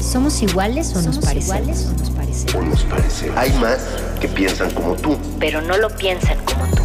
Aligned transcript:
¿Somos 0.00 0.42
iguales 0.42 0.94
o 0.94 1.02
nos 1.02 1.18
parecemos? 1.18 1.86
o 1.86 1.92
nos 2.62 2.82
parecemos? 2.84 3.36
Hay 3.36 3.52
más 3.58 3.78
que 4.20 4.28
piensan 4.28 4.70
como 4.72 4.94
tú. 4.94 5.18
Pero 5.40 5.60
no 5.62 5.76
lo 5.78 5.88
piensan 5.90 6.38
como 6.44 6.64
tú. 6.66 6.82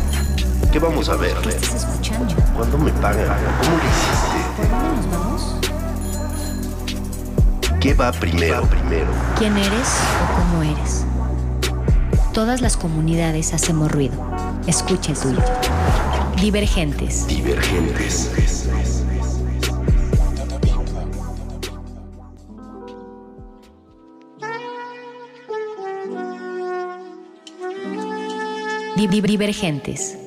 ¿Qué 0.72 0.80
vamos 0.80 1.08
a 1.10 1.16
ver? 1.16 1.38
¿Estás 1.48 1.76
escuchando? 1.76 2.34
¿Cuándo 2.56 2.78
me 2.78 2.92
pagan? 2.94 3.28
¿Cómo 3.62 3.78
lo 3.78 3.84
hiciste? 3.84 4.40
¿Por 4.58 4.70
dónde 4.70 4.90
nos 4.96 5.12
vamos? 5.12 5.56
¿Qué 7.80 7.94
va 7.94 8.12
primero? 8.12 8.66
primero? 8.68 9.08
¿Quién 9.38 9.58
eres 9.58 9.90
o 10.24 10.36
cómo 10.40 10.64
eres? 10.64 11.06
Todas 12.34 12.62
las 12.62 12.76
comunidades 12.78 13.54
hacemos 13.54 13.92
ruido. 13.92 14.16
Escucha 14.66 15.12
el 15.12 15.18
tuyo. 15.18 15.63
Divergentes. 16.44 17.26
Divergentes. 17.26 18.30
Di- 28.98 29.08
di- 29.08 29.22
Divergentes. 29.22 30.18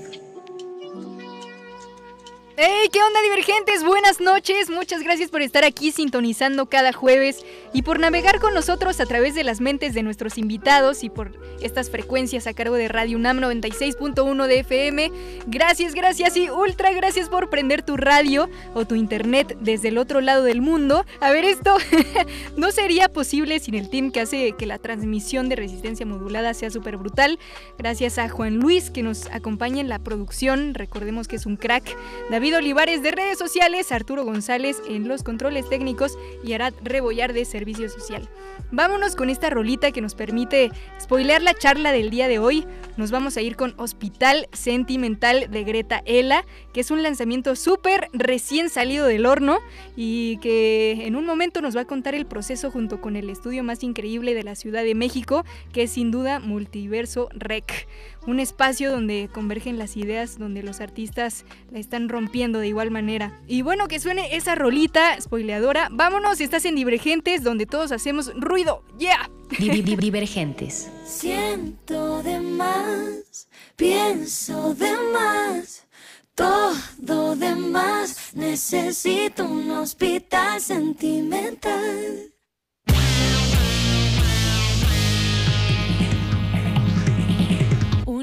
¡Hey! 2.56 2.88
¿Qué 2.90 3.02
onda, 3.02 3.20
divergentes? 3.20 3.84
Buenas 3.84 4.18
noches. 4.18 4.70
Muchas 4.70 5.02
gracias 5.02 5.30
por 5.30 5.42
estar 5.42 5.64
aquí 5.64 5.92
sintonizando 5.92 6.66
cada 6.66 6.92
jueves 6.94 7.44
y 7.76 7.82
por 7.82 8.00
navegar 8.00 8.40
con 8.40 8.54
nosotros 8.54 9.00
a 9.00 9.04
través 9.04 9.34
de 9.34 9.44
las 9.44 9.60
mentes 9.60 9.92
de 9.92 10.02
nuestros 10.02 10.38
invitados 10.38 11.04
y 11.04 11.10
por 11.10 11.32
estas 11.60 11.90
frecuencias 11.90 12.46
a 12.46 12.54
cargo 12.54 12.74
de 12.74 12.88
Radio 12.88 13.18
UNAM 13.18 13.36
96.1 13.36 14.46
de 14.46 14.60
FM. 14.60 15.12
Gracias, 15.46 15.92
gracias 15.92 16.38
y 16.38 16.48
ultra 16.48 16.94
gracias 16.94 17.28
por 17.28 17.50
prender 17.50 17.82
tu 17.82 17.98
radio 17.98 18.48
o 18.72 18.86
tu 18.86 18.94
internet 18.94 19.58
desde 19.60 19.88
el 19.88 19.98
otro 19.98 20.22
lado 20.22 20.42
del 20.42 20.62
mundo. 20.62 21.04
A 21.20 21.30
ver, 21.32 21.44
esto 21.44 21.76
no 22.56 22.72
sería 22.72 23.10
posible 23.10 23.60
sin 23.60 23.74
el 23.74 23.90
team 23.90 24.10
que 24.10 24.20
hace 24.20 24.52
que 24.52 24.64
la 24.64 24.78
transmisión 24.78 25.50
de 25.50 25.56
resistencia 25.56 26.06
modulada 26.06 26.54
sea 26.54 26.70
súper 26.70 26.96
brutal. 26.96 27.38
Gracias 27.76 28.16
a 28.16 28.30
Juan 28.30 28.56
Luis 28.56 28.88
que 28.88 29.02
nos 29.02 29.26
acompaña 29.32 29.82
en 29.82 29.90
la 29.90 29.98
producción. 29.98 30.72
Recordemos 30.72 31.28
que 31.28 31.36
es 31.36 31.44
un 31.44 31.58
crack. 31.58 31.94
David 32.30 32.56
Olivares 32.56 33.02
de 33.02 33.10
redes 33.10 33.36
sociales, 33.36 33.92
Arturo 33.92 34.24
González 34.24 34.80
en 34.88 35.08
los 35.08 35.22
controles 35.22 35.68
técnicos 35.68 36.16
y 36.42 36.54
Arad 36.54 36.72
Rebollar 36.82 37.34
de 37.34 37.44
servicio 37.44 37.65
social. 37.74 38.28
Vámonos 38.70 39.16
con 39.16 39.30
esta 39.30 39.50
rolita 39.50 39.90
que 39.92 40.00
nos 40.00 40.14
permite 40.14 40.70
spoilear 41.00 41.42
la 41.42 41.54
charla 41.54 41.92
del 41.92 42.10
día 42.10 42.28
de 42.28 42.38
hoy. 42.38 42.66
Nos 42.96 43.10
vamos 43.10 43.36
a 43.36 43.42
ir 43.42 43.56
con 43.56 43.74
Hospital 43.76 44.48
Sentimental 44.52 45.50
de 45.50 45.64
Greta 45.64 46.02
Ela, 46.06 46.44
que 46.72 46.80
es 46.80 46.90
un 46.90 47.02
lanzamiento 47.02 47.56
súper 47.56 48.08
recién 48.12 48.70
salido 48.70 49.06
del 49.06 49.26
horno 49.26 49.58
y 49.96 50.38
que 50.38 51.06
en 51.06 51.16
un 51.16 51.26
momento 51.26 51.60
nos 51.60 51.76
va 51.76 51.82
a 51.82 51.86
contar 51.86 52.14
el 52.14 52.26
proceso 52.26 52.70
junto 52.70 53.00
con 53.00 53.16
el 53.16 53.30
estudio 53.30 53.62
más 53.64 53.82
increíble 53.82 54.34
de 54.34 54.42
la 54.42 54.54
Ciudad 54.54 54.84
de 54.84 54.94
México, 54.94 55.44
que 55.72 55.84
es 55.84 55.90
sin 55.90 56.10
duda 56.10 56.40
Multiverso 56.40 57.28
Rec 57.32 57.86
un 58.26 58.40
espacio 58.40 58.90
donde 58.90 59.28
convergen 59.32 59.78
las 59.78 59.96
ideas, 59.96 60.38
donde 60.38 60.62
los 60.62 60.80
artistas 60.80 61.44
la 61.70 61.78
están 61.78 62.08
rompiendo 62.08 62.58
de 62.58 62.68
igual 62.68 62.90
manera. 62.90 63.40
Y 63.46 63.62
bueno, 63.62 63.88
que 63.88 64.00
suene 64.00 64.36
esa 64.36 64.54
rolita 64.54 65.20
spoileadora. 65.20 65.88
Vámonos, 65.92 66.40
estás 66.40 66.64
en 66.64 66.74
Divergentes, 66.74 67.42
donde 67.42 67.66
todos 67.66 67.92
hacemos 67.92 68.32
ruido. 68.34 68.82
¡Yeah! 68.98 69.30
Di- 69.58 69.68
di- 69.70 69.82
di- 69.82 69.96
Divergentes. 69.96 70.90
Siento 71.04 72.22
de 72.22 72.40
más, 72.40 73.48
pienso 73.76 74.74
de 74.74 74.92
más, 75.12 75.86
todo 76.34 77.36
de 77.36 77.54
más. 77.54 78.34
Necesito 78.34 79.44
un 79.44 79.70
hospital 79.70 80.60
sentimental. 80.60 82.32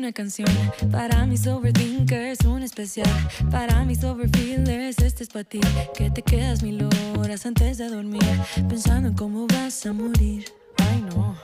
Una 0.04 0.12
canción 0.12 0.50
para 0.92 1.26
mis 1.26 1.48
overthinkers, 1.48 2.44
un 2.44 2.62
especial 2.62 3.08
para 3.50 3.86
mis 3.86 4.04
overfeelers. 4.04 5.00
Este 5.00 5.24
es 5.24 5.30
para 5.30 5.46
ti, 5.46 5.62
que 5.98 6.12
te 6.12 6.22
quedas 6.22 6.62
mil 6.62 6.90
horas 7.18 7.46
antes 7.46 7.78
de 7.78 7.88
dormir, 7.88 8.22
pensando 8.68 9.08
en 9.08 9.16
cómo 9.16 9.48
vas 9.48 9.86
a 9.86 9.94
morir. 9.94 10.44
Ay, 10.76 11.06
no. 11.10 11.38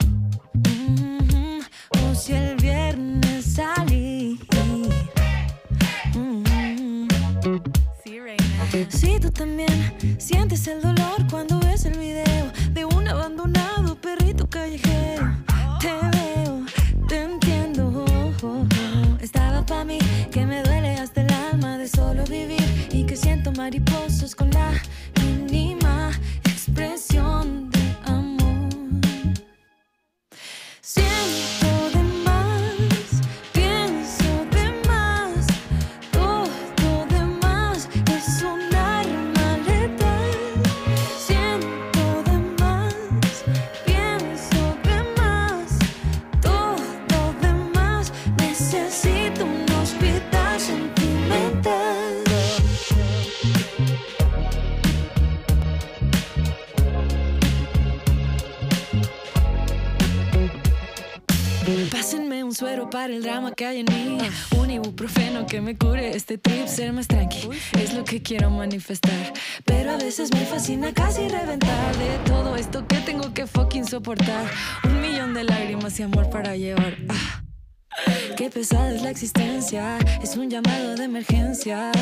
Mhm. 0.52 1.60
O 2.02 2.14
si 2.14 2.34
el 2.34 2.56
viernes 2.56 3.46
salí. 3.46 4.38
Si 8.90 9.18
tú 9.20 9.30
también 9.30 10.18
sientes 10.18 10.66
el 10.68 10.82
dolor 10.82 11.26
cuando 11.30 11.58
ves 11.60 11.86
el 11.86 11.98
video 11.98 12.52
de 12.72 12.84
un 12.84 13.08
abandonado 13.08 13.98
perrito 13.98 14.46
callejero, 14.50 15.19
que 23.68 24.09
Pásenme 61.90 62.42
un 62.42 62.54
suero 62.54 62.90
para 62.90 63.12
el 63.12 63.22
drama 63.22 63.52
que 63.52 63.66
hay 63.66 63.80
en 63.80 63.86
mí. 63.86 64.18
Un 64.58 64.70
ibuprofeno 64.70 65.46
que 65.46 65.60
me 65.60 65.76
cure 65.76 66.16
este 66.16 66.38
trip, 66.38 66.66
ser 66.66 66.92
más 66.92 67.06
tranqui. 67.06 67.48
Es 67.78 67.94
lo 67.94 68.04
que 68.04 68.22
quiero 68.22 68.50
manifestar. 68.50 69.32
Pero 69.64 69.92
a 69.92 69.96
veces 69.96 70.32
me 70.32 70.44
fascina 70.46 70.92
casi 70.92 71.28
reventar 71.28 71.96
de 71.96 72.18
todo 72.24 72.56
esto 72.56 72.86
que 72.86 72.96
tengo 72.98 73.32
que 73.34 73.46
fucking 73.46 73.84
soportar. 73.84 74.50
Un 74.84 75.00
millón 75.00 75.34
de 75.34 75.44
lágrimas 75.44 75.98
y 76.00 76.02
amor 76.02 76.30
para 76.30 76.56
llevar. 76.56 76.96
Ah. 77.08 77.42
Qué 78.36 78.50
pesada 78.50 78.92
es 78.94 79.02
la 79.02 79.10
existencia. 79.10 79.98
Es 80.22 80.36
un 80.36 80.48
llamado 80.50 80.96
de 80.96 81.04
emergencia. 81.04 81.92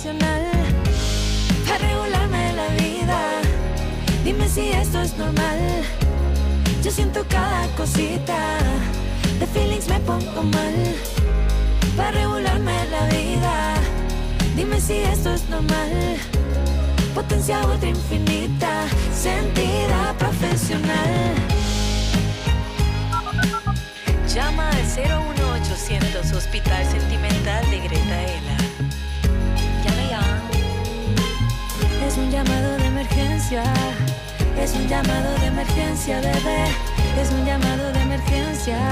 Profesional. 0.00 0.42
Para 1.66 1.78
regularme 1.78 2.52
la 2.54 2.68
vida. 2.68 3.20
Dime 4.24 4.48
si 4.48 4.70
esto 4.70 5.00
es 5.02 5.16
normal. 5.16 5.58
Yo 6.82 6.90
siento 6.90 7.24
cada 7.28 7.66
cosita. 7.76 8.58
De 9.38 9.46
feelings 9.46 9.88
me 9.88 10.00
pongo 10.00 10.42
mal. 10.42 10.74
Para 11.96 12.12
regularme 12.12 12.72
la 12.90 13.06
vida. 13.06 13.74
Dime 14.56 14.80
si 14.80 14.98
esto 14.98 15.34
es 15.34 15.48
normal. 15.48 15.90
Potencia 17.14 17.60
ultra 17.66 17.88
infinita, 17.88 18.86
sentida 19.12 20.14
profesional. 20.18 21.34
Llama 24.32 24.70
al 24.70 24.84
01800 24.86 26.32
Hospital 26.32 26.86
Sentimental 26.86 27.68
de 27.70 27.78
Greta 27.80 28.22
Ela. 28.22 28.59
llamado 32.30 32.76
de 32.76 32.86
emergencia, 32.86 33.62
es 34.58 34.74
un 34.74 34.86
llamado 34.88 35.38
de 35.40 35.46
emergencia, 35.46 36.20
bebé, 36.20 36.64
es 37.20 37.30
un 37.32 37.44
llamado 37.44 37.92
de 37.92 38.00
emergencia. 38.02 38.89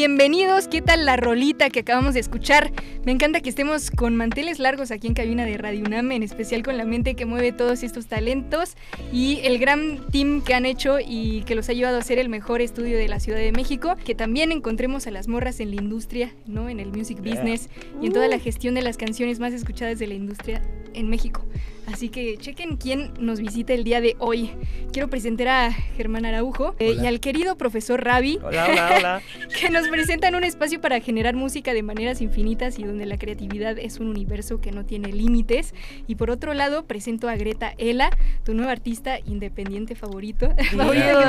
Bienvenidos. 0.00 0.66
¿Qué 0.66 0.80
tal 0.80 1.04
la 1.04 1.18
rolita 1.18 1.68
que 1.68 1.80
acabamos 1.80 2.14
de 2.14 2.20
escuchar? 2.20 2.72
Me 3.04 3.12
encanta 3.12 3.42
que 3.42 3.50
estemos 3.50 3.90
con 3.90 4.16
manteles 4.16 4.58
largos 4.58 4.92
aquí 4.92 5.06
en 5.06 5.12
cabina 5.12 5.44
de 5.44 5.58
Radio 5.58 5.84
UNAM, 5.84 6.12
en 6.12 6.22
especial 6.22 6.62
con 6.62 6.78
la 6.78 6.86
mente 6.86 7.14
que 7.14 7.26
mueve 7.26 7.52
todos 7.52 7.82
estos 7.82 8.06
talentos 8.06 8.76
y 9.12 9.40
el 9.42 9.58
gran 9.58 10.10
team 10.10 10.40
que 10.40 10.54
han 10.54 10.64
hecho 10.64 10.96
y 11.06 11.42
que 11.42 11.54
los 11.54 11.68
ha 11.68 11.74
llevado 11.74 11.98
a 11.98 12.02
ser 12.02 12.18
el 12.18 12.30
mejor 12.30 12.62
estudio 12.62 12.96
de 12.96 13.08
la 13.08 13.20
Ciudad 13.20 13.40
de 13.40 13.52
México. 13.52 13.94
Que 14.02 14.14
también 14.14 14.52
encontremos 14.52 15.06
a 15.06 15.10
las 15.10 15.28
morras 15.28 15.60
en 15.60 15.68
la 15.68 15.76
industria, 15.82 16.32
¿no? 16.46 16.70
En 16.70 16.80
el 16.80 16.92
music 16.92 17.18
business 17.18 17.68
y 18.00 18.06
en 18.06 18.14
toda 18.14 18.26
la 18.26 18.38
gestión 18.38 18.74
de 18.74 18.80
las 18.80 18.96
canciones 18.96 19.38
más 19.38 19.52
escuchadas 19.52 19.98
de 19.98 20.06
la 20.06 20.14
industria 20.14 20.62
en 20.94 21.10
México. 21.10 21.44
Así 21.92 22.08
que 22.08 22.36
chequen 22.38 22.76
quién 22.76 23.12
nos 23.18 23.40
visita 23.40 23.72
el 23.72 23.84
día 23.84 24.00
de 24.00 24.16
hoy. 24.18 24.52
Quiero 24.92 25.08
presentar 25.08 25.48
a 25.48 25.72
Germán 25.72 26.24
Araujo 26.24 26.74
eh, 26.78 26.96
y 27.00 27.06
al 27.06 27.20
querido 27.20 27.56
profesor 27.56 28.02
Ravi, 28.04 28.38
Hola, 28.42 28.66
hola, 28.70 28.94
hola. 28.96 29.22
que 29.60 29.70
nos 29.70 29.88
presentan 29.88 30.34
un 30.34 30.44
espacio 30.44 30.80
para 30.80 31.00
generar 31.00 31.34
música 31.34 31.74
de 31.74 31.82
maneras 31.82 32.20
infinitas 32.20 32.78
y 32.78 32.84
donde 32.84 33.06
la 33.06 33.18
creatividad 33.18 33.78
es 33.78 33.98
un 33.98 34.08
universo 34.08 34.60
que 34.60 34.72
no 34.72 34.84
tiene 34.84 35.12
límites. 35.12 35.74
Y 36.06 36.14
por 36.16 36.30
otro 36.30 36.54
lado, 36.54 36.84
presento 36.86 37.28
a 37.28 37.36
Greta 37.36 37.74
Ela, 37.78 38.10
tu 38.44 38.54
nueva 38.54 38.72
artista 38.72 39.18
independiente 39.24 39.94
favorito. 39.94 40.48
favorito 40.76 41.06
que 41.06 41.24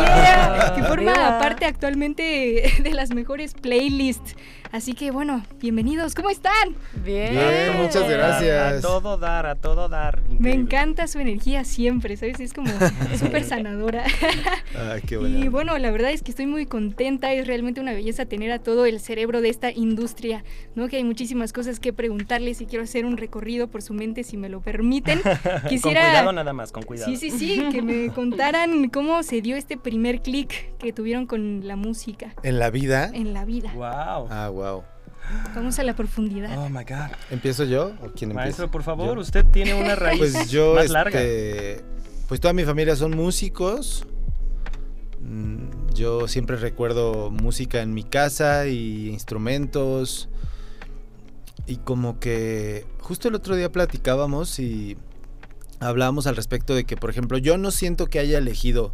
Yeah, 0.00 0.72
que 0.76 0.82
forma 0.84 1.12
Yeah. 1.14 1.38
parte 1.38 1.66
actualmente 1.66 2.72
de 2.82 2.90
las 2.94 3.10
mejores 3.10 3.54
playlists. 3.54 4.36
Así 4.72 4.92
que 4.92 5.10
bueno, 5.10 5.42
bienvenidos, 5.60 6.14
¿cómo 6.14 6.30
están? 6.30 6.76
Bien. 7.04 7.32
Bien, 7.32 7.76
muchas 7.82 8.08
gracias. 8.08 8.78
A 8.78 8.80
todo 8.80 9.16
dar, 9.18 9.44
a 9.46 9.56
todo 9.56 9.88
dar. 9.88 10.22
Me 10.28 10.34
Increíble. 10.34 10.52
encanta 10.62 11.08
su 11.08 11.18
energía 11.18 11.64
siempre, 11.64 12.16
¿sabes? 12.16 12.38
Es 12.38 12.52
como 12.52 12.70
súper 13.18 13.42
sanadora. 13.42 14.04
Ay, 14.78 15.00
qué 15.04 15.16
Y 15.16 15.18
bueno. 15.18 15.50
bueno, 15.50 15.78
la 15.78 15.90
verdad 15.90 16.12
es 16.12 16.22
que 16.22 16.30
estoy 16.30 16.46
muy 16.46 16.66
contenta, 16.66 17.32
es 17.32 17.48
realmente 17.48 17.80
una 17.80 17.92
belleza 17.94 18.26
tener 18.26 18.52
a 18.52 18.60
todo 18.60 18.86
el 18.86 19.00
cerebro 19.00 19.40
de 19.40 19.48
esta 19.48 19.72
industria, 19.72 20.44
¿no? 20.76 20.86
Que 20.86 20.98
hay 20.98 21.04
muchísimas 21.04 21.52
cosas 21.52 21.80
que 21.80 21.92
preguntarles 21.92 22.60
y 22.60 22.66
quiero 22.66 22.84
hacer 22.84 23.04
un 23.06 23.16
recorrido 23.16 23.66
por 23.66 23.82
su 23.82 23.92
mente 23.92 24.22
si 24.22 24.36
me 24.36 24.48
lo 24.48 24.60
permiten. 24.60 25.20
Quisiera 25.68 26.00
Con 26.02 26.10
cuidado 26.10 26.32
nada 26.32 26.52
más, 26.52 26.70
con 26.70 26.84
cuidado. 26.84 27.10
Sí, 27.10 27.16
sí, 27.16 27.32
sí, 27.32 27.60
que 27.72 27.82
me 27.82 28.08
contaran 28.14 28.88
cómo 28.90 29.24
se 29.24 29.42
dio 29.42 29.56
este 29.56 29.76
primer 29.76 30.22
clic 30.22 30.76
que 30.78 30.92
tuvieron 30.92 31.26
con 31.26 31.66
la 31.66 31.74
música 31.74 32.34
En 32.44 32.60
la 32.60 32.70
vida. 32.70 33.10
en 33.12 33.32
la 33.34 33.44
vida. 33.44 33.72
Wow. 33.74 34.28
Ah, 34.30 34.48
wow. 34.48 34.59
Vamos 35.54 35.78
a 35.78 35.84
la 35.84 35.94
profundidad. 35.94 36.58
Oh 36.58 36.68
my 36.68 36.84
god. 36.84 37.10
¿Empiezo 37.30 37.64
yo 37.64 37.92
o 38.02 38.10
quién 38.12 38.30
empieza? 38.30 38.34
Maestro, 38.34 38.70
por 38.70 38.82
favor, 38.82 39.14
Yo. 39.16 39.20
usted 39.20 39.44
tiene 39.46 39.74
una 39.74 39.94
raíz 39.94 40.18
Pues 40.18 40.50
yo, 40.50 40.74
más 40.74 40.90
larga. 40.90 41.20
este, 41.20 41.84
pues 42.28 42.40
toda 42.40 42.52
mi 42.52 42.64
familia 42.64 42.96
son 42.96 43.12
músicos. 43.16 44.06
Mm, 45.20 45.90
Yo 45.94 46.26
siempre 46.28 46.56
recuerdo 46.56 47.30
música 47.30 47.80
en 47.82 47.94
mi 47.94 48.02
casa 48.04 48.66
y 48.66 49.08
instrumentos. 49.10 50.28
Y 51.66 51.76
como 51.76 52.18
que 52.18 52.86
justo 53.00 53.28
el 53.28 53.34
otro 53.34 53.54
día 53.54 53.70
platicábamos 53.70 54.58
y 54.58 54.96
hablábamos 55.78 56.26
al 56.26 56.34
respecto 56.36 56.74
de 56.74 56.84
que, 56.84 56.96
por 56.96 57.10
ejemplo, 57.10 57.38
yo 57.38 57.56
no 57.58 57.70
siento 57.70 58.06
que 58.06 58.18
haya 58.18 58.38
elegido 58.38 58.92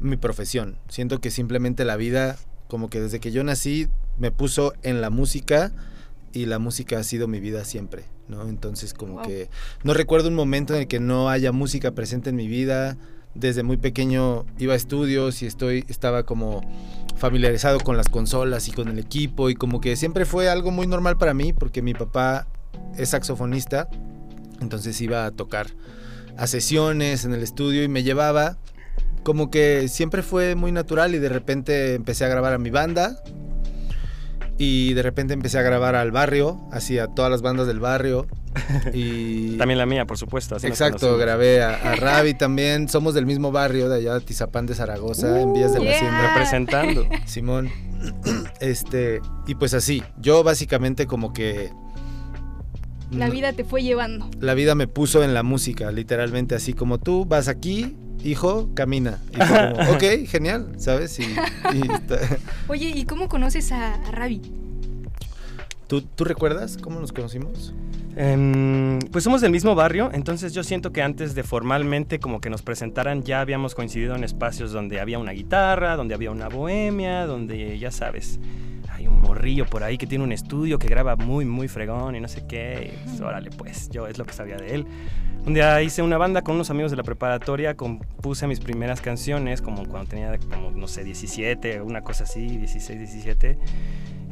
mi 0.00 0.16
profesión. 0.16 0.76
Siento 0.88 1.20
que 1.20 1.30
simplemente 1.30 1.84
la 1.84 1.96
vida, 1.96 2.36
como 2.68 2.90
que 2.90 3.00
desde 3.00 3.18
que 3.18 3.32
yo 3.32 3.42
nací, 3.42 3.88
me 4.18 4.30
puso 4.30 4.74
en 4.82 5.00
la 5.00 5.10
música 5.10 5.72
y 6.32 6.46
la 6.46 6.58
música 6.58 6.98
ha 6.98 7.04
sido 7.04 7.28
mi 7.28 7.40
vida 7.40 7.64
siempre, 7.64 8.04
¿no? 8.28 8.48
Entonces 8.48 8.94
como 8.94 9.14
Wow. 9.14 9.26
que 9.26 9.48
no 9.84 9.94
recuerdo 9.94 10.28
un 10.28 10.34
momento 10.34 10.74
en 10.74 10.80
el 10.82 10.88
que 10.88 11.00
no 11.00 11.30
haya 11.30 11.52
música 11.52 11.92
presente 11.92 12.30
en 12.30 12.36
mi 12.36 12.48
vida. 12.48 12.96
Desde 13.34 13.64
muy 13.64 13.78
pequeño 13.78 14.46
iba 14.58 14.74
a 14.74 14.76
estudios 14.76 15.42
y 15.42 15.46
estoy 15.46 15.84
estaba 15.88 16.22
como 16.22 16.60
familiarizado 17.16 17.80
con 17.80 17.96
las 17.96 18.08
consolas 18.08 18.68
y 18.68 18.72
con 18.72 18.86
el 18.88 18.98
equipo 18.98 19.50
y 19.50 19.54
como 19.56 19.80
que 19.80 19.96
siempre 19.96 20.24
fue 20.24 20.48
algo 20.48 20.70
muy 20.70 20.86
normal 20.86 21.16
para 21.18 21.34
mí 21.34 21.52
porque 21.52 21.82
mi 21.82 21.94
papá 21.94 22.46
es 22.96 23.08
saxofonista, 23.10 23.88
entonces 24.60 25.00
iba 25.00 25.26
a 25.26 25.30
tocar 25.32 25.66
a 26.36 26.46
sesiones 26.46 27.24
en 27.24 27.34
el 27.34 27.42
estudio 27.42 27.82
y 27.82 27.88
me 27.88 28.04
llevaba 28.04 28.58
como 29.24 29.50
que 29.50 29.88
siempre 29.88 30.22
fue 30.22 30.54
muy 30.54 30.70
natural 30.70 31.14
y 31.14 31.18
de 31.18 31.28
repente 31.28 31.94
empecé 31.94 32.24
a 32.24 32.28
grabar 32.28 32.52
a 32.52 32.58
mi 32.58 32.70
banda 32.70 33.20
y 34.58 34.94
de 34.94 35.02
repente 35.02 35.34
empecé 35.34 35.58
a 35.58 35.62
grabar 35.62 35.94
al 35.94 36.12
barrio, 36.12 36.60
así 36.70 36.98
a 36.98 37.08
todas 37.08 37.30
las 37.30 37.42
bandas 37.42 37.66
del 37.66 37.80
barrio 37.80 38.26
y 38.92 39.56
También 39.58 39.78
la 39.78 39.86
mía, 39.86 40.06
por 40.06 40.16
supuesto. 40.16 40.54
así 40.54 40.66
Exacto, 40.68 41.16
grabé 41.18 41.62
a, 41.62 41.70
a 41.74 41.96
Ravi 41.96 42.34
también. 42.34 42.88
Somos 42.88 43.12
del 43.14 43.26
mismo 43.26 43.50
barrio 43.50 43.88
de 43.88 43.96
allá, 43.96 44.20
Tizapán 44.20 44.66
de 44.66 44.74
Zaragoza, 44.76 45.40
en 45.40 45.52
Vías 45.52 45.72
de 45.72 45.82
la. 45.82 45.90
Hacienda. 45.90 46.28
Representando. 46.28 47.06
Simón. 47.26 47.70
Este, 48.60 49.20
y 49.46 49.54
pues 49.54 49.72
así, 49.74 50.02
yo 50.18 50.42
básicamente 50.44 51.06
como 51.06 51.32
que 51.32 51.70
La 53.10 53.28
vida 53.30 53.52
te 53.54 53.64
fue 53.64 53.82
llevando. 53.82 54.28
la 54.40 54.54
vida 54.54 54.74
me 54.74 54.86
puso 54.86 55.22
en 55.24 55.32
la 55.34 55.42
música, 55.42 55.90
literalmente 55.90 56.54
así 56.54 56.72
como 56.74 56.98
tú 56.98 57.24
vas 57.24 57.48
aquí, 57.48 57.96
hijo, 58.24 58.68
camina. 58.74 59.20
Y 59.32 59.36
fue 59.36 59.72
como, 59.72 59.92
ok, 59.92 60.02
genial, 60.26 60.72
¿sabes? 60.78 61.18
Y, 61.20 61.24
y 61.74 61.92
está- 61.92 62.18
Oye, 62.68 62.88
¿y 62.94 63.04
cómo 63.04 63.28
conoces 63.28 63.70
a, 63.72 63.94
a 63.94 64.10
Ravi? 64.10 64.40
¿Tú, 65.86 66.00
¿Tú 66.02 66.24
recuerdas 66.24 66.78
cómo 66.80 66.98
nos 67.00 67.12
conocimos? 67.12 67.74
Em, 68.16 69.00
pues 69.12 69.24
somos 69.24 69.40
del 69.40 69.50
mismo 69.50 69.74
barrio, 69.74 70.10
entonces 70.14 70.54
yo 70.54 70.62
siento 70.62 70.92
que 70.92 71.02
antes 71.02 71.34
de 71.34 71.42
formalmente 71.42 72.20
como 72.20 72.40
que 72.40 72.48
nos 72.48 72.62
presentaran 72.62 73.22
ya 73.24 73.40
habíamos 73.40 73.74
coincidido 73.74 74.14
en 74.14 74.22
espacios 74.24 74.72
donde 74.72 75.00
había 75.00 75.18
una 75.18 75.32
guitarra, 75.32 75.96
donde 75.96 76.14
había 76.14 76.30
una 76.30 76.48
bohemia, 76.48 77.26
donde 77.26 77.76
ya 77.78 77.90
sabes, 77.90 78.38
hay 78.92 79.08
un 79.08 79.20
morrillo 79.20 79.66
por 79.66 79.82
ahí 79.82 79.98
que 79.98 80.06
tiene 80.06 80.22
un 80.24 80.30
estudio 80.32 80.78
que 80.78 80.86
graba 80.88 81.16
muy, 81.16 81.44
muy 81.44 81.66
fregón 81.68 82.14
y 82.14 82.20
no 82.20 82.28
sé 82.28 82.44
qué. 82.46 82.92
y 82.94 83.04
pues, 83.08 83.20
órale, 83.20 83.50
pues 83.50 83.90
yo 83.90 84.06
es 84.06 84.16
lo 84.16 84.24
que 84.24 84.32
sabía 84.32 84.56
de 84.56 84.74
él. 84.76 84.86
Un 85.46 85.52
día 85.52 85.82
hice 85.82 86.00
una 86.00 86.16
banda 86.16 86.40
con 86.42 86.54
unos 86.54 86.70
amigos 86.70 86.90
de 86.90 86.96
la 86.96 87.02
preparatoria, 87.02 87.76
compuse 87.76 88.46
mis 88.46 88.60
primeras 88.60 89.02
canciones 89.02 89.60
como 89.60 89.84
cuando 89.86 90.08
tenía 90.08 90.38
como, 90.38 90.70
no 90.70 90.88
sé, 90.88 91.04
17, 91.04 91.82
una 91.82 92.00
cosa 92.02 92.24
así, 92.24 92.56
16, 92.56 92.98
17. 92.98 93.58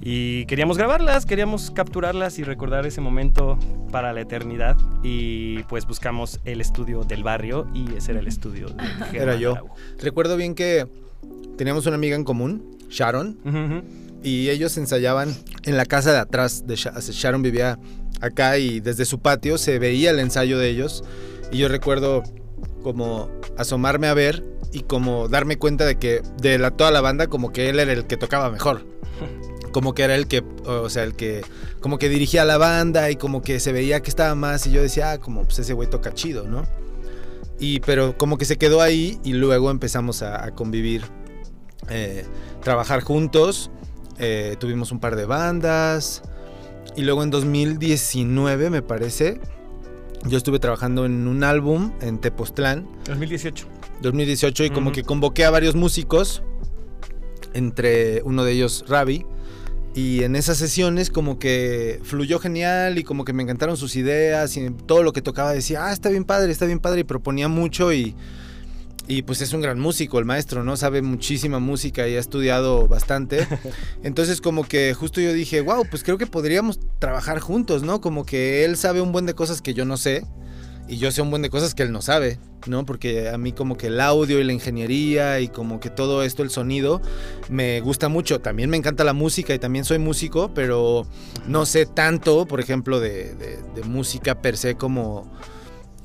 Y 0.01 0.47
queríamos 0.47 0.79
grabarlas, 0.79 1.27
queríamos 1.27 1.71
capturarlas 1.71 2.39
y 2.39 2.45
recordar 2.45 2.87
ese 2.87 3.01
momento 3.03 3.59
para 3.93 4.13
la 4.15 4.23
eternidad. 4.23 4.77
Y 5.03 5.63
pues 5.65 5.87
buscamos 5.87 6.41
el 6.45 6.61
estudio 6.63 7.05
del 7.05 7.23
barrio 7.23 7.69
y 7.75 7.95
ese 7.95 8.13
era 8.13 8.21
el 8.21 8.27
estudio 8.27 8.69
de 8.69 8.83
Germán 8.83 9.15
Era 9.15 9.37
yo. 9.37 9.55
Recuerdo 10.01 10.37
bien 10.39 10.55
que 10.55 10.89
teníamos 11.59 11.85
una 11.87 11.97
amiga 11.97 12.17
en 12.17 12.25
común, 12.25 12.79
Sharon, 12.89 13.85
y 14.25 14.49
ellos 14.49 14.77
ensayaban 14.79 15.35
en 15.65 15.77
la 15.77 15.85
casa 15.85 16.11
de 16.13 16.19
atrás 16.19 16.67
de 16.67 16.75
Sha- 16.75 16.99
Sharon 16.99 17.43
vivía 17.43 17.79
acá 18.21 18.59
y 18.59 18.81
desde 18.81 19.05
su 19.05 19.21
patio 19.21 19.59
se 19.59 19.79
veía 19.79 20.11
el 20.11 20.19
ensayo 20.19 20.59
de 20.59 20.69
ellos 20.69 21.05
y 21.51 21.59
yo 21.59 21.69
recuerdo 21.69 22.23
como 22.83 23.31
asomarme 23.57 24.09
a 24.09 24.15
ver 24.15 24.45
y 24.73 24.81
como 24.81 25.29
darme 25.29 25.59
cuenta 25.59 25.85
de 25.85 25.99
que 25.99 26.23
de 26.41 26.59
la, 26.59 26.71
toda 26.71 26.91
la 26.91 27.01
banda 27.01 27.27
como 27.27 27.53
que 27.53 27.69
él 27.69 27.79
era 27.79 27.93
el 27.93 28.07
que 28.07 28.17
tocaba 28.17 28.51
mejor 28.51 28.87
como 29.73 29.95
que 29.95 30.03
era 30.03 30.15
el 30.15 30.27
que 30.27 30.45
o 30.65 30.89
sea 30.89 31.05
el 31.05 31.15
que 31.15 31.43
como 31.81 31.99
que 31.99 32.09
dirigía 32.09 32.45
la 32.45 32.59
banda 32.59 33.11
y 33.11 33.17
como 33.17 33.43
que 33.43 33.61
se 33.61 33.73
veía 33.73 34.01
que 34.01 34.11
estaba 34.11 34.35
más 34.35 34.67
y 34.67 34.73
yo 34.73 34.83
decía 34.83 35.13
ah 35.13 35.19
como 35.19 35.45
pues 35.45 35.59
ese 35.59 35.73
güey 35.73 35.89
toca 35.89 36.15
chido 36.15 36.47
no 36.47 36.65
y 37.59 37.81
pero 37.81 38.17
como 38.19 38.39
que 38.39 38.45
se 38.45 38.57
quedó 38.57 38.81
ahí 38.81 39.21
y 39.25 39.35
luego 39.35 39.71
empezamos 39.71 40.23
a, 40.23 40.45
a 40.45 40.55
convivir 40.55 41.03
eh, 41.89 42.25
trabajar 42.63 43.03
juntos 43.03 43.71
eh, 44.19 44.57
tuvimos 44.59 44.93
un 44.93 45.01
par 45.01 45.17
de 45.17 45.25
bandas. 45.25 46.23
Y 46.97 47.03
luego 47.03 47.23
en 47.23 47.31
2019, 47.31 48.71
me 48.71 48.83
parece, 48.83 49.41
yo 50.27 50.37
estuve 50.37 50.59
trabajando 50.59 51.07
en 51.07 51.27
un 51.27 51.43
álbum 51.43 51.93
en 52.01 52.19
Tepoztlán, 52.19 52.87
2018. 53.07 53.67
2018, 54.03 54.65
y 54.65 54.71
como 54.71 54.93
que 54.93 55.03
convoqué 55.03 55.45
a 55.45 55.51
varios 55.51 55.75
músicos, 55.75 56.43
entre 57.55 58.23
uno 58.23 58.45
de 58.45 58.53
ellos 58.53 58.85
Ravi. 58.89 59.25
Y 59.95 60.23
en 60.23 60.37
esas 60.37 60.57
sesiones 60.57 61.11
como 61.11 61.39
que 61.39 62.01
fluyó 62.03 62.39
genial 62.39 62.99
y 62.99 63.05
como 63.05 63.27
que 63.27 63.35
me 63.35 63.43
encantaron 63.43 63.77
sus 63.77 63.95
ideas 63.95 64.57
y 64.57 64.71
todo 64.71 65.03
lo 65.03 65.13
que 65.13 65.21
tocaba 65.21 65.53
decía, 65.53 65.87
ah, 65.87 65.93
está 65.93 66.09
bien 66.09 66.25
padre, 66.25 66.51
está 66.51 66.65
bien 66.65 66.79
padre 66.79 67.01
y 67.01 67.05
proponía 67.05 67.49
mucho 67.49 67.93
y, 67.93 68.15
y 69.19 69.23
pues 69.23 69.41
es 69.43 69.53
un 69.53 69.61
gran 69.61 69.79
músico 69.81 70.19
el 70.19 70.25
maestro, 70.25 70.65
¿no? 70.65 70.77
Sabe 70.77 71.03
muchísima 71.03 71.59
música 71.59 72.09
y 72.09 72.17
ha 72.17 72.21
estudiado 72.21 72.87
bastante. 72.89 73.47
Entonces 74.03 74.41
como 74.41 74.65
que 74.65 74.95
justo 74.95 75.21
yo 75.21 75.33
dije, 75.33 75.61
wow, 75.61 75.85
pues 75.91 76.03
creo 76.03 76.19
que 76.19 76.27
podríamos 76.27 76.79
trabajar 76.99 77.39
juntos, 77.41 77.83
¿no? 77.83 78.01
Como 78.01 78.25
que 78.25 78.65
él 78.65 78.77
sabe 78.77 79.01
un 79.01 79.13
buen 79.13 79.27
de 79.27 79.35
cosas 79.35 79.61
que 79.63 79.75
yo 79.75 79.85
no 79.85 79.97
sé. 79.97 80.25
y 80.89 80.99
yo 80.99 81.11
sé 81.13 81.23
un 81.23 81.31
buen 81.31 81.43
de 81.43 81.49
cosas 81.51 81.75
que 81.75 81.83
él 81.85 81.93
no 81.93 82.03
sabe, 82.03 82.39
¿no? 82.67 82.85
Porque 82.85 83.29
a 83.29 83.39
mí 83.39 83.53
como 83.53 83.77
que 83.77 83.87
el 83.87 84.01
audio 84.01 84.41
y 84.41 84.45
la 84.45 84.53
ingeniería 84.53 85.41
y 85.41 85.49
como 85.49 85.79
que 85.81 85.91
todo 85.91 86.23
esto, 86.23 86.43
el 86.43 86.51
sonido, 86.51 87.01
me 87.49 87.81
gusta 87.81 88.09
mucho. 88.09 88.41
También 88.41 88.69
me 88.69 88.77
encanta 88.77 89.05
la 89.05 89.13
música 89.15 89.55
y 89.55 89.59
también 89.59 89.85
soy 89.85 89.99
músico, 89.99 90.53
pero 90.55 91.07
no 91.47 91.67
sé 91.67 91.87
tanto, 91.87 92.47
por 92.47 92.61
ejemplo, 92.61 92.99
de, 93.01 93.35
de- 93.37 93.59
de 93.75 93.83
música 93.85 94.43
per 94.43 94.57
se 94.57 94.75
como, 94.75 95.31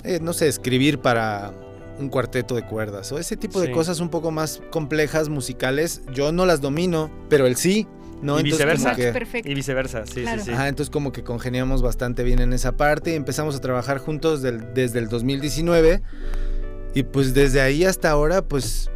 eh, 0.04 0.20
no 0.22 0.32
sé, 0.34 0.48
escribir 0.48 1.00
para 1.00 1.54
un 2.00 2.10
cuarteto 2.10 2.56
de 2.56 2.64
cuerdas 2.66 3.12
o 3.12 3.20
ese 3.20 3.38
tipo 3.38 3.60
de 3.60 3.68
Sí. 3.68 3.72
cosas 3.74 4.00
un 4.00 4.10
poco 4.10 4.32
más 4.32 4.62
complejas 4.72 5.30
musicales. 5.30 6.02
Yo 6.14 6.32
no 6.32 6.46
las 6.46 6.62
domino, 6.62 7.10
pero 7.30 7.48
él 7.48 7.56
sí, 7.56 7.88
¿no? 8.22 8.38
Y 8.38 8.42
Entonces, 8.42 8.44
viceversa. 8.52 8.84
como 8.92 8.96
que- 8.98 9.12
Perfecto. 9.14 9.50
Y 9.50 9.54
viceversa, 9.54 10.06
sí, 10.06 10.22
Claro. 10.22 10.40
sí, 10.42 10.46
sí. 10.48 10.52
Ajá, 10.54 10.68
entonces 10.68 10.90
como 10.92 11.12
que 11.12 11.24
congeniamos 11.24 11.82
bastante 11.82 12.24
bien 12.24 12.40
en 12.40 12.54
esa 12.54 12.78
parte 12.78 13.12
y 13.12 13.16
empezamos 13.16 13.56
a 13.56 13.62
trabajar 13.62 13.98
juntos 14.00 14.42
del- 14.42 14.74
desde 14.74 15.00
el 15.00 15.08
2019 15.10 16.02
y 16.94 17.04
pues 17.04 17.34
desde 17.34 17.62
ahí 17.62 17.84
hasta 17.86 18.10
ahora 18.10 18.42
pues 18.42 18.90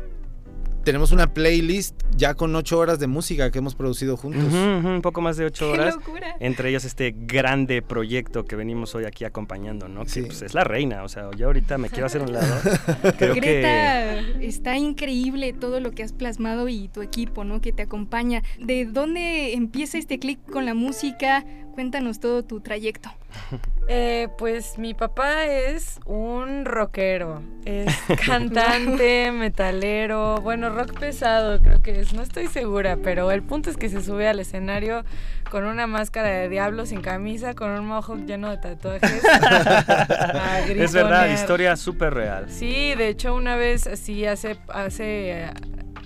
tenemos 0.83 1.11
una 1.11 1.33
playlist 1.33 2.01
ya 2.15 2.33
con 2.33 2.55
ocho 2.55 2.79
horas 2.79 3.00
de 3.00 3.07
música 3.07 3.51
que 3.51 3.59
hemos 3.59 3.75
producido 3.75 4.17
juntos. 4.17 4.53
Un 4.53 5.01
poco 5.01 5.21
más 5.21 5.38
de 5.38 5.45
ocho 5.45 5.65
¡Qué 5.73 5.79
horas. 5.79 5.95
locura! 5.95 6.35
Entre 6.39 6.69
ellos 6.69 6.85
este 6.85 7.15
grande 7.15 7.81
proyecto 7.81 8.45
que 8.45 8.55
venimos 8.55 8.95
hoy 8.95 9.05
aquí 9.05 9.25
acompañando, 9.25 9.88
¿no? 9.88 10.05
Sí. 10.05 10.21
Que 10.21 10.27
pues, 10.27 10.41
es 10.41 10.53
la 10.53 10.63
reina, 10.63 11.03
o 11.03 11.09
sea, 11.09 11.29
yo 11.38 11.47
ahorita 11.47 11.77
me 11.77 11.89
quiero 11.89 12.05
hacer 12.05 12.21
un 12.21 12.33
lado. 12.33 12.53
Creo 13.17 13.33
que... 13.33 13.39
Greta, 13.41 14.19
está 14.41 14.77
increíble 14.77 15.53
todo 15.53 15.79
lo 15.79 15.91
que 15.91 16.03
has 16.03 16.13
plasmado 16.13 16.67
y 16.67 16.88
tu 16.88 17.01
equipo, 17.01 17.43
¿no? 17.43 17.61
Que 17.61 17.71
te 17.71 17.83
acompaña. 17.83 18.43
¿De 18.59 18.85
dónde 18.85 19.53
empieza 19.53 19.97
este 19.97 20.19
clic 20.19 20.39
con 20.51 20.65
la 20.65 20.73
música? 20.73 21.45
Cuéntanos 21.73 22.19
todo 22.19 22.43
tu 22.43 22.59
trayecto. 22.59 23.09
Eh, 23.87 24.29
pues 24.37 24.77
mi 24.77 24.93
papá 24.93 25.45
es 25.45 25.99
un 26.05 26.63
rockero, 26.65 27.41
es 27.65 27.93
cantante, 28.25 29.31
metalero, 29.33 30.37
bueno, 30.37 30.69
rock 30.69 30.97
pesado 30.97 31.59
creo 31.59 31.81
que 31.81 31.99
es, 31.99 32.13
no 32.13 32.21
estoy 32.21 32.47
segura, 32.47 32.97
pero 33.03 33.31
el 33.31 33.41
punto 33.41 33.69
es 33.69 33.75
que 33.75 33.89
se 33.89 34.01
sube 34.01 34.29
al 34.29 34.39
escenario 34.39 35.03
con 35.49 35.65
una 35.65 35.87
máscara 35.87 36.29
de 36.29 36.47
diablo 36.47 36.85
sin 36.85 37.01
camisa, 37.01 37.53
con 37.53 37.71
un 37.71 37.85
mohawk 37.85 38.25
lleno 38.25 38.49
de 38.51 38.57
tatuajes. 38.57 39.23
es 40.69 40.93
verdad, 40.93 41.29
historia 41.29 41.75
súper 41.75 42.13
real. 42.13 42.45
Sí, 42.49 42.95
de 42.95 43.09
hecho 43.09 43.35
una 43.35 43.57
vez 43.57 43.87
así 43.87 44.25
hace, 44.25 44.57
hace 44.69 45.49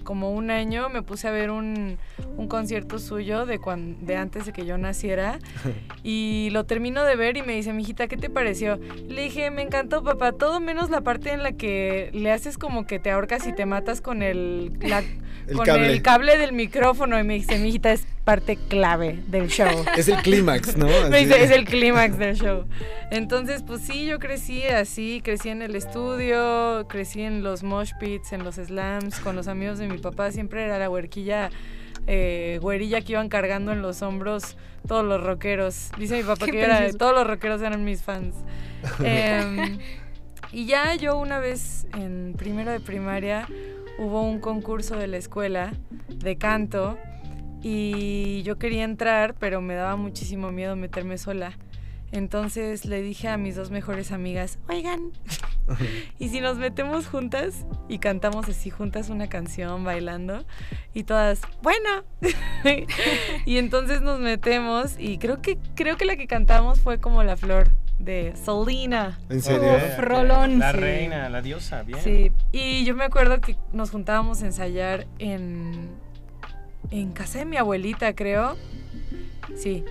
como 0.06 0.32
un 0.32 0.50
año 0.52 0.88
me 0.88 1.02
puse 1.02 1.28
a 1.28 1.32
ver 1.32 1.52
un, 1.52 1.98
un 2.38 2.48
concierto 2.48 2.98
suyo 3.00 3.46
de, 3.46 3.60
cuan- 3.60 3.98
de 4.06 4.16
antes 4.16 4.46
de 4.46 4.54
que 4.54 4.66
yo 4.66 4.78
naciera 4.78 5.40
y 6.04 6.50
lo 6.52 6.64
termino 6.66 7.04
de 7.04 7.18
ver 7.18 7.36
y 7.36 7.42
me 7.42 7.54
dice, 7.56 7.74
mijita, 7.74 8.08
¿qué 8.08 8.16
te 8.16 8.30
pareció? 8.30 8.80
Le 9.10 9.24
dije, 9.24 9.52
me 9.52 9.64
encantó 9.64 10.04
papá, 10.04 10.32
todo 10.32 10.62
menos 10.62 10.90
la 10.90 11.02
parte 11.02 11.34
en 11.34 11.44
la 11.44 11.52
que 11.52 12.10
le 12.14 12.32
haces 12.32 12.58
como 12.58 12.88
que 12.88 13.00
te 13.00 13.12
ahorcas 13.12 13.46
y 13.48 13.54
te 13.54 13.66
matas 13.66 14.00
con 14.00 14.22
el, 14.24 14.72
la- 14.80 15.04
El 15.48 15.56
con 15.58 15.65
cable. 15.65 15.92
el 15.92 16.01
cable 16.01 16.38
del 16.38 16.54
micrófono 16.54 17.20
y 17.20 17.24
me 17.24 17.36
dice, 17.36 17.60
mijita, 17.60 17.92
es 17.92 18.06
parte 18.24 18.58
clave 18.68 19.20
del 19.27 19.48
show. 19.48 19.68
Es 19.98 20.08
el 20.08 20.18
clímax, 20.24 20.75
¿no? 20.77 20.88
Me 21.10 21.18
Así. 21.18 21.25
dice, 21.25 21.44
es 21.44 21.51
el 21.51 21.65
clímax 21.65 22.18
del 22.18 22.36
show. 22.36 22.65
Entonces, 23.12 23.62
pues 23.62 23.82
sí, 23.82 24.06
yo 24.06 24.18
crecí 24.20 24.63
así, 24.63 25.22
crecí 25.24 25.50
en 25.50 25.62
el 25.62 25.75
estudio, 25.75 26.88
crecí 26.89 27.22
en 27.22 27.44
los 27.44 27.62
mosh 27.63 27.92
pits, 28.00 28.34
en 28.34 28.44
los 28.44 28.56
slams, 28.56 29.20
con 29.20 29.36
los 29.36 29.48
amigos 29.48 29.77
de 29.77 29.88
mi 29.88 29.98
papá, 30.00 30.32
siempre 30.32 30.63
era 30.63 30.80
la 30.80 30.89
huerquilla, 30.89 31.51
eh, 32.08 32.58
güerilla 32.62 33.01
que 33.01 33.12
iban 33.13 33.30
cargando 33.30 33.72
en 33.72 33.82
los 33.84 34.01
hombros 34.01 34.58
todos 34.88 35.06
los 35.06 35.22
rockeros. 35.24 35.89
Dice 36.00 36.18
mi 36.18 36.24
papá 36.24 36.46
que 36.48 36.60
era- 36.62 36.92
todos 36.94 37.13
los 37.13 37.27
rockeros 37.27 37.62
eran 37.62 37.84
mis 37.84 38.01
fans. 38.01 38.36
Em, 39.04 39.77
y 40.51 40.65
ya 40.68 40.96
yo 40.96 41.18
una 41.18 41.39
vez 41.39 41.88
en 41.98 42.34
primero 42.38 42.72
de 42.72 42.80
primaria 42.80 43.48
hubo 43.98 44.22
un 44.22 44.40
concurso 44.40 44.98
de 44.98 45.08
la 45.08 45.18
escuela 45.18 45.74
de 46.10 46.38
canto 46.38 46.98
y 47.62 48.44
yo 48.44 48.58
quería 48.58 48.84
entrar, 48.84 49.36
pero 49.40 49.62
me 49.62 49.75
daba 49.75 49.96
muchísimo 49.96 50.52
miedo 50.52 50.75
meterme 50.75 51.18
sola. 51.18 51.58
Entonces 52.12 52.86
le 52.86 53.02
dije 53.02 53.28
a 53.28 53.38
mis 53.38 53.56
dos 53.56 53.72
mejores 53.72 54.12
amigas, 54.12 54.60
oigan, 54.70 55.12
¿y 56.20 56.30
si 56.30 56.40
nos 56.40 56.58
metemos 56.58 57.08
juntas 57.08 57.66
y 57.90 57.98
cantamos 58.00 58.48
así 58.48 58.70
juntas 58.70 59.10
una 59.10 59.28
canción 59.28 59.84
bailando? 59.84 60.46
Y 60.94 61.04
todas, 61.04 61.42
bueno. 61.62 62.04
y 63.46 63.58
entonces 63.58 64.02
nos 64.02 64.20
metemos 64.20 64.96
y 65.00 65.18
creo 65.18 65.42
que, 65.42 65.58
creo 65.75 65.98
que 65.98 66.06
la 66.06 66.16
que 66.16 66.28
cantamos 66.28 66.80
fue 66.80 67.00
como 67.00 67.24
La 67.24 67.36
Flor 67.36 67.70
de 68.00 68.34
Selena. 68.36 69.18
¿En 69.30 69.42
serio? 69.42 69.75
Uf, 69.75 70.00
rolón. 70.00 70.60
La 70.60 70.72
Sí. 70.72 70.78
reina, 70.78 71.30
la 71.30 71.42
diosa, 71.42 71.84
bien. 71.84 72.00
Sí, 72.04 72.32
y 72.52 72.84
yo 72.86 72.96
me 72.96 73.06
acuerdo 73.06 73.40
que 73.42 73.56
nos 73.74 73.90
juntábamos 73.92 74.42
a 74.44 74.48
ensayar 74.48 75.08
en, 75.20 75.90
en 76.92 77.12
casa 77.14 77.40
de 77.40 77.46
mi 77.46 77.58
abuelita, 77.58 78.14
creo. 78.14 78.58
Sí. 79.56 79.84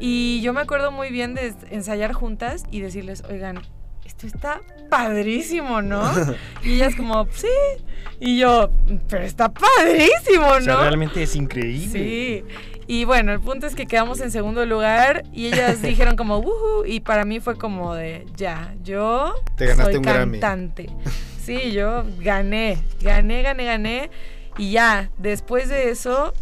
Y 0.00 0.40
yo 0.42 0.52
me 0.52 0.60
acuerdo 0.60 0.92
muy 0.92 1.10
bien 1.10 1.34
de 1.34 1.54
ensayar 1.70 2.12
juntas 2.12 2.64
y 2.70 2.80
decirles, 2.80 3.24
oigan, 3.28 3.60
esto 4.04 4.26
está 4.26 4.60
padrísimo, 4.88 5.82
¿no? 5.82 6.02
Y 6.62 6.74
ellas 6.74 6.94
como, 6.94 7.26
sí. 7.32 7.48
Y 8.20 8.38
yo, 8.38 8.70
pero 9.08 9.24
está 9.24 9.48
padrísimo, 9.52 10.46
O 10.48 10.60
sea, 10.60 10.74
¿no? 10.74 10.80
realmente 10.82 11.22
es 11.22 11.34
increíble. 11.36 11.88
Sí. 11.88 12.44
Y 12.88 13.04
bueno, 13.04 13.32
el 13.32 13.40
punto 13.40 13.66
es 13.66 13.74
que 13.74 13.86
quedamos 13.86 14.18
en 14.20 14.30
segundo 14.30 14.64
lugar 14.64 15.22
y 15.32 15.46
ellas 15.48 15.82
dijeron 15.82 16.16
como, 16.16 16.38
"Wujú", 16.38 16.86
y 16.86 17.00
para 17.00 17.24
mí 17.26 17.38
fue 17.38 17.56
como 17.56 17.94
de, 17.94 18.24
ya, 18.34 18.74
yo 18.82 19.34
Te 19.56 19.66
ganaste 19.66 19.84
soy 19.92 19.96
un 19.98 20.02
Grammy. 20.02 20.40
cantante. 20.40 20.90
Sí, 21.48 21.72
yo 21.72 22.04
gané, 22.18 22.76
gané, 23.00 23.42
gané, 23.42 23.64
gané. 23.64 24.10
Y 24.58 24.72
ya, 24.72 25.10
después 25.16 25.70
de 25.70 25.88
eso, 25.88 26.34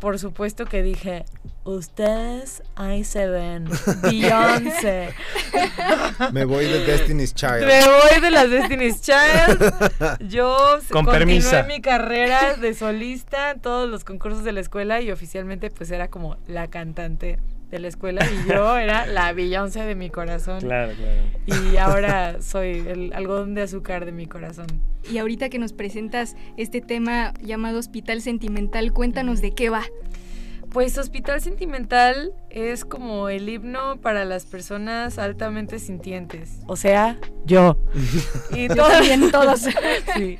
por 0.00 0.18
supuesto 0.18 0.64
que 0.66 0.82
dije, 0.82 1.24
ustedes 1.64 2.62
ahí 2.76 3.04
se 3.04 3.26
ven, 3.28 3.68
Beyoncé. 4.02 5.10
Me 6.32 6.44
voy 6.44 6.64
de 6.66 6.84
Destiny's 6.84 7.34
Child. 7.34 7.66
Me 7.66 7.80
voy 7.84 8.20
de 8.20 8.30
las 8.30 8.50
Destiny's 8.50 9.00
Child. 9.00 10.18
Yo 10.28 10.56
Con 10.90 11.04
continué 11.04 11.18
permisa. 11.18 11.62
mi 11.64 11.80
carrera 11.80 12.54
de 12.54 12.74
solista 12.74 13.52
en 13.52 13.60
todos 13.60 13.88
los 13.88 14.04
concursos 14.04 14.44
de 14.44 14.52
la 14.52 14.60
escuela 14.60 15.00
y 15.00 15.10
oficialmente 15.10 15.70
pues 15.70 15.90
era 15.90 16.08
como 16.08 16.36
la 16.46 16.68
cantante 16.68 17.38
de 17.70 17.78
la 17.78 17.88
escuela 17.88 18.24
y 18.24 18.48
yo 18.48 18.78
era 18.78 19.04
la 19.04 19.30
Beyoncé 19.34 19.82
de 19.84 19.94
mi 19.94 20.08
corazón. 20.08 20.60
Claro, 20.60 20.94
claro. 20.94 21.62
Y 21.70 21.76
ahora 21.76 22.40
soy 22.40 22.78
el 22.88 23.12
algodón 23.12 23.54
de 23.54 23.60
azúcar 23.62 24.06
de 24.06 24.12
mi 24.12 24.26
corazón. 24.26 24.66
Y 25.10 25.18
ahorita 25.18 25.50
que 25.50 25.58
nos 25.58 25.74
presentas 25.74 26.34
este 26.56 26.80
tema 26.80 27.34
llamado 27.42 27.78
Hospital 27.78 28.22
Sentimental, 28.22 28.92
cuéntanos 28.94 29.42
de 29.42 29.52
qué 29.54 29.68
va. 29.68 29.82
Pues 30.70 30.98
Hospital 30.98 31.40
Sentimental 31.40 32.32
es 32.50 32.84
como 32.84 33.28
el 33.28 33.48
himno 33.48 34.00
para 34.00 34.24
las 34.24 34.44
personas 34.44 35.18
altamente 35.18 35.78
sintientes. 35.78 36.60
O 36.66 36.76
sea, 36.76 37.18
yo. 37.44 37.78
Y 38.52 38.68
también, 38.68 39.30
todos. 39.30 39.66
Sí. 40.16 40.38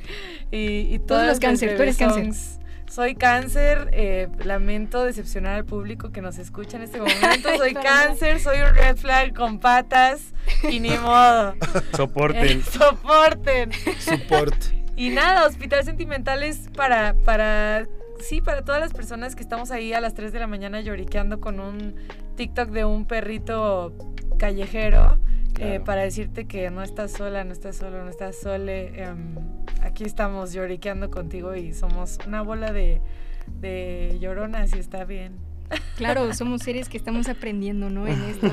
Y, 0.51 0.93
y 0.93 0.99
Todos 0.99 1.25
los 1.25 1.39
cáncer, 1.39 1.75
tú 1.75 1.83
eres 1.83 1.97
cáncer. 1.97 2.59
Soy 2.89 3.13
cáncer, 3.13 3.89
eh, 3.93 4.29
lamento 4.43 5.03
decepcionar 5.03 5.53
al 5.53 5.65
público 5.65 6.11
que 6.11 6.21
nos 6.21 6.39
escucha 6.39 6.77
en 6.77 6.83
este 6.83 6.97
momento. 6.97 7.49
Soy 7.57 7.75
cáncer, 7.75 8.39
soy 8.39 8.61
un 8.61 8.73
red 8.73 8.97
flag 8.97 9.35
con 9.35 9.59
patas 9.59 10.33
y 10.67 10.79
ni 10.79 10.89
modo. 10.97 11.53
Soporten. 11.95 12.59
Eh, 12.59 12.63
soporten. 12.63 13.71
Support. 13.99 14.55
Y 14.95 15.11
nada, 15.11 15.45
Hospital 15.45 15.85
Sentimental 15.85 16.41
es 16.41 16.67
para, 16.75 17.13
para, 17.13 17.85
sí, 18.19 18.41
para 18.41 18.63
todas 18.63 18.81
las 18.81 18.93
personas 18.93 19.35
que 19.35 19.41
estamos 19.43 19.71
ahí 19.71 19.93
a 19.93 20.01
las 20.01 20.13
3 20.13 20.31
de 20.31 20.39
la 20.39 20.47
mañana 20.47 20.81
lloriqueando 20.81 21.39
con 21.39 21.59
un 21.59 21.95
TikTok 22.35 22.69
de 22.69 22.85
un 22.85 23.05
perrito 23.05 23.93
callejero. 24.37 25.17
eh, 25.59 25.81
para 25.83 26.03
decirte 26.03 26.45
que 26.45 26.69
no 26.69 26.81
estás 26.83 27.11
sola, 27.11 27.43
no 27.43 27.51
estás 27.51 27.75
solo, 27.75 28.03
no 28.03 28.09
estás 28.09 28.37
sole. 28.39 29.01
em, 29.03 29.35
aquí 29.81 30.05
estamos 30.05 30.53
lloriqueando 30.53 31.09
contigo 31.09 31.53
y 31.55 31.73
somos 31.73 32.17
una 32.25 32.41
bola 32.41 32.71
de, 32.71 33.01
de 33.59 34.17
lloronas 34.21 34.73
y 34.73 34.79
está 34.79 35.03
bien. 35.03 35.37
Claro, 35.97 36.33
somos 36.33 36.61
seres 36.61 36.87
que 36.87 36.97
estamos 36.97 37.27
aprendiendo, 37.27 37.89
¿no? 37.89 38.07
En 38.07 38.21
esto. 38.23 38.49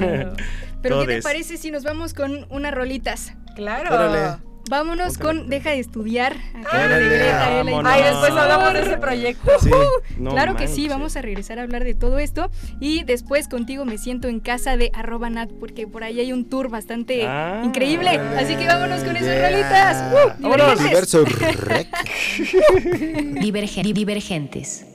Pero 0.83 1.01
¿qué 1.01 1.07
te 1.07 1.23
parece 1.23 1.57
si 1.57 1.71
nos 1.71 1.85
vamos 1.85 2.13
con 2.13 2.47
unas 2.51 2.75
rolitas? 2.75 3.35
Claro. 3.55 3.95
Órale. 3.95 4.43
Vámonos 4.69 5.17
con 5.19 5.49
Deja 5.49 5.71
de 5.71 5.79
estudiar. 5.81 6.35
Acá 6.55 6.89
de 6.89 7.05
Greta. 7.09 7.61
Ay, 7.85 8.03
después 8.03 8.31
hablamos 8.33 8.73
de 8.73 8.81
ese 8.83 8.97
proyecto. 8.99 9.51
Sí. 9.61 9.71
No 10.19 10.31
claro 10.33 10.57
que 10.57 10.67
sí, 10.69 10.89
vamos 10.89 11.17
a 11.17 11.23
regresar 11.23 11.59
a 11.59 11.63
hablar 11.63 11.85
de 11.85 11.95
todo 11.95 12.19
esto. 12.19 12.51
Y 12.81 13.05
después 13.05 13.49
contigo 13.49 13.85
me 13.85 13.99
siento 13.99 14.29
en 14.29 14.41
casa 14.41 14.77
de 14.77 14.91
arroba 14.95 15.31
nat, 15.31 15.51
porque 15.61 15.87
por 15.87 16.03
ahí 16.05 16.19
hay 16.21 16.33
un 16.33 16.49
tour 16.49 16.69
bastante 16.69 17.27
Ah. 17.27 17.63
increíble. 17.65 18.09
Así 18.11 18.57
que 18.57 18.67
vámonos 18.67 19.05
con 19.05 19.17
esas 19.17 19.29
Yeah. 19.37 19.51
rolitas. 19.51 20.05
¡Uh! 20.13 20.43
Divergentes. 20.43 20.85
Diverso 20.85 21.25
rec. 21.67 21.89
Divergen- 23.41 23.93
divergentes. 23.93 24.87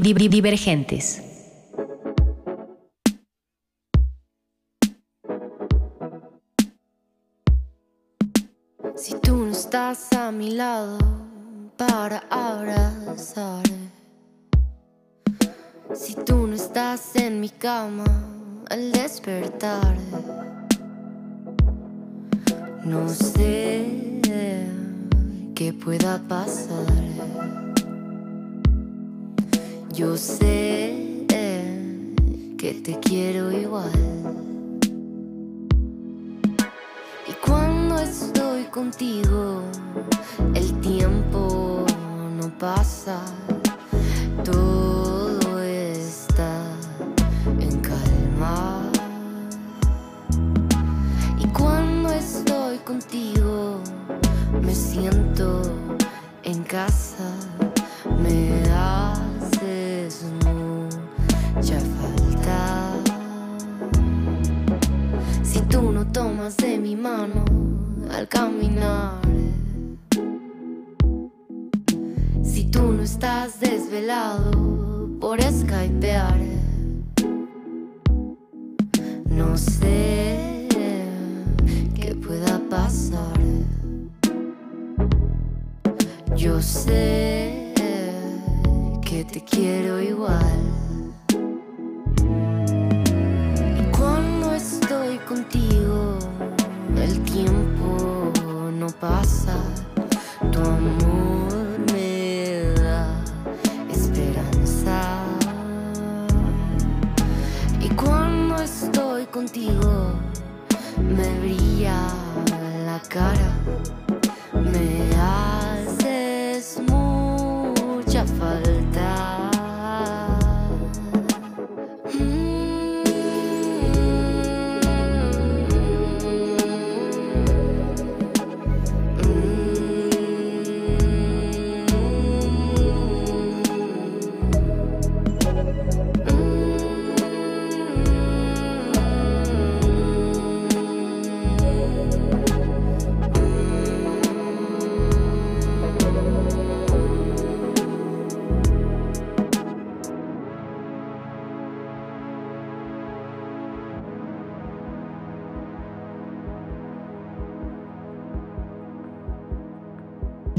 Divergentes. 0.00 1.22
Si 8.96 9.14
tú 9.20 9.36
no 9.36 9.52
estás 9.52 10.10
a 10.14 10.32
mi 10.32 10.52
lado 10.52 10.96
para 11.76 12.24
abrazar, 12.30 13.64
si 15.92 16.14
tú 16.14 16.46
no 16.46 16.54
estás 16.54 17.14
en 17.16 17.40
mi 17.40 17.50
cama 17.50 18.04
al 18.70 18.92
despertar, 18.92 19.98
no 22.82 23.10
sé 23.10 24.22
qué 25.54 25.74
pueda 25.74 26.18
pasar. 26.26 27.61
Yo 29.92 30.16
sé 30.16 31.26
que 32.56 32.80
te 32.82 32.98
quiero 33.00 33.52
igual. 33.52 33.90
Y 37.28 37.32
cuando 37.46 37.98
estoy 37.98 38.64
contigo, 38.70 39.31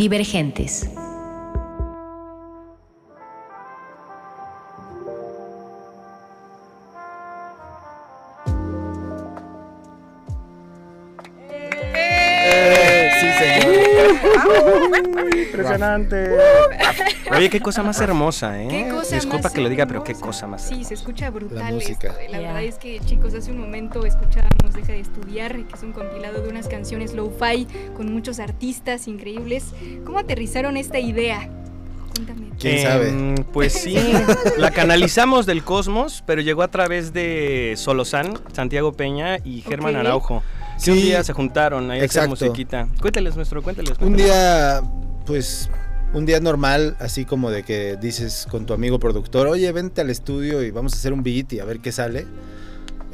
Divergentes. 0.03 0.89
Eh, 11.95 13.09
sí, 13.19 13.27
señor. 13.39 13.73
Impresionante. 15.37 16.29
Oye, 17.35 17.49
qué 17.49 17.59
cosa 17.61 17.81
más 17.83 17.99
hermosa, 18.01 18.61
¿eh? 18.61 18.67
Qué 18.69 18.89
cosa 18.89 19.15
Disculpa 19.15 19.43
más 19.43 19.53
que 19.53 19.61
lo 19.61 19.69
diga, 19.69 19.85
pero 19.85 20.03
qué 20.03 20.11
hermosa. 20.11 20.25
cosa 20.27 20.47
más 20.47 20.61
Sí, 20.67 20.83
se 20.83 20.93
escucha 20.93 21.29
brutal 21.29 21.73
música. 21.73 22.09
esto, 22.09 22.19
eh. 22.19 22.27
La 22.29 22.39
Yeah. 22.39 22.47
verdad 22.53 22.63
es 22.63 22.75
que, 22.77 22.99
chicos, 22.99 23.33
hace 23.33 23.51
un 23.51 23.59
momento 23.59 24.05
escuchábamos 24.05 24.62
Deja 24.73 24.91
de 24.93 24.99
Estudiar, 24.99 25.55
que 25.65 25.75
es 25.75 25.83
un 25.83 25.91
compilado 25.93 26.41
de 26.41 26.49
unas 26.49 26.67
canciones 26.67 27.13
lo-fi 27.13 27.67
con 27.95 28.11
muchos 28.11 28.39
artistas 28.39 29.07
increíbles. 29.07 29.65
¿Cómo 30.05 30.19
aterrizaron 30.19 30.77
esta 30.77 30.99
idea? 30.99 31.49
Cuéntame. 32.15 32.49
¿Quién 32.59 32.77
Em, 32.77 32.83
sabe? 32.83 33.45
Pues 33.53 33.73
sí, 33.73 33.95
la 34.57 34.71
canalizamos 34.71 35.45
del 35.45 35.63
cosmos, 35.63 36.23
pero 36.25 36.41
llegó 36.41 36.61
a 36.63 36.67
través 36.69 37.13
de 37.13 37.73
Solozán, 37.77 38.33
Santiago 38.51 38.93
Peña 38.93 39.37
y 39.43 39.61
Germán 39.61 39.95
Ok. 39.95 39.99
Araujo. 40.01 40.43
Sí, 40.77 40.91
un 40.91 40.97
día 40.97 41.23
se 41.23 41.33
juntaron 41.33 41.89
ahí 41.91 41.99
a 41.99 42.05
hacer 42.05 42.05
exacto. 42.05 42.29
musiquita. 42.31 42.87
Cuéntales, 42.99 43.35
nuestro, 43.35 43.61
cuéntales. 43.61 43.91
Un 43.91 43.97
cuéntales. 43.97 44.25
día, 44.25 44.81
pues, 45.25 45.69
un 46.13 46.25
día 46.25 46.39
normal, 46.39 46.95
así 46.99 47.25
como 47.25 47.49
de 47.51 47.63
que 47.63 47.95
dices 47.97 48.47
con 48.49 48.65
tu 48.65 48.73
amigo 48.73 48.99
productor, 48.99 49.47
oye, 49.47 49.71
vente 49.71 50.01
al 50.01 50.09
estudio 50.09 50.61
y 50.63 50.71
vamos 50.71 50.93
a 50.93 50.97
hacer 50.97 51.13
un 51.13 51.21
beat 51.23 51.53
y 51.53 51.59
a 51.59 51.65
ver 51.65 51.79
qué 51.79 51.91
sale. 51.91 52.25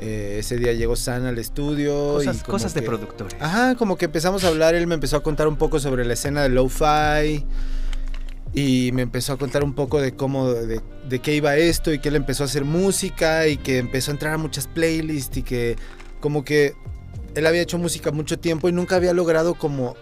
Eh, 0.01 0.37
ese 0.39 0.57
día 0.57 0.71
llegó 0.73 0.95
San 0.95 1.25
al 1.25 1.37
estudio. 1.39 2.13
Cosas, 2.13 2.37
y 2.39 2.43
cosas 2.43 2.73
de 2.73 2.79
que- 2.81 2.85
productores. 2.87 3.35
Ajá, 3.39 3.75
como 3.75 3.97
que 3.97 4.05
empezamos 4.05 4.43
a 4.43 4.47
hablar, 4.47 4.73
él 4.75 4.87
me 4.87 4.95
empezó 4.95 5.17
a 5.17 5.23
contar 5.23 5.47
un 5.47 5.57
poco 5.57 5.79
sobre 5.79 6.05
la 6.05 6.13
escena 6.13 6.41
de 6.43 6.49
lo-fi. 6.49 7.45
y 8.53 8.91
me 8.93 9.03
empezó 9.03 9.33
a 9.33 9.37
contar 9.37 9.63
un 9.63 9.73
poco 9.73 10.01
de 10.01 10.15
cómo, 10.15 10.51
de, 10.51 10.81
de 11.07 11.19
qué 11.19 11.35
iba 11.35 11.55
esto 11.55 11.93
y 11.93 11.99
que 11.99 12.09
él 12.09 12.15
empezó 12.15 12.41
a 12.43 12.45
hacer 12.47 12.65
música 12.65 13.47
y 13.47 13.57
que 13.57 13.77
empezó 13.77 14.09
a 14.09 14.13
entrar 14.13 14.33
a 14.33 14.37
muchas 14.39 14.65
playlists 14.65 15.37
y 15.37 15.43
que 15.43 15.75
como 16.19 16.43
que 16.43 16.73
él 17.35 17.45
había 17.45 17.61
hecho 17.61 17.77
música 17.77 18.11
mucho 18.11 18.39
tiempo 18.39 18.67
y 18.67 18.71
nunca 18.71 18.95
había 18.95 19.13
logrado 19.13 19.53
como 19.53 19.95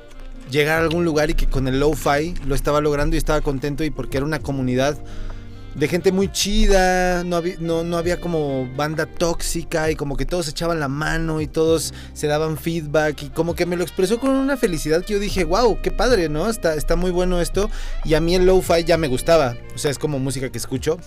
llegar 0.49 0.79
a 0.79 0.83
algún 0.83 1.03
lugar 1.03 1.29
y 1.29 1.33
que 1.33 1.47
con 1.47 1.67
el 1.67 1.81
lo-fi 1.81 2.35
lo 2.45 2.55
estaba 2.55 2.79
logrando 2.79 3.15
y 3.15 3.19
estaba 3.19 3.41
contento 3.41 3.83
y 3.83 3.89
porque 3.89 4.15
era 4.15 4.25
una 4.25 4.39
comunidad 4.39 4.97
de 5.77 5.87
gente 5.87 6.11
muy 6.11 6.31
chida, 6.31 7.23
no 7.23 7.35
había, 7.35 7.55
no, 7.59 7.83
no 7.83 7.97
había 7.97 8.19
como 8.19 8.67
banda 8.75 9.05
tóxica 9.05 9.91
y 9.91 9.95
como 9.95 10.17
que 10.17 10.25
todos 10.25 10.47
echaban 10.47 10.79
la 10.79 10.87
mano 10.87 11.39
y 11.39 11.45
todos 11.45 11.93
se 12.13 12.25
daban 12.25 12.57
feedback 12.57 13.21
y 13.21 13.29
como 13.29 13.53
que 13.53 13.67
me 13.67 13.77
lo 13.77 13.83
expresó 13.83 14.19
con 14.19 14.31
una 14.31 14.57
felicidad 14.57 15.05
que 15.05 15.13
yo 15.13 15.19
dije, 15.19 15.43
wow, 15.43 15.79
qué 15.83 15.91
padre, 15.91 16.29
¿no? 16.29 16.49
Está, 16.49 16.73
está 16.73 16.95
muy 16.95 17.11
bueno 17.11 17.39
esto 17.39 17.69
y 18.03 18.15
a 18.15 18.21
mí 18.21 18.33
el 18.33 18.47
lo-fi 18.47 18.85
ya 18.85 18.97
me 18.97 19.07
gustaba, 19.07 19.55
o 19.75 19.77
sea, 19.77 19.91
es 19.91 19.99
como 19.99 20.17
música 20.17 20.49
que 20.49 20.57
escucho. 20.57 20.97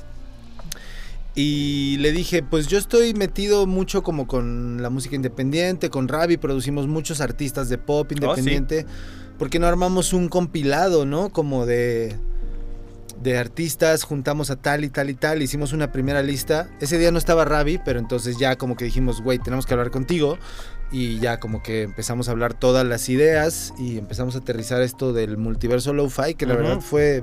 Y 1.35 1.97
le 1.99 2.13
dije, 2.13 2.43
pues 2.43 2.69
yo 2.69 2.79
estoy 2.79 3.13
metido 3.15 3.67
mucho 3.67 4.03
como 4.03 4.29
con 4.29 4.83
la 4.83 4.91
música 4.91 5.17
independiente, 5.17 5.91
con 5.91 6.07
Ravi, 6.07 6.37
producimos 6.37 6.87
muchos 6.87 7.21
artistas 7.21 7.69
de 7.69 7.79
pop 7.79 8.11
independiente. 8.13 8.87
¿Por 9.39 9.49
qué 9.49 9.59
no 9.59 9.67
armamos 9.67 10.13
un 10.13 10.29
compilado, 10.29 11.07
no? 11.07 11.31
Como 11.31 11.67
de, 11.67 12.17
de 13.21 13.39
artistas, 13.39 14.05
juntamos 14.05 14.51
a 14.51 14.57
tal 14.57 14.85
y 14.85 14.89
tal 14.89 15.11
y 15.11 15.15
tal, 15.15 15.43
hicimos 15.43 15.73
una 15.73 15.93
primera 15.93 16.23
lista. 16.23 16.71
Ese 16.81 16.99
día 16.99 17.13
no 17.13 17.19
estaba 17.19 17.45
Ravi, 17.45 17.79
pero 17.85 17.99
entonces 17.99 18.39
ya 18.39 18.57
como 18.57 18.77
que 18.77 18.87
dijimos, 18.87 19.23
güey, 19.23 19.39
tenemos 19.39 19.67
que 19.67 19.75
hablar 19.75 19.91
contigo. 19.91 20.39
Y 20.93 21.21
ya 21.21 21.39
como 21.39 21.63
que 21.63 21.83
empezamos 21.83 22.29
a 22.29 22.33
hablar 22.33 22.53
todas 22.53 22.85
las 22.85 23.09
ideas 23.09 23.73
y 23.79 23.97
empezamos 23.97 24.35
a 24.35 24.39
aterrizar 24.39 24.83
esto 24.83 25.13
del 25.13 25.37
multiverso 25.37 25.93
lo-fi, 25.93 26.35
que 26.35 26.47
la 26.47 26.57
verdad 26.57 26.81
fue 26.81 27.23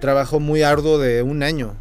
trabajo 0.00 0.38
muy 0.38 0.62
arduo 0.62 0.98
de 0.98 1.22
un 1.22 1.42
año. 1.42 1.76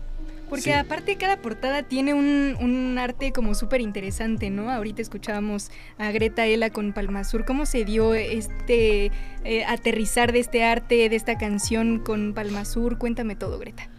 Porque 0.54 0.66
Sí. 0.66 0.72
aparte 0.72 1.16
cada 1.16 1.38
portada 1.38 1.82
tiene 1.82 2.13
un, 2.13 2.56
un 2.62 3.00
arte 3.00 3.32
como 3.32 3.56
súper 3.56 3.82
interesante, 3.82 4.52
¿no? 4.52 4.70
Ahorita 4.70 5.02
escuchábamos 5.02 5.72
a 5.98 6.12
Greta 6.12 6.46
Ela 6.46 6.70
con 6.70 6.94
Palmasur. 6.94 7.44
¿Cómo 7.44 7.66
se 7.66 7.86
dio 7.86 8.13
este 8.13 9.12
eh, 9.44 9.66
aterrizar 9.68 10.32
de 10.32 10.38
este 10.39 10.63
arte, 10.63 11.10
de 11.10 11.16
esta 11.16 11.39
canción 11.39 11.98
con 11.98 12.36
Palmasur? 12.36 13.00
Cuéntame 13.00 13.36
todo, 13.36 13.58
Greta. 13.58 13.89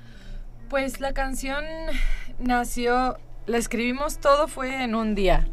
Pues 0.69 1.01
la 1.01 1.13
canción 1.13 1.65
nació, 2.39 3.17
la 3.47 3.59
escribimos, 3.59 4.19
todo 4.19 4.47
fue 4.47 4.85
en 4.85 4.95
un 4.95 5.17
día. 5.17 5.49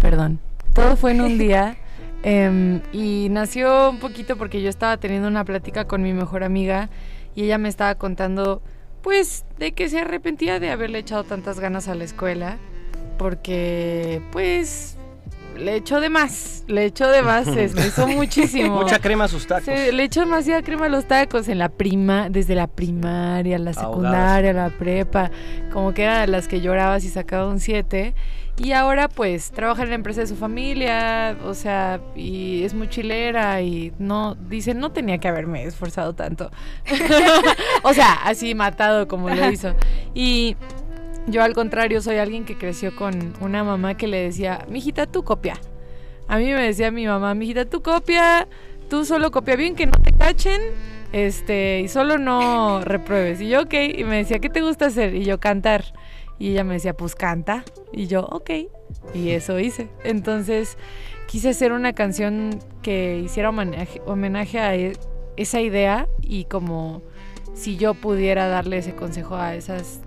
Perdón, 0.00 0.38
todo 0.74 0.96
fue 0.96 1.12
en 1.12 1.22
un 1.22 1.38
día. 1.38 1.78
em, 2.22 2.82
y 2.92 3.28
nació 3.30 3.88
un 3.88 3.98
poquito 4.00 4.36
porque 4.36 4.60
yo 4.60 4.68
estaba 4.68 4.98
teniendo 4.98 5.28
una 5.28 5.46
plática 5.46 5.86
con 5.86 6.02
mi 6.02 6.12
mejor 6.12 6.44
amiga 6.44 6.90
y 7.34 7.44
ella 7.44 7.56
me 7.56 7.70
estaba 7.70 7.94
contando, 7.94 8.60
pues, 9.02 9.44
de 9.58 9.72
que 9.72 9.88
se 9.88 10.00
arrepentía 10.00 10.60
de 10.60 10.70
haberle 10.70 10.98
echado 10.98 11.24
tantas 11.24 11.60
ganas 11.60 11.88
a 11.88 11.94
la 11.94 12.04
escuela. 12.04 12.58
Porque, 13.18 14.22
pues, 14.32 14.96
le 15.58 15.76
echó 15.76 16.00
de 16.00 16.08
más, 16.08 16.64
le 16.68 16.86
echó 16.86 17.08
de 17.08 17.22
más, 17.22 17.44
se 17.46 18.06
muchísimo. 18.06 18.76
Mucha 18.76 18.98
crema 18.98 19.24
a 19.24 19.28
sus 19.28 19.46
tacos. 19.46 19.64
Se 19.64 19.92
le 19.92 20.04
echó 20.04 20.20
demasiada 20.20 20.62
crema 20.62 20.86
a 20.86 20.88
los 20.88 21.06
tacos 21.06 21.48
en 21.48 21.58
la 21.58 21.68
prima, 21.68 22.30
desde 22.30 22.54
la 22.54 22.66
primaria, 22.66 23.58
la 23.58 23.72
Ahogadas. 23.72 23.90
secundaria, 23.90 24.52
la 24.52 24.70
prepa, 24.70 25.30
como 25.72 25.92
que 25.92 26.04
eran 26.04 26.30
las 26.30 26.48
que 26.48 26.60
llorabas 26.60 27.04
y 27.04 27.08
sacaba 27.08 27.46
un 27.46 27.60
7. 27.60 28.14
Y 28.62 28.72
ahora 28.72 29.08
pues 29.08 29.52
trabaja 29.52 29.84
en 29.84 29.88
la 29.88 29.94
empresa 29.94 30.20
de 30.20 30.26
su 30.26 30.36
familia, 30.36 31.34
o 31.46 31.54
sea, 31.54 31.98
y 32.14 32.62
es 32.62 32.74
mochilera 32.74 33.62
y 33.62 33.90
no, 33.98 34.34
dice, 34.34 34.74
no 34.74 34.92
tenía 34.92 35.16
que 35.16 35.28
haberme 35.28 35.64
esforzado 35.64 36.14
tanto. 36.14 36.50
o 37.82 37.94
sea, 37.94 38.12
así 38.22 38.54
matado 38.54 39.08
como 39.08 39.30
lo 39.30 39.50
hizo. 39.50 39.74
Y 40.12 40.58
yo 41.26 41.42
al 41.42 41.54
contrario 41.54 42.02
soy 42.02 42.18
alguien 42.18 42.44
que 42.44 42.58
creció 42.58 42.94
con 42.94 43.32
una 43.40 43.64
mamá 43.64 43.96
que 43.96 44.06
le 44.06 44.18
decía, 44.24 44.66
mijita, 44.68 45.06
tú 45.06 45.24
copia. 45.24 45.54
A 46.28 46.36
mí 46.36 46.44
me 46.52 46.60
decía 46.60 46.90
mi 46.90 47.06
mamá, 47.06 47.34
mijita, 47.34 47.64
tú 47.64 47.80
copia, 47.80 48.46
tú 48.90 49.06
solo 49.06 49.30
copia 49.30 49.56
bien, 49.56 49.74
que 49.74 49.86
no 49.86 49.92
te 49.92 50.12
cachen, 50.12 50.60
este, 51.12 51.80
y 51.80 51.88
solo 51.88 52.18
no 52.18 52.82
repruebes. 52.82 53.40
Y 53.40 53.48
yo, 53.48 53.62
ok, 53.62 53.72
y 53.96 54.04
me 54.04 54.18
decía, 54.18 54.38
¿qué 54.38 54.50
te 54.50 54.60
gusta 54.60 54.84
hacer? 54.84 55.14
Y 55.14 55.24
yo, 55.24 55.40
cantar. 55.40 55.94
Y 56.40 56.50
ella 56.52 56.64
me 56.64 56.74
decía, 56.74 56.96
pues 56.96 57.14
canta. 57.14 57.64
Y 57.92 58.08
yo, 58.08 58.22
ok. 58.22 58.50
Y 59.14 59.30
eso 59.30 59.60
hice. 59.60 59.88
Entonces, 60.02 60.76
quise 61.28 61.50
hacer 61.50 61.70
una 61.72 61.92
canción 61.92 62.58
que 62.82 63.18
hiciera 63.18 63.50
homenaje, 63.50 64.00
homenaje 64.06 64.58
a 64.58 64.74
e- 64.74 64.94
esa 65.36 65.60
idea 65.60 66.08
y 66.22 66.46
como 66.46 67.02
si 67.54 67.76
yo 67.76 67.94
pudiera 67.94 68.48
darle 68.48 68.78
ese 68.78 68.94
consejo 68.94 69.36
a 69.36 69.54
esas 69.54 70.00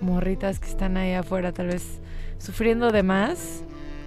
morritas 0.00 0.58
que 0.60 0.68
están 0.68 0.96
ahí 0.96 1.12
afuera, 1.12 1.52
tal 1.52 1.66
vez 1.66 2.00
sufriendo 2.38 2.92
de 2.92 3.02
más, 3.02 3.64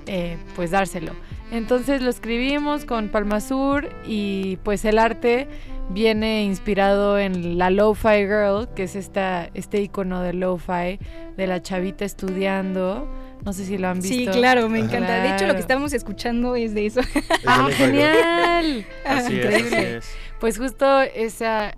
eh, 0.08 0.38
pues 0.56 0.72
dárselo. 0.72 1.12
Entonces 1.54 2.02
lo 2.02 2.10
escribimos 2.10 2.84
con 2.84 3.10
Palma 3.10 3.40
Sur 3.40 3.88
y 4.08 4.58
pues 4.64 4.84
el 4.86 4.98
arte 4.98 5.48
viene 5.92 6.44
inspirado 6.44 7.20
en 7.20 7.60
la 7.60 7.70
Lo-Fi 7.70 8.26
Girl, 8.26 8.68
que 8.76 8.84
es 8.84 8.96
esta, 8.96 9.50
este 9.54 9.80
icono 9.82 10.22
de 10.22 10.34
Lo-Fi, 10.34 10.98
de 11.38 11.48
la 11.48 11.62
chavita 11.62 12.06
estudiando. 12.06 13.08
No 13.46 13.54
sé 13.54 13.66
si 13.66 13.78
lo 13.78 13.90
han 13.90 14.00
visto. 14.00 14.16
Sí, 14.16 14.26
claro, 14.40 14.68
me 14.68 14.80
encanta. 14.80 15.22
De 15.22 15.36
hecho, 15.36 15.46
lo 15.46 15.54
que 15.54 15.60
estamos 15.60 15.94
escuchando 15.94 16.56
es 16.56 16.74
de 16.74 16.88
eso. 16.88 17.02
¡Ah, 17.46 17.68
Es 17.70 17.76
genial! 17.76 18.86
Así 19.06 19.38
es, 19.40 19.46
Increíble. 19.46 19.78
así 19.78 19.86
es. 19.98 20.16
Pues 20.40 20.58
justo 20.58 21.02
esa, 21.02 21.76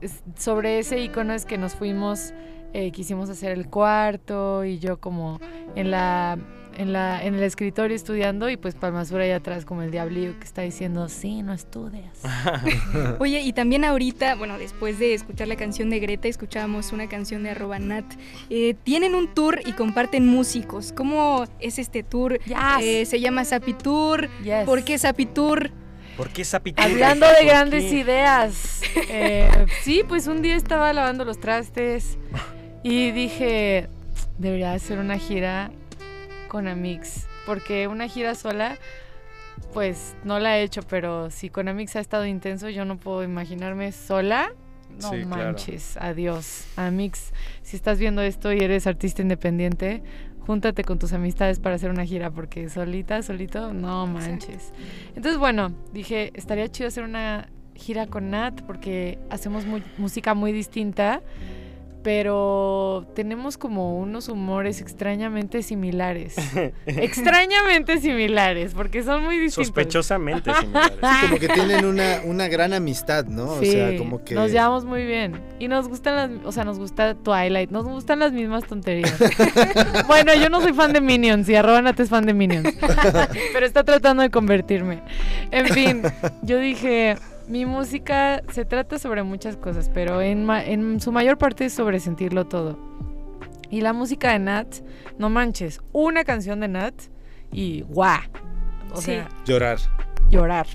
es- 0.00 0.22
sobre 0.38 0.78
ese 0.78 0.98
icono 1.00 1.34
es 1.34 1.44
que 1.44 1.58
nos 1.58 1.74
fuimos, 1.74 2.32
eh, 2.72 2.90
quisimos 2.90 3.28
hacer 3.28 3.50
el 3.52 3.68
cuarto 3.68 4.64
y 4.64 4.78
yo 4.78 4.98
como 5.00 5.40
en 5.74 5.90
la, 5.90 6.38
en 6.76 6.92
la, 6.92 7.24
en 7.24 7.34
el 7.34 7.42
escritorio 7.42 7.94
estudiando 7.94 8.48
y 8.48 8.56
pues 8.56 8.74
Palmasura 8.74 9.24
ahí 9.24 9.30
atrás 9.30 9.64
como 9.64 9.82
el 9.82 9.90
diablillo 9.90 10.38
que 10.38 10.44
está 10.44 10.62
diciendo, 10.62 11.08
sí, 11.08 11.42
no 11.42 11.52
estudias. 11.52 12.20
Oye, 13.18 13.40
y 13.40 13.52
también 13.52 13.84
ahorita, 13.84 14.34
bueno, 14.36 14.58
después 14.58 14.98
de 14.98 15.14
escuchar 15.14 15.48
la 15.48 15.56
canción 15.56 15.90
de 15.90 16.00
Greta, 16.00 16.28
escuchábamos 16.28 16.92
una 16.92 17.08
canción 17.08 17.42
de 17.42 17.50
arroba 17.50 17.78
Nat. 17.78 18.04
Eh, 18.48 18.74
tienen 18.84 19.14
un 19.14 19.32
tour 19.34 19.60
y 19.64 19.72
comparten 19.72 20.26
músicos. 20.26 20.92
¿Cómo 20.92 21.44
es 21.60 21.78
este 21.78 22.02
tour? 22.02 22.38
Yes. 22.44 22.56
Eh, 22.80 23.06
se 23.06 23.20
llama 23.20 23.44
Sapi 23.44 23.74
Tour. 23.74 24.28
Yes. 24.42 24.64
¿Por 24.64 24.84
qué 24.84 24.98
Sapi 24.98 25.26
Tour? 25.26 25.70
¿Por 26.16 26.28
qué? 26.30 26.44
Hablando 26.76 27.26
de 27.26 27.34
¿Por 27.36 27.46
grandes 27.46 27.84
qué? 27.84 27.98
ideas. 28.00 28.82
eh, 29.08 29.48
sí, 29.82 30.02
pues 30.06 30.26
un 30.26 30.42
día 30.42 30.56
estaba 30.56 30.92
lavando 30.92 31.24
los 31.24 31.40
trastes 31.40 32.18
y 32.82 33.10
dije, 33.12 33.88
debería 34.38 34.74
hacer 34.74 34.98
una 34.98 35.18
gira 35.18 35.70
con 36.50 36.68
Amix. 36.68 37.26
Porque 37.46 37.86
una 37.88 38.08
gira 38.08 38.34
sola, 38.34 38.76
pues 39.72 40.14
no 40.24 40.38
la 40.38 40.58
he 40.58 40.62
hecho, 40.62 40.82
pero 40.82 41.30
si 41.30 41.48
con 41.48 41.68
Amix 41.68 41.96
ha 41.96 42.00
estado 42.00 42.26
intenso, 42.26 42.68
yo 42.68 42.84
no 42.84 42.98
puedo 42.98 43.22
imaginarme 43.22 43.92
sola. 43.92 44.52
No 45.00 45.10
Sí, 45.10 45.22
claro. 45.22 45.26
manches, 45.44 45.96
adiós. 45.98 46.66
Amix, 46.76 47.32
si 47.62 47.76
estás 47.76 47.98
viendo 47.98 48.20
esto 48.22 48.52
y 48.52 48.58
eres 48.58 48.86
artista 48.88 49.22
independiente, 49.22 50.02
júntate 50.46 50.82
con 50.82 50.98
tus 50.98 51.12
amistades 51.12 51.60
para 51.60 51.76
hacer 51.76 51.90
una 51.90 52.04
gira, 52.04 52.30
porque 52.30 52.68
solita, 52.68 53.22
solito, 53.22 53.72
no 53.72 54.06
manches. 54.08 54.72
Entonces, 55.14 55.38
bueno, 55.38 55.72
dije, 55.92 56.32
estaría 56.34 56.68
chido 56.68 56.88
hacer 56.88 57.04
una 57.04 57.48
gira 57.76 58.08
con 58.08 58.30
Nat 58.30 58.60
porque 58.62 59.18
hacemos 59.30 59.64
música 59.96 60.34
muy 60.34 60.52
distinta, 60.52 61.22
pero 62.02 63.06
tenemos 63.14 63.58
como 63.58 63.98
unos 63.98 64.28
humores 64.28 64.80
extrañamente 64.80 65.62
similares. 65.62 66.36
extrañamente 66.86 68.00
similares, 68.00 68.72
porque 68.74 69.02
son 69.02 69.24
muy 69.24 69.38
distintos. 69.38 69.66
Sospechosamente 69.66 70.52
similares. 70.60 70.98
Como 71.22 71.38
que 71.38 71.48
tienen 71.48 71.84
una, 71.84 72.20
una 72.24 72.48
gran 72.48 72.72
amistad, 72.72 73.26
¿no? 73.26 73.58
Sí, 73.60 73.68
o 73.68 73.72
sea, 73.72 73.98
como 73.98 74.24
que... 74.24 74.34
nos 74.34 74.50
llevamos 74.50 74.84
muy 74.84 75.04
bien. 75.04 75.40
Y 75.58 75.68
nos 75.68 75.88
gustan 75.88 76.16
las, 76.16 76.46
o 76.46 76.52
sea, 76.52 76.64
nos 76.64 76.78
gusta 76.78 77.14
Twilight, 77.14 77.70
nos 77.70 77.84
gustan 77.84 78.20
las 78.20 78.32
mismas 78.32 78.64
tonterías. 78.64 79.14
bueno, 80.06 80.34
yo 80.34 80.48
no 80.48 80.60
soy 80.60 80.72
fan 80.72 80.92
de 80.92 81.00
Minions 81.00 81.48
y 81.48 81.54
arroba 81.54 81.82
Nat 81.82 82.00
es 82.00 82.08
fan 82.08 82.24
de 82.24 82.32
Minions. 82.32 82.74
pero 83.52 83.66
está 83.66 83.84
tratando 83.84 84.22
de 84.22 84.30
convertirme. 84.30 85.02
En 85.50 85.66
fin, 85.66 86.02
yo 86.42 86.58
dije, 86.58 87.16
mi 87.50 87.66
música 87.66 88.42
se 88.52 88.64
trata 88.64 88.98
sobre 88.98 89.22
muchas 89.22 89.56
cosas, 89.56 89.90
pero 89.92 90.22
en, 90.22 90.44
ma- 90.46 90.64
en 90.64 91.00
su 91.00 91.12
mayor 91.12 91.36
parte 91.36 91.64
es 91.66 91.72
sobre 91.72 92.00
sentirlo 92.00 92.46
todo. 92.46 92.78
Y 93.70 93.80
la 93.82 93.92
música 93.92 94.32
de 94.32 94.38
Nat, 94.38 94.76
no 95.18 95.30
manches, 95.30 95.80
una 95.92 96.24
canción 96.24 96.60
de 96.60 96.68
Nat 96.68 96.94
y 97.52 97.82
guau. 97.82 98.20
O 98.92 98.96
Sí. 98.96 99.02
sea, 99.12 99.28
Llorar. 99.44 99.78
llorar. 100.30 100.66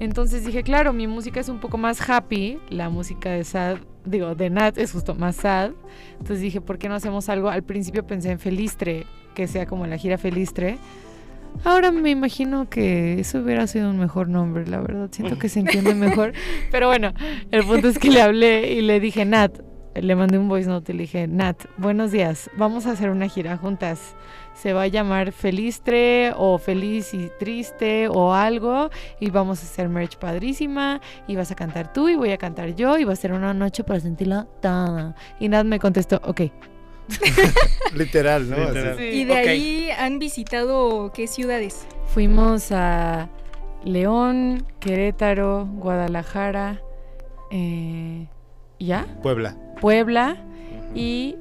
Entonces 0.00 0.44
dije, 0.44 0.62
claro, 0.62 0.92
mi 0.92 1.06
música 1.06 1.40
es 1.40 1.48
un 1.48 1.60
poco 1.60 1.78
más 1.78 2.08
happy, 2.08 2.58
la 2.70 2.88
música 2.90 3.30
de 3.30 3.44
sad, 3.44 3.76
digo, 4.04 4.34
de 4.34 4.50
Nat 4.50 4.76
es 4.78 4.92
justo 4.92 5.14
más 5.14 5.36
sad. 5.36 5.70
Entonces 6.12 6.40
dije, 6.40 6.60
¿por 6.60 6.78
qué 6.78 6.88
no 6.88 6.94
hacemos 6.94 7.28
algo? 7.28 7.48
Al 7.50 7.62
principio 7.62 8.06
pensé 8.06 8.30
en 8.32 8.38
Felistre, 8.38 9.06
que 9.34 9.46
sea 9.46 9.64
como 9.66 9.86
la 9.86 9.96
gira 9.96 10.18
Felistre, 10.18 10.78
Ahora 11.64 11.92
me 11.92 12.10
imagino 12.10 12.68
que 12.68 13.20
eso 13.20 13.38
hubiera 13.38 13.66
sido 13.66 13.90
un 13.90 13.98
mejor 13.98 14.28
nombre, 14.28 14.66
la 14.66 14.80
verdad. 14.80 15.08
Siento 15.12 15.38
que 15.38 15.48
se 15.48 15.60
entiende 15.60 15.94
mejor. 15.94 16.32
Pero 16.70 16.88
bueno, 16.88 17.12
el 17.50 17.64
punto 17.64 17.88
es 17.88 17.98
que 17.98 18.10
le 18.10 18.20
hablé 18.20 18.72
y 18.72 18.82
le 18.82 18.98
dije, 18.98 19.24
Nat, 19.24 19.60
le 19.94 20.16
mandé 20.16 20.38
un 20.38 20.48
voice 20.48 20.68
note 20.68 20.92
y 20.92 20.96
le 20.96 21.02
dije, 21.02 21.26
Nat, 21.26 21.64
buenos 21.76 22.10
días, 22.10 22.50
vamos 22.56 22.86
a 22.86 22.92
hacer 22.92 23.10
una 23.10 23.28
gira 23.28 23.56
juntas. 23.56 24.16
Se 24.54 24.72
va 24.72 24.82
a 24.82 24.86
llamar 24.86 25.32
Felistre 25.32 26.32
o 26.36 26.58
Feliz 26.58 27.14
y 27.14 27.30
Triste 27.38 28.08
o 28.08 28.34
algo 28.34 28.90
y 29.20 29.30
vamos 29.30 29.60
a 29.60 29.66
hacer 29.66 29.88
merch 29.88 30.18
padrísima 30.18 31.00
y 31.26 31.36
vas 31.36 31.50
a 31.50 31.54
cantar 31.54 31.92
tú 31.92 32.08
y 32.08 32.16
voy 32.16 32.32
a 32.32 32.38
cantar 32.38 32.74
yo 32.74 32.98
y 32.98 33.04
va 33.04 33.12
a 33.12 33.16
ser 33.16 33.32
una 33.32 33.54
noche 33.54 33.84
para 33.84 34.00
sentirla 34.00 34.46
toda. 34.60 35.14
Y 35.38 35.48
Nat 35.48 35.64
me 35.64 35.78
contestó, 35.78 36.20
ok. 36.24 36.42
Literal, 37.94 38.48
¿no? 38.48 38.56
Literal. 38.56 38.94
Así. 38.94 39.02
Y 39.04 39.24
de 39.24 39.32
Ok. 39.32 39.48
ahí 39.48 39.90
han 39.96 40.18
visitado 40.18 41.12
qué 41.14 41.26
ciudades. 41.26 41.86
Fuimos 42.06 42.72
a 42.72 43.28
León, 43.84 44.64
Querétaro, 44.80 45.66
Guadalajara, 45.66 46.80
eh, 47.50 48.26
¿ya? 48.78 49.06
Puebla. 49.22 49.56
Puebla 49.80 50.36
y 50.94 51.36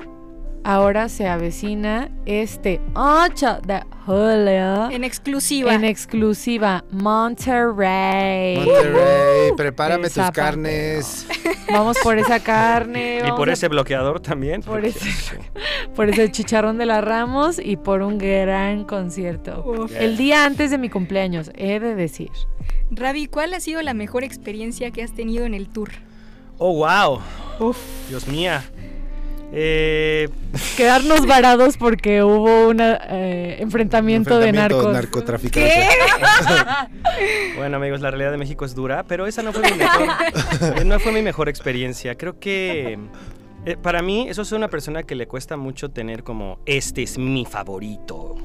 ahora 0.63 1.09
se 1.09 1.27
avecina 1.27 2.09
este 2.25 2.79
8 2.95 3.59
de 3.65 3.81
julio 4.05 4.89
En 4.91 5.03
exclusiva. 5.03 5.73
en 5.73 5.83
exclusiva 5.83 6.83
Monterrey. 6.91 8.57
Monterrey, 8.57 9.51
prepárame 9.57 10.03
tus 10.05 10.13
Zapato. 10.13 10.33
carnes. 10.41 11.27
Vamos 11.71 11.97
por 12.03 12.17
esa 12.17 12.39
carne. 12.39 13.21
Y 13.27 13.31
por 13.31 13.49
a- 13.49 13.53
ese 13.53 13.67
bloqueador 13.67 14.19
también. 14.19 14.61
Por 14.61 14.85
ese- 14.85 15.39
por 15.95 16.09
ese 16.09 16.31
chicharrón 16.31 16.77
de 16.77 16.85
la 16.85 17.01
Ramos 17.01 17.59
y 17.63 17.77
por 17.77 18.01
un 18.01 18.17
gran 18.17 18.83
concierto. 18.85 19.63
Uf. 19.65 19.91
El 19.95 20.17
día 20.17 20.45
antes 20.45 20.71
de 20.71 20.77
mi 20.77 20.89
cumpleaños, 20.89 21.51
he 21.55 21.79
de 21.79 21.95
decir. 21.95 22.29
Ravi, 22.91 23.27
¿cuál 23.27 23.53
ha 23.53 23.59
sido 23.59 23.81
la 23.81 23.93
mejor 23.93 24.23
experiencia 24.23 24.91
que 24.91 25.01
has 25.03 25.13
tenido 25.13 25.45
en 25.45 25.53
el 25.53 25.69
tour? 25.69 25.89
Oh, 26.57 26.75
wow. 26.75 27.19
Uf. 27.59 27.77
Dios 28.09 28.27
mía. 28.27 28.63
Eh, 29.53 30.29
Quedarnos 30.77 31.25
varados 31.25 31.77
porque 31.77 32.23
hubo 32.23 32.69
un 32.69 32.79
enfrentamiento, 32.79 34.39
de 34.39 34.51
narcos. 34.51 34.95
bueno, 37.57 37.77
amigos, 37.77 38.01
la 38.01 38.11
realidad 38.11 38.31
de 38.31 38.37
México 38.37 38.63
es 38.63 38.73
dura, 38.73 39.03
pero 39.03 39.27
esa 39.27 39.43
no 39.43 39.51
fue 39.51 39.69
mi 39.69 39.77
mejor, 39.77 40.07
eh, 40.77 40.85
no 40.85 40.99
fue 40.99 41.11
mi 41.11 41.21
mejor 41.21 41.49
experiencia. 41.49 42.15
Creo 42.15 42.39
que 42.39 42.97
eh, 43.65 43.77
para 43.77 44.01
mí, 44.01 44.27
eso 44.27 44.41
es 44.41 44.51
una 44.53 44.69
persona 44.69 45.03
que 45.03 45.15
le 45.15 45.27
cuesta 45.27 45.55
mucho 45.55 45.89
tener 45.89 46.23
como 46.23 46.59
este 46.65 47.03
es 47.03 47.17
mi 47.17 47.45
favorito. 47.45 48.35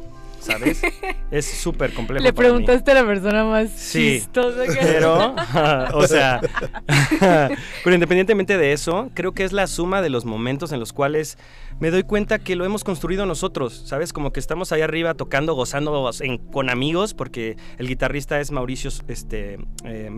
¿Sabes? 0.47 0.81
Es 1.31 1.45
súper 1.45 1.93
complejo. 1.93 2.23
Le 2.23 2.33
para 2.33 2.49
mí. 2.49 2.55
preguntaste 2.55 2.91
a 2.93 2.95
la 2.95 3.05
persona 3.05 3.45
más 3.45 3.71
Sí, 3.75 4.21
chistosa 4.21 4.65
que 4.67 4.79
Pero, 4.81 5.35
o 5.95 6.07
sea, 6.07 6.41
pero 7.85 7.95
independientemente 7.95 8.57
de 8.57 8.73
eso, 8.73 9.11
creo 9.15 9.33
que 9.33 9.45
es 9.45 9.53
la 9.53 9.67
suma 9.67 10.03
de 10.03 10.09
los 10.11 10.25
momentos 10.25 10.71
en 10.71 10.79
los 10.79 10.93
cuales 10.93 11.37
me 11.79 11.91
doy 11.91 12.05
cuenta 12.05 12.39
que 12.39 12.57
lo 12.57 12.65
hemos 12.65 12.85
construido 12.85 13.27
nosotros, 13.27 13.83
¿sabes? 13.85 14.13
Como 14.13 14.33
que 14.33 14.41
estamos 14.41 14.73
ahí 14.73 14.81
arriba 14.81 15.15
tocando, 15.15 15.55
gozando 15.55 16.11
con 16.53 16.71
amigos, 16.71 17.15
porque 17.15 17.57
el 17.79 17.89
guitarrista 17.89 18.41
es 18.41 18.51
Mauricio 18.51 18.91
este, 19.09 19.59
eh, 19.85 20.11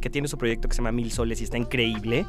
que 0.00 0.10
tiene 0.10 0.28
su 0.28 0.38
proyecto 0.38 0.68
que 0.68 0.74
se 0.74 0.78
llama 0.78 0.92
Mil 0.92 1.10
Soles 1.10 1.40
y 1.40 1.44
está 1.44 1.58
increíble. 1.58 2.24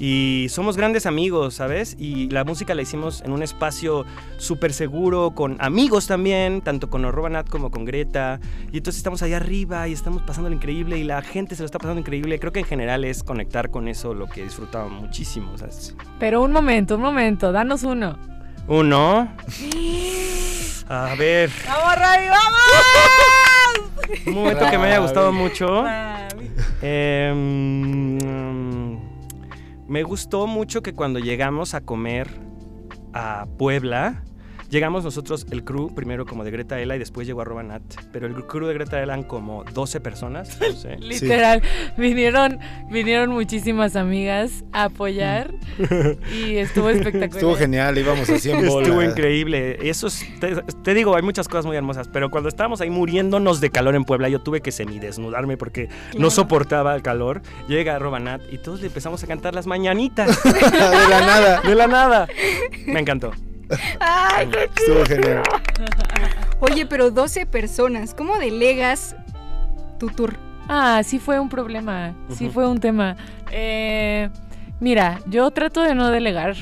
Y 0.00 0.46
somos 0.50 0.76
grandes 0.76 1.06
amigos, 1.06 1.54
¿sabes? 1.54 1.96
Y 1.98 2.28
la 2.30 2.44
música 2.44 2.74
la 2.74 2.82
hicimos 2.82 3.20
en 3.22 3.32
un 3.32 3.42
espacio 3.42 4.04
súper 4.36 4.72
seguro, 4.72 5.32
con 5.34 5.56
amigos 5.60 6.06
también, 6.06 6.60
tanto 6.60 6.88
con 6.88 7.02
Nat 7.02 7.48
como 7.48 7.70
con 7.70 7.84
Greta. 7.84 8.40
Y 8.72 8.78
entonces 8.78 8.98
estamos 8.98 9.22
ahí 9.22 9.32
arriba 9.32 9.88
y 9.88 9.92
estamos 9.92 10.22
pasando 10.22 10.50
lo 10.50 10.56
increíble 10.56 10.98
y 10.98 11.04
la 11.04 11.22
gente 11.22 11.56
se 11.56 11.62
lo 11.62 11.66
está 11.66 11.78
pasando 11.78 12.00
increíble. 12.00 12.38
Creo 12.38 12.52
que 12.52 12.60
en 12.60 12.66
general 12.66 13.04
es 13.04 13.22
conectar 13.22 13.70
con 13.70 13.88
eso 13.88 14.14
lo 14.14 14.26
que 14.26 14.44
disfrutaba 14.44 14.88
muchísimo, 14.88 15.56
¿sabes? 15.58 15.96
Pero 16.18 16.42
un 16.42 16.52
momento, 16.52 16.96
un 16.96 17.02
momento, 17.02 17.50
danos 17.52 17.82
uno. 17.82 18.07
Uno. 18.68 19.34
A 20.90 21.14
ver, 21.18 21.50
¡Vamos, 21.66 21.96
Ravi, 21.96 22.28
vamos! 22.28 22.58
un 24.26 24.34
momento 24.34 24.70
que 24.70 24.78
me 24.78 24.86
haya 24.86 24.98
gustado 25.00 25.32
mucho. 25.32 25.84
Em, 26.80 28.18
me 29.86 30.02
gustó 30.02 30.46
mucho 30.46 30.80
que 30.82 30.94
cuando 30.94 31.18
llegamos 31.18 31.74
a 31.74 31.82
comer 31.82 32.30
a 33.12 33.46
Puebla, 33.58 34.22
llegamos 34.70 35.04
nosotros, 35.04 35.46
el 35.50 35.64
crew, 35.64 35.94
primero 35.94 36.26
como 36.26 36.44
de 36.44 36.50
Greta 36.50 36.80
Ela 36.80 36.96
y 36.96 36.98
después 36.98 37.26
llegó 37.26 37.40
a 37.42 37.62
Nat. 37.62 37.82
Pero 38.12 38.26
el 38.26 38.34
crew 38.46 38.66
de 38.66 38.74
Greta 38.74 38.96
Ela 39.02 39.14
eran 39.14 39.22
como 39.24 39.64
12 39.64 40.00
personas, 40.00 40.58
no 40.60 40.72
sé. 40.72 40.96
Literal, 41.00 41.62
vinieron, 41.96 42.58
vinieron 42.90 43.30
muchísimas 43.30 43.96
amigas 43.96 44.64
a 44.72 44.84
apoyar 44.84 45.54
y 46.32 46.56
estuvo 46.56 46.90
espectacular. 46.90 47.36
Estuvo 47.36 47.54
genial, 47.56 47.96
íbamos 47.98 48.28
así 48.30 48.50
en 48.50 48.66
bola. 48.66 48.86
Estuvo 48.86 49.02
increíble. 49.02 49.78
Eso 49.88 50.06
es- 50.08 50.24
te, 50.40 50.54
te 50.82 50.94
digo, 50.94 51.16
hay 51.16 51.22
muchas 51.22 51.48
cosas 51.48 51.66
muy 51.66 51.76
hermosas, 51.76 52.08
pero 52.08 52.30
cuando 52.30 52.48
estábamos 52.48 52.80
ahí 52.80 52.90
muriéndonos 52.90 53.60
de 53.60 53.70
calor 53.70 53.94
en 53.94 54.04
Puebla, 54.04 54.28
yo 54.28 54.40
tuve 54.40 54.60
que 54.60 54.72
semidesnudarme 54.72 55.56
porque 55.56 55.88
Claro. 55.88 56.18
no 56.20 56.30
soportaba 56.30 56.94
el 56.94 57.02
calor. 57.02 57.42
Llega 57.68 57.98
Robanat 57.98 58.42
y 58.52 58.58
todos 58.58 58.80
le 58.80 58.86
empezamos 58.88 59.22
a 59.22 59.26
cantar 59.26 59.54
las 59.54 59.66
mañanitas. 59.66 60.42
de 60.44 61.08
la 61.08 61.20
nada. 61.20 61.60
de 61.62 61.74
la 61.74 61.86
nada. 61.86 62.28
Me 62.86 63.00
encantó. 63.00 63.32
¡Ay, 64.00 64.48
qué 64.48 64.64
Estuvo 64.76 65.04
genial. 65.06 65.42
Oye, 66.60 66.86
pero 66.86 67.10
12 67.10 67.46
personas, 67.46 68.14
¿cómo 68.14 68.36
delegas 68.38 69.14
tu 69.98 70.08
tour? 70.08 70.36
Ah, 70.68 71.00
sí 71.04 71.18
fue 71.18 71.38
un 71.40 71.48
problema, 71.48 72.14
sí 72.28 72.50
fue 72.50 72.68
un 72.68 72.78
tema. 72.78 73.16
Eh, 73.50 74.28
mira, 74.80 75.20
yo 75.26 75.50
trato 75.50 75.82
de 75.82 75.94
no 75.94 76.10
delegar. 76.10 76.54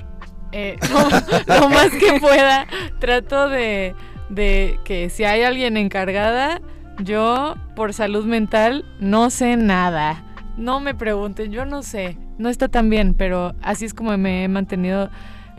eh, 0.52 0.76
lo, 1.48 1.54
lo 1.60 1.68
más 1.68 1.90
que 1.90 2.20
pueda. 2.20 2.66
Trato 3.00 3.48
de, 3.48 3.94
de 4.28 4.78
que 4.84 5.08
si 5.10 5.24
hay 5.24 5.42
alguien 5.42 5.76
encargada, 5.76 6.60
yo 6.98 7.56
por 7.74 7.92
salud 7.94 8.24
mental 8.26 8.84
no 9.00 9.30
sé 9.30 9.56
nada. 9.56 10.22
No 10.56 10.80
me 10.80 10.94
pregunten, 10.94 11.50
yo 11.52 11.64
no 11.66 11.82
sé. 11.82 12.16
No 12.38 12.48
está 12.48 12.68
tan 12.68 12.88
bien, 12.90 13.14
pero 13.14 13.54
así 13.62 13.84
es 13.86 13.92
como 13.94 14.16
me 14.16 14.44
he 14.44 14.48
mantenido 14.48 15.10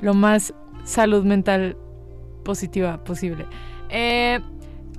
lo 0.02 0.14
más 0.14 0.54
salud 0.88 1.24
mental 1.24 1.78
positiva 2.44 3.04
posible. 3.04 3.46
Eh, 3.90 4.40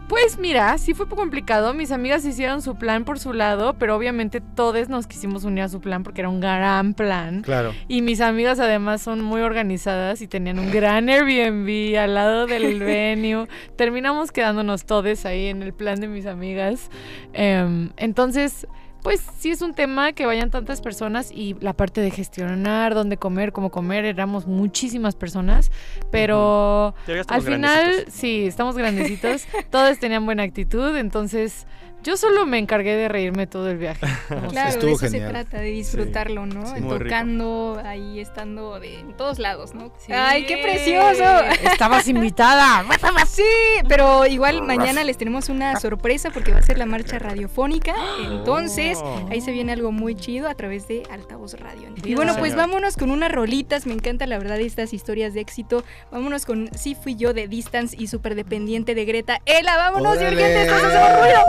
pues 0.09 0.39
mira, 0.39 0.79
sí 0.79 0.95
fue 0.95 1.07
poco 1.07 1.21
complicado. 1.21 1.75
Mis 1.75 1.93
amigas 1.93 2.25
hicieron 2.25 2.63
su 2.63 2.77
plan 2.77 3.05
por 3.05 3.19
su 3.19 3.35
lado, 3.35 3.75
pero 3.79 3.95
obviamente 3.95 4.41
todos 4.41 4.89
nos 4.89 5.07
quisimos 5.07 5.45
unir 5.45 5.65
a 5.65 5.69
su 5.69 5.81
plan 5.81 6.03
porque 6.03 6.23
era 6.23 6.31
un 6.31 6.41
gran 6.41 6.95
plan. 6.95 7.43
Claro. 7.43 7.75
Y 7.89 8.01
mis 8.01 8.23
amigas 8.23 8.59
además 8.59 9.03
son 9.03 9.23
muy 9.23 9.43
organizadas 9.43 10.23
y 10.23 10.29
tenían 10.29 10.59
un 10.59 10.71
gran 10.71 11.11
Airbnb 11.11 11.99
al 11.99 12.15
lado 12.15 12.47
del 12.47 12.79
venue. 12.81 13.49
Terminamos 13.77 14.33
quedándonos 14.33 14.87
todos 14.87 15.27
ahí 15.27 15.47
en 15.47 15.63
el 15.63 15.75
plan 15.75 16.01
de 16.01 16.09
mis 16.09 16.25
amigas. 16.25 16.91
Em, 17.35 17.91
entonces, 17.99 18.67
pues 19.03 19.25
sí 19.39 19.51
es 19.51 19.63
un 19.63 19.75
tema 19.75 20.13
que 20.13 20.27
vayan 20.27 20.51
tantas 20.51 20.81
personas 20.81 21.31
y 21.33 21.57
la 21.61 21.73
parte 21.73 22.01
de 22.01 22.11
gestionar, 22.11 22.95
dónde 22.95 23.17
comer, 23.17 23.53
cómo 23.53 23.71
comer, 23.71 24.05
éramos 24.05 24.47
muchísimas 24.47 25.15
personas, 25.15 25.71
pero 26.11 26.95
al 27.29 27.43
final 27.43 27.85
grandecitos. 27.85 28.15
sí, 28.15 28.47
estamos 28.47 28.77
grandecitos, 28.77 29.47
todos 29.71 29.99
tenían 29.99 30.25
buena 30.27 30.43
actitud, 30.43 30.97
entonces 30.97 31.67
yo 32.05 32.17
solo 32.17 32.47
me 32.47 32.59
encargué 32.59 32.97
de 32.97 33.09
reírme 33.09 33.47
todo 33.47 33.69
el 33.71 33.79
viaje. 33.79 34.07
Claro, 34.51 34.71
estuvo 34.71 34.91
de 34.91 34.97
eso 34.97 35.07
genial. 35.07 35.27
se 35.27 35.31
trata, 35.33 35.59
de 35.59 35.71
disfrutarlo, 35.71 36.47
¿no? 36.47 36.67
sí, 36.75 36.81
muy 36.81 36.99
rico. 36.99 37.05
Tocando, 37.05 37.81
ahí 37.85 38.21
estando 38.21 38.79
de, 38.81 39.01
en 39.01 39.17
todos 39.17 39.39
lados, 39.39 39.75
¿no? 39.75 39.93
Sí. 39.99 40.13
¡Ay, 40.13 40.47
qué 40.47 40.59
precioso! 40.59 41.25
Estabas 41.73 42.09
invitada. 42.09 42.85
Sí, 43.29 43.43
pero 43.89 44.27
igual 44.27 44.63
mañana 44.63 45.05
les 45.05 45.17
tenemos 45.19 45.49
una 45.49 45.79
sorpresa 45.79 46.31
porque 46.31 46.53
va 46.53 46.59
a 46.59 46.63
ser 46.63 46.79
la 46.79 46.87
marcha 46.87 47.19
radiofónica. 47.19 47.95
Entonces, 48.23 48.99
Oh. 49.01 49.29
ahí 49.31 49.41
se 49.41 49.53
viene 49.53 49.73
algo 49.73 49.93
muy 49.93 50.15
chido 50.15 50.49
a 50.49 50.55
través 50.55 50.89
de 50.89 51.03
Altavoz 51.11 51.55
Radio. 51.61 51.89
Y 52.05 52.15
bueno, 52.15 52.35
pues 52.39 52.53
Señor. 52.53 52.69
vámonos 52.69 52.97
con 52.97 53.11
unas 53.11 53.31
rolitas. 53.31 53.87
Me 53.87 53.93
encanta 53.95 54.27
la 54.27 54.39
verdad 54.39 54.59
estas 54.61 54.93
historias 54.93 55.35
de 55.35 55.41
éxito. 55.41 55.85
Vámonos 56.11 56.47
con 56.47 56.71
Sí 56.77 56.95
fui 56.95 57.17
yo 57.17 57.33
de 57.35 57.49
Distance 57.49 57.97
y 57.99 58.07
Superdependiente 58.09 58.95
de 58.95 59.05
Greta. 59.05 59.41
¡Ela, 59.47 59.77
vámonos. 59.77 60.19
Divergentes! 60.19 60.69
¡Todos 60.69 60.85
hacemos 60.85 61.21
ruido! 61.21 61.41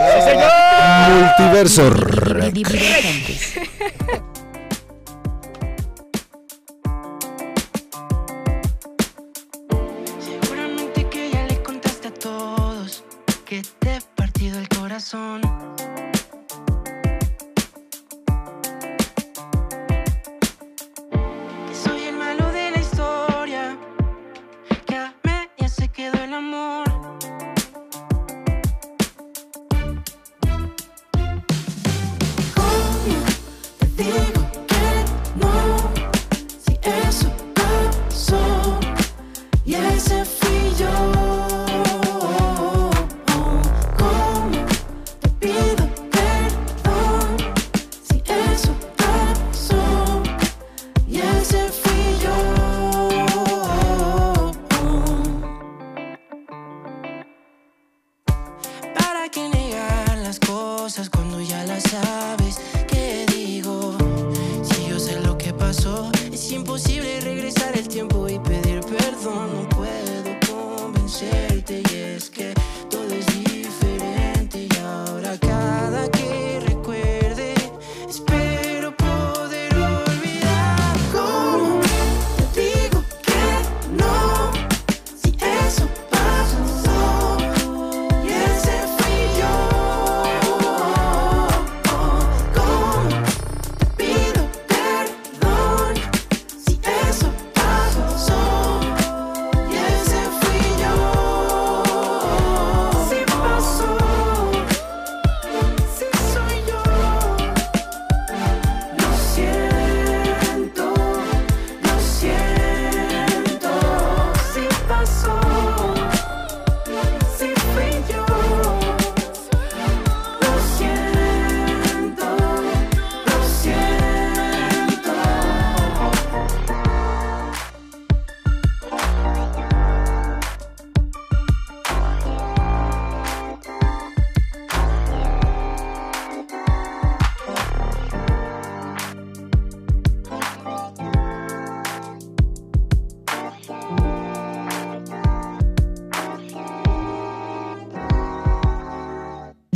Multiverso. 1.09 1.83
Seguramente 10.19 11.07
que 11.09 11.29
ya 11.31 11.45
le 11.47 11.61
contaste 11.63 12.07
a 12.07 12.13
todos 12.13 13.03
que 13.45 13.61
te 13.79 13.95
he 13.95 14.01
partido 14.15 14.59
el 14.59 14.67
corazón. 14.69 15.41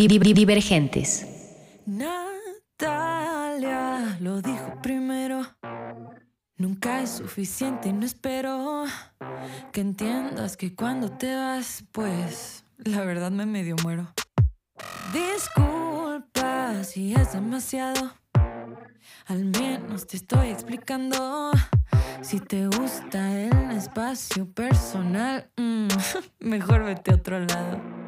divergentes. 0.07 1.25
Natalia 1.85 3.37
lo 4.19 4.41
dijo 4.41 4.81
primero. 4.81 5.45
Nunca 6.57 7.01
es 7.01 7.09
suficiente 7.11 7.89
y 7.89 7.93
no 7.93 8.05
espero 8.05 8.85
que 9.71 9.81
entiendas 9.81 10.55
que 10.55 10.75
cuando 10.75 11.09
te 11.09 11.35
vas, 11.35 11.83
pues 11.91 12.63
la 12.77 13.03
verdad 13.03 13.31
me 13.31 13.45
medio 13.45 13.75
muero. 13.83 14.13
Disculpa 15.13 16.83
si 16.83 17.13
es 17.13 17.33
demasiado. 17.33 18.13
Al 19.25 19.45
menos 19.45 20.05
te 20.07 20.17
estoy 20.17 20.49
explicando. 20.49 21.51
Si 22.21 22.39
te 22.39 22.67
gusta 22.67 23.39
el 23.39 23.71
espacio 23.71 24.49
personal, 24.51 25.49
mm, 25.57 25.87
mejor 26.39 26.83
vete 26.85 27.11
a 27.11 27.15
otro 27.15 27.39
lado. 27.39 28.02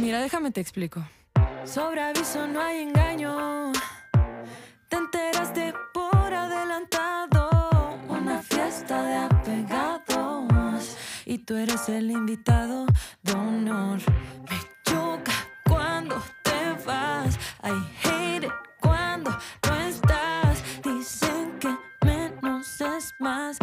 Mira, 0.00 0.20
déjame 0.20 0.50
te 0.50 0.60
explico. 0.60 1.02
Sobre 1.64 2.02
aviso 2.02 2.46
no 2.46 2.60
hay 2.60 2.80
engaño. 2.82 3.72
Te 4.88 4.96
enteraste 4.96 5.72
y 11.32 11.38
tú 11.38 11.56
eres 11.56 11.88
el 11.88 12.10
invitado 12.10 12.84
de 13.22 13.32
honor. 13.32 13.98
Me 14.50 14.60
choca 14.84 15.32
cuando 15.64 16.22
te 16.42 16.84
vas, 16.84 17.38
I 17.62 17.72
hate 18.04 18.44
it 18.44 18.52
cuando 18.78 19.30
no 19.66 19.74
estás. 19.76 20.62
Dicen 20.84 21.58
que 21.58 21.74
menos 22.04 22.78
es 22.82 23.14
más. 23.18 23.56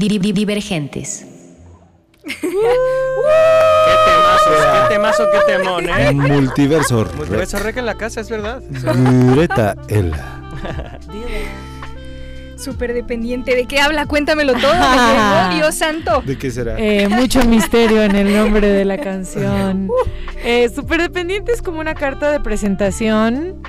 Divergentes. 0.00 1.26
qué 2.24 2.36
temazo, 4.06 4.50
qué 4.62 4.94
temazo, 4.94 5.24
qué 5.32 5.52
temón, 5.52 5.88
¿eh? 5.88 6.12
Multiverso 6.12 7.02
Rec. 7.02 7.16
Multiverso 7.16 7.58
Rec 7.58 7.76
en 7.78 7.86
la 7.86 7.96
casa, 7.96 8.20
es 8.20 8.30
verdad. 8.30 8.62
Greta 9.34 9.74
Ela. 9.88 10.50
Súper 12.56 12.94
dependiente. 12.94 13.56
¿De 13.56 13.66
qué 13.66 13.80
habla? 13.80 14.06
Cuéntamelo 14.06 14.52
todo. 14.52 14.72
¿De 14.72 15.50
qué? 15.50 15.54
Dios 15.56 15.74
santo. 15.74 16.22
¿De 16.24 16.38
qué 16.38 16.52
será? 16.52 16.76
Eh, 16.78 17.08
mucho 17.08 17.42
misterio 17.42 18.04
en 18.04 18.14
el 18.14 18.36
nombre 18.36 18.68
de 18.68 18.84
la 18.84 18.98
canción. 18.98 19.90
Eh, 20.44 20.70
Súper 20.72 21.02
dependiente 21.02 21.50
es 21.50 21.62
como 21.62 21.80
una 21.80 21.96
carta 21.96 22.30
de 22.30 22.38
presentación 22.38 23.60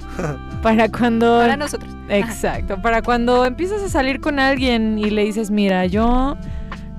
para 0.62 0.89
cuando... 0.89 1.39
Para 1.39 1.57
nosotros. 1.57 1.93
Exacto, 2.10 2.82
para 2.82 3.01
cuando 3.01 3.45
empiezas 3.45 3.82
a 3.82 3.89
salir 3.89 4.20
con 4.20 4.39
alguien 4.39 4.97
y 4.97 5.10
le 5.10 5.24
dices, 5.24 5.51
mira, 5.51 5.86
yo 5.86 6.38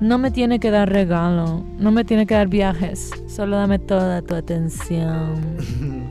no 0.00 0.16
me 0.16 0.30
tiene 0.30 0.58
que 0.58 0.70
dar 0.70 0.90
regalo, 0.90 1.64
no 1.78 1.90
me 1.90 2.04
tiene 2.04 2.26
que 2.26 2.34
dar 2.34 2.48
viajes, 2.48 3.10
solo 3.28 3.56
dame 3.56 3.78
toda 3.78 4.22
tu 4.22 4.34
atención. 4.34 5.40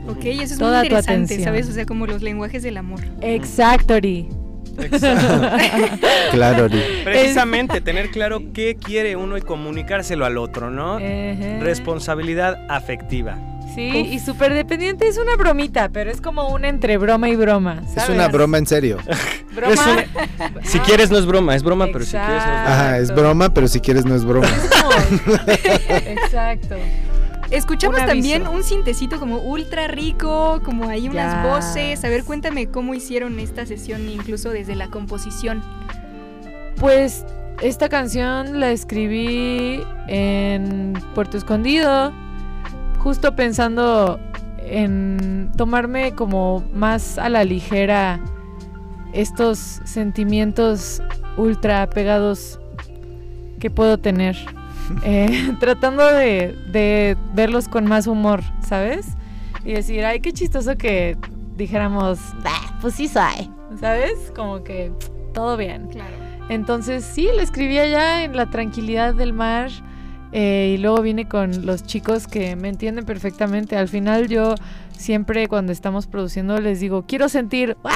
Ok, 0.08 0.24
eso 0.24 0.54
es 0.54 0.58
Toda 0.58 0.78
muy 0.78 0.88
interesante. 0.88 1.40
¿sabes? 1.40 1.68
O 1.68 1.72
sea, 1.72 1.86
como 1.86 2.04
los 2.04 2.20
lenguajes 2.20 2.64
del 2.64 2.78
amor. 2.78 2.98
Exacto, 3.20 3.94
Ori. 3.94 4.28
Claro, 6.32 6.64
Ori. 6.64 6.80
Precisamente, 7.04 7.80
tener 7.80 8.10
claro 8.10 8.52
qué 8.52 8.76
quiere 8.76 9.14
uno 9.14 9.36
y 9.38 9.40
comunicárselo 9.40 10.24
al 10.24 10.36
otro, 10.36 10.70
¿no? 10.70 10.98
Responsabilidad 11.60 12.66
afectiva. 12.68 13.38
Sí, 13.74 13.88
y 13.88 14.18
súper 14.18 14.52
dependiente 14.54 15.06
es 15.06 15.16
una 15.18 15.36
bromita, 15.36 15.88
pero 15.90 16.10
es 16.10 16.20
como 16.20 16.48
una 16.48 16.68
entre 16.68 16.98
broma 16.98 17.28
y 17.28 17.36
broma. 17.36 17.82
Es 17.96 18.08
una 18.08 18.28
broma 18.28 18.58
en 18.58 18.66
serio. 18.66 18.98
Broma. 19.54 19.72
Es 19.72 19.80
una- 19.80 20.62
Si 20.64 20.78
quieres 20.80 21.10
no 21.10 21.18
es 21.18 21.26
broma, 21.26 21.54
es 21.56 21.62
broma, 21.64 21.86
pero 21.92 22.04
si 22.04 22.12
quieres 22.12 22.28
no 22.28 22.38
es 22.38 22.44
broma. 22.44 22.62
Ajá, 22.72 22.98
es 22.98 23.14
broma, 23.14 23.52
pero 23.54 23.68
si 23.68 23.80
quieres 23.80 24.04
no 24.04 24.14
es 24.14 24.24
broma. 24.24 24.46
Exacto. 26.06 26.76
Escuchamos 27.50 27.98
Un 28.00 28.06
también 28.06 28.46
un 28.46 28.62
cintecito 28.62 29.18
como 29.18 29.38
ultra 29.38 29.88
rico, 29.88 30.60
como 30.64 30.88
hay 30.88 31.08
unas 31.08 31.42
voces. 31.44 32.04
A 32.04 32.08
ver, 32.08 32.22
cuéntame 32.24 32.68
cómo 32.68 32.94
hicieron 32.94 33.38
esta 33.40 33.66
sesión, 33.66 34.08
incluso 34.08 34.50
desde 34.50 34.76
la 34.76 34.86
composición. 34.88 35.62
Pues 36.76 37.24
esta 37.60 37.88
canción 37.88 38.60
la 38.60 38.70
escribí 38.70 39.82
en 40.06 40.92
Puerto 41.14 41.36
Escondido, 41.36 42.12
justo 43.02 43.34
pensando 43.34 44.20
en 44.58 45.50
tomarme 45.56 46.14
como 46.14 46.62
más 46.72 47.18
a 47.18 47.28
la 47.28 47.44
ligera 47.44 48.20
estos 49.12 49.58
sentimientos 49.84 51.02
ultra 51.36 51.88
pegados 51.90 52.60
que 53.58 53.70
puedo 53.70 53.98
tener. 53.98 54.36
Eh, 55.04 55.54
tratando 55.60 56.04
de, 56.04 56.52
de 56.72 57.16
verlos 57.32 57.68
con 57.68 57.84
más 57.86 58.08
humor, 58.08 58.40
¿sabes? 58.60 59.06
Y 59.64 59.74
decir, 59.74 60.04
ay, 60.04 60.18
qué 60.18 60.32
chistoso 60.32 60.76
que 60.76 61.16
dijéramos, 61.56 62.18
"Ah, 62.44 62.76
pues 62.80 62.94
sí 62.94 63.06
soy, 63.06 63.48
¿sabes? 63.78 64.32
Como 64.34 64.64
que 64.64 64.90
todo 65.32 65.56
bien. 65.56 65.86
Claro. 65.92 66.10
Entonces 66.48 67.04
sí, 67.04 67.28
lo 67.32 67.40
escribí 67.40 67.78
allá 67.78 68.24
en 68.24 68.34
la 68.34 68.50
tranquilidad 68.50 69.14
del 69.14 69.32
mar 69.32 69.70
eh, 70.32 70.74
y 70.76 70.78
luego 70.80 71.02
vine 71.02 71.28
con 71.28 71.66
los 71.66 71.84
chicos 71.84 72.26
que 72.26 72.56
me 72.56 72.68
entienden 72.68 73.04
perfectamente. 73.04 73.76
Al 73.76 73.88
final 73.88 74.28
yo 74.28 74.54
siempre 74.96 75.48
cuando 75.48 75.72
estamos 75.72 76.06
produciendo 76.06 76.58
les 76.60 76.80
digo, 76.80 77.04
quiero 77.06 77.28
sentir... 77.28 77.76
"¡Ah!", 77.84 77.94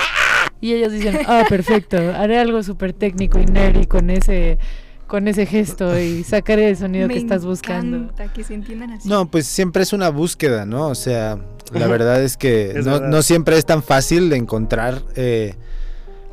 Y 0.61 0.73
ellos 0.73 0.93
dicen, 0.93 1.19
ah, 1.27 1.45
perfecto, 1.49 1.97
haré 1.99 2.39
algo 2.39 2.63
súper 2.63 2.93
técnico 2.93 3.39
y 3.39 3.45
nerdy 3.45 3.85
con 3.87 4.09
ese, 4.09 4.59
con 5.07 5.29
ese 5.29 5.45
gesto 5.47 5.99
y 6.01 6.25
sacaré 6.25 6.71
el 6.71 6.77
sonido 6.77 7.07
Me 7.09 7.15
que 7.15 7.21
estás 7.21 7.45
buscando. 7.45 7.97
encanta 7.99 8.33
que 8.33 8.45
se 8.45 8.55
entiendan 8.55 8.93
así. 8.93 9.09
No, 9.09 9.27
pues 9.31 9.47
siempre 9.47 9.83
es 9.83 9.93
una 9.93 10.09
búsqueda, 10.09 10.65
¿no? 10.65 10.89
O 10.89 10.95
sea, 10.95 11.39
la 11.73 11.87
verdad 11.87 12.23
es 12.23 12.37
que 12.39 12.71
Es 12.79 12.87
no, 12.87 12.93
verdad. 12.93 13.09
no 13.09 13.23
siempre 13.23 13.59
es 13.59 13.67
tan 13.67 13.83
fácil 13.83 14.31
de 14.31 14.37
encontrar. 14.37 15.03
eh, 15.17 15.55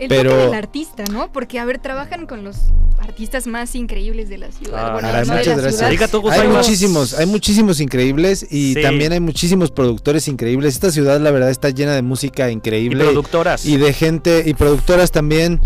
El 0.02 0.10
pero- 0.10 0.32
toque 0.32 0.46
del 0.46 0.54
artista, 0.56 1.04
¿no? 1.12 1.32
Porque, 1.32 1.60
a 1.60 1.66
ver, 1.66 1.78
trabajan 1.80 2.26
con 2.26 2.44
los 2.44 2.58
artistas 3.00 3.48
más 3.48 3.76
increíbles 3.76 4.30
de 4.30 4.38
la 4.38 4.52
ciudad. 4.52 4.88
Ah, 4.88 4.94
bueno, 4.94 5.08
caray, 5.08 5.26
no 5.28 5.34
de 5.34 5.40
muchas 5.40 5.48
la 5.58 5.62
gracias. 5.64 5.90
ciudad. 6.00 6.32
Hay 6.42 6.48
muchísimos, 6.48 7.14
hay 7.14 7.26
muchísimos 7.26 7.80
increíbles 7.80 8.46
y 8.50 8.74
Sí. 8.76 8.82
también 8.82 9.12
hay 9.14 9.20
muchísimos 9.20 9.72
productores 9.72 10.28
increíbles. 10.28 10.74
Esta 10.74 10.92
ciudad, 10.92 11.20
la 11.20 11.32
verdad, 11.32 11.50
está 11.50 11.70
llena 11.70 11.94
de 11.96 12.02
música 12.02 12.50
Y 12.50 12.54
increíble 12.54 13.04
productoras. 13.04 13.66
y 13.66 13.78
de 13.78 13.94
gente 13.94 14.44
y 14.46 14.54
productoras 14.54 15.12
también 15.12 15.62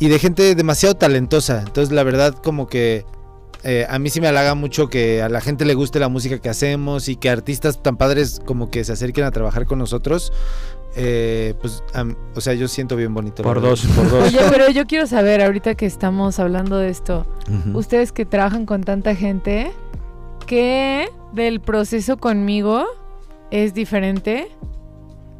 y 0.00 0.08
de 0.08 0.18
gente 0.18 0.54
demasiado 0.54 0.94
talentosa. 0.94 1.62
Entonces, 1.66 1.92
la 1.92 2.02
verdad, 2.04 2.34
como 2.34 2.66
que 2.68 3.04
eh, 3.64 3.86
a 3.90 3.98
mí 3.98 4.08
sí 4.08 4.20
me 4.20 4.28
halaga 4.28 4.54
mucho 4.54 4.88
que 4.88 5.20
a 5.20 5.28
la 5.28 5.40
gente 5.40 5.64
le 5.64 5.74
guste 5.74 5.98
la 5.98 6.08
música 6.08 6.38
que 6.38 6.48
hacemos 6.48 7.08
y 7.08 7.16
que 7.16 7.28
artistas 7.28 7.82
tan 7.82 7.96
padres 7.96 8.40
como 8.46 8.70
que 8.70 8.84
se 8.84 8.92
acerquen 8.92 9.24
a 9.24 9.32
trabajar 9.32 9.66
con 9.66 9.80
nosotros. 9.80 10.32
Eh, 10.96 11.54
pues, 11.60 11.82
o 12.34 12.40
sea, 12.40 12.54
yo 12.54 12.66
siento 12.68 12.96
bien 12.96 13.14
bonito. 13.14 13.42
Por 13.42 13.60
dos, 13.60 13.86
por 13.86 14.10
dos. 14.10 14.24
Oye, 14.24 14.40
pero 14.50 14.70
yo 14.70 14.86
quiero 14.86 15.06
saber, 15.06 15.42
ahorita 15.42 15.74
que 15.74 15.86
estamos 15.86 16.38
hablando 16.38 16.78
de 16.78 16.88
esto, 16.88 17.26
ustedes 17.74 18.12
que 18.12 18.24
trabajan 18.24 18.66
con 18.66 18.82
tanta 18.82 19.14
gente, 19.14 19.72
¿qué 20.46 21.08
del 21.32 21.60
proceso 21.60 22.16
conmigo 22.16 22.86
es 23.50 23.74
diferente 23.74 24.48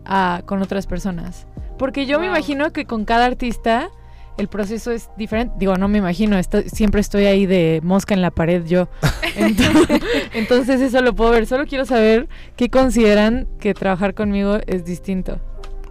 a 0.05 0.43
con 0.47 0.63
otras 0.63 0.87
personas? 0.87 1.47
Porque 1.79 2.07
yo 2.07 2.19
me 2.19 2.27
imagino 2.27 2.73
que 2.73 2.85
con 2.85 3.05
cada 3.05 3.27
artista 3.27 3.91
el 4.39 4.49
proceso 4.49 4.91
es 4.91 5.11
diferente. 5.17 5.55
Digo, 5.59 5.77
no 5.77 5.89
me 5.89 5.99
imagino, 5.99 6.39
esto- 6.39 6.63
siempre 6.67 7.01
estoy 7.01 7.27
ahí 7.27 7.45
de 7.47 7.81
mosca 7.83 8.15
en 8.15 8.23
la 8.23 8.31
pared 8.31 8.65
yo. 8.65 8.89
Entonces, 9.37 10.01
entonces 10.33 10.81
eso 10.81 11.01
lo 11.03 11.15
puedo 11.15 11.31
ver. 11.33 11.47
Solo 11.47 11.67
quiero 11.67 11.85
saber 11.85 12.29
qué 12.57 12.69
consideran 12.71 13.47
que 13.61 13.75
trabajar 13.75 14.15
conmigo 14.15 14.59
es 14.67 14.85
distinto. 14.85 15.39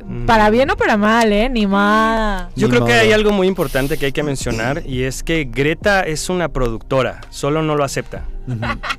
Mm. 0.05 0.25
Para 0.25 0.49
bien 0.49 0.69
o 0.71 0.77
para 0.77 0.95
mal, 0.97 1.31
¿eh? 1.33 1.49
Ni 1.49 1.67
más. 1.67 2.47
Yo 2.55 2.67
Ni 2.67 2.73
creo 2.75 2.85
que 2.85 2.93
hay 2.93 3.11
algo 3.11 3.31
muy 3.31 3.47
importante 3.47 3.97
que 3.97 4.05
hay 4.07 4.11
que 4.11 4.23
mencionar 4.23 4.83
y 4.85 5.03
es 5.03 5.23
que 5.23 5.45
Greta 5.45 6.01
es 6.01 6.29
una 6.29 6.49
productora, 6.49 7.21
solo 7.29 7.61
no 7.61 7.75
lo 7.75 7.83
acepta. 7.83 8.25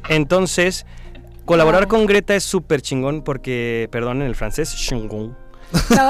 Entonces, 0.09 0.84
colaborar 1.46 1.88
con 1.88 2.05
Greta 2.07 2.34
es 2.34 2.44
súper 2.44 2.82
chingón 2.82 3.22
porque, 3.22 3.88
perdón 3.90 4.20
en 4.22 4.28
el 4.28 4.34
francés, 4.34 4.74
chingón. 4.76 5.36
No, 5.90 6.09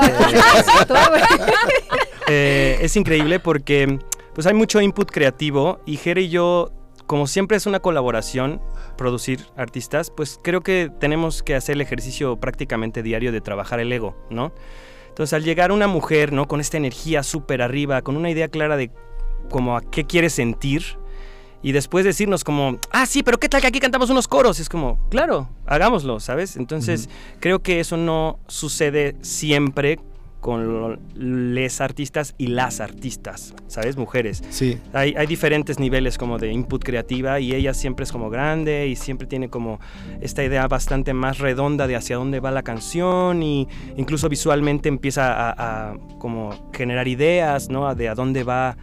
güey. 1.10 1.22
Eh, 2.28 2.78
es 2.82 2.96
increíble 2.96 3.40
porque 3.40 3.98
pues 4.34 4.46
hay 4.46 4.54
mucho 4.54 4.80
input 4.80 5.10
creativo 5.10 5.80
y 5.86 5.96
Jere 5.96 6.22
y 6.22 6.28
yo, 6.28 6.70
como 7.06 7.26
siempre 7.26 7.56
es 7.56 7.66
una 7.66 7.80
colaboración, 7.80 8.60
producir 8.96 9.40
artistas, 9.56 10.10
pues 10.10 10.38
creo 10.42 10.60
que 10.60 10.90
tenemos 11.00 11.42
que 11.42 11.54
hacer 11.54 11.76
el 11.76 11.80
ejercicio 11.80 12.36
prácticamente 12.36 13.02
diario 13.02 13.32
de 13.32 13.40
trabajar 13.40 13.80
el 13.80 13.92
ego, 13.92 14.16
¿no? 14.30 14.52
Entonces 15.08 15.32
al 15.32 15.42
llegar 15.42 15.72
una 15.72 15.86
mujer, 15.86 16.32
¿no? 16.32 16.46
Con 16.46 16.60
esta 16.60 16.76
energía 16.76 17.22
súper 17.22 17.62
arriba, 17.62 18.02
con 18.02 18.16
una 18.16 18.30
idea 18.30 18.48
clara 18.48 18.76
de 18.76 18.90
como 19.50 19.76
a 19.76 19.80
qué 19.80 20.04
quiere 20.04 20.30
sentir 20.30 20.84
y 21.62 21.72
después 21.72 22.04
decirnos 22.04 22.44
como, 22.44 22.78
ah, 22.92 23.06
sí, 23.06 23.22
pero 23.22 23.38
¿qué 23.38 23.48
tal 23.48 23.60
que 23.60 23.66
aquí 23.66 23.80
cantamos 23.80 24.10
unos 24.10 24.28
coros? 24.28 24.60
Es 24.60 24.68
como, 24.68 24.98
claro, 25.08 25.48
hagámoslo, 25.66 26.20
¿sabes? 26.20 26.56
Entonces 26.56 27.08
creo 27.40 27.60
que 27.60 27.80
eso 27.80 27.96
no 27.96 28.38
sucede 28.46 29.16
siempre 29.22 29.98
con 30.40 31.00
les 31.14 31.80
artistas 31.80 32.34
y 32.38 32.48
las 32.48 32.80
artistas, 32.80 33.54
¿sabes? 33.66 33.96
Mujeres. 33.96 34.42
Sí. 34.50 34.78
Hay, 34.92 35.14
hay 35.16 35.26
diferentes 35.26 35.78
niveles 35.78 36.16
como 36.16 36.38
de 36.38 36.52
input 36.52 36.82
creativa 36.84 37.40
y 37.40 37.54
ella 37.54 37.74
siempre 37.74 38.04
es 38.04 38.12
como 38.12 38.30
grande 38.30 38.86
y 38.86 38.96
siempre 38.96 39.26
tiene 39.26 39.48
como 39.48 39.80
esta 40.20 40.44
idea 40.44 40.66
bastante 40.68 41.12
más 41.12 41.38
redonda 41.38 41.86
de 41.86 41.96
hacia 41.96 42.16
dónde 42.16 42.40
va 42.40 42.50
la 42.50 42.62
canción 42.62 43.42
y 43.42 43.68
incluso 43.96 44.28
visualmente 44.28 44.88
empieza 44.88 45.32
a, 45.32 45.90
a 45.90 45.96
como 46.18 46.70
generar 46.72 47.08
ideas, 47.08 47.68
¿no? 47.68 47.94
De 47.94 48.08
a 48.08 48.14
dónde 48.14 48.44
va 48.44 48.76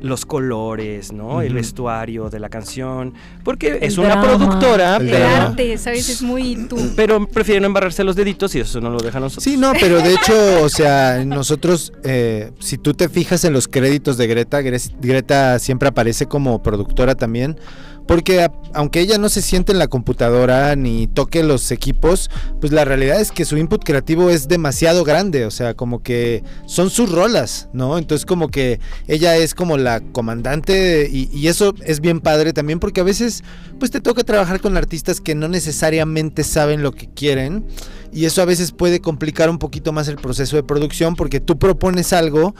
los 0.00 0.26
colores, 0.26 1.12
¿no? 1.12 1.42
El 1.42 1.54
vestuario 1.54 2.28
de 2.30 2.40
la 2.40 2.48
canción, 2.48 3.14
porque 3.44 3.68
El 3.68 3.82
es 3.84 3.98
una 3.98 4.20
productora, 4.20 4.96
El 4.96 5.06
pero, 5.06 5.18
drama. 5.18 5.42
arte, 5.46 5.78
¿sabes? 5.78 6.08
Es 6.08 6.22
muy 6.22 6.56
tú. 6.68 6.76
pero 6.96 7.26
prefiere 7.28 7.60
no 7.60 7.66
embarrarse 7.66 8.02
los 8.02 8.16
deditos 8.16 8.54
y 8.54 8.60
eso 8.60 8.80
no 8.80 8.90
lo 8.90 8.98
deja 8.98 9.18
a 9.18 9.20
nosotros. 9.20 9.44
Sí, 9.44 9.56
no, 9.56 9.72
pero 9.78 9.98
de 10.02 10.14
hecho, 10.14 10.62
o 10.64 10.68
sea, 10.68 11.22
nosotros, 11.24 11.92
eh, 12.04 12.50
si 12.58 12.78
tú 12.78 12.94
te 12.94 13.08
fijas 13.08 13.44
en 13.44 13.52
los 13.52 13.68
créditos 13.68 14.16
de 14.16 14.26
Greta, 14.26 14.60
Gre- 14.62 14.92
Greta 15.00 15.58
siempre 15.58 15.88
aparece 15.88 16.26
como 16.26 16.62
productora 16.62 17.14
también, 17.14 17.58
porque 18.06 18.48
aunque 18.74 19.00
ella 19.00 19.18
no 19.18 19.28
se 19.28 19.42
siente 19.42 19.72
en 19.72 19.78
la 19.78 19.88
computadora 19.88 20.76
ni 20.76 21.06
toque 21.06 21.42
los 21.42 21.70
equipos, 21.70 22.30
pues 22.60 22.72
la 22.72 22.84
realidad 22.84 23.20
es 23.20 23.32
que 23.32 23.44
su 23.44 23.56
input 23.56 23.84
creativo 23.84 24.30
es 24.30 24.48
demasiado 24.48 25.04
grande, 25.04 25.44
o 25.44 25.50
sea, 25.50 25.74
como 25.74 26.02
que 26.02 26.42
son 26.66 26.90
sus 26.90 27.10
rolas, 27.10 27.68
¿no? 27.72 27.98
Entonces 27.98 28.26
como 28.26 28.48
que 28.48 28.80
ella 29.08 29.36
es 29.36 29.54
como 29.54 29.76
la 29.76 30.00
comandante 30.00 31.08
y, 31.10 31.28
y 31.32 31.48
eso 31.48 31.74
es 31.84 32.00
bien 32.00 32.20
padre 32.20 32.52
también 32.52 32.80
porque 32.80 33.00
a 33.00 33.04
veces 33.04 33.44
pues 33.78 33.90
te 33.90 34.00
toca 34.00 34.24
trabajar 34.24 34.60
con 34.60 34.76
artistas 34.76 35.20
que 35.20 35.34
no 35.34 35.48
necesariamente 35.48 36.44
saben 36.44 36.82
lo 36.82 36.92
que 36.92 37.08
quieren 37.08 37.66
y 38.12 38.26
eso 38.26 38.42
a 38.42 38.44
veces 38.44 38.72
puede 38.72 39.00
complicar 39.00 39.48
un 39.48 39.58
poquito 39.58 39.92
más 39.92 40.06
el 40.08 40.16
proceso 40.16 40.56
de 40.56 40.62
producción 40.62 41.16
porque 41.16 41.40
tú 41.40 41.58
propones 41.58 42.12
algo 42.12 42.54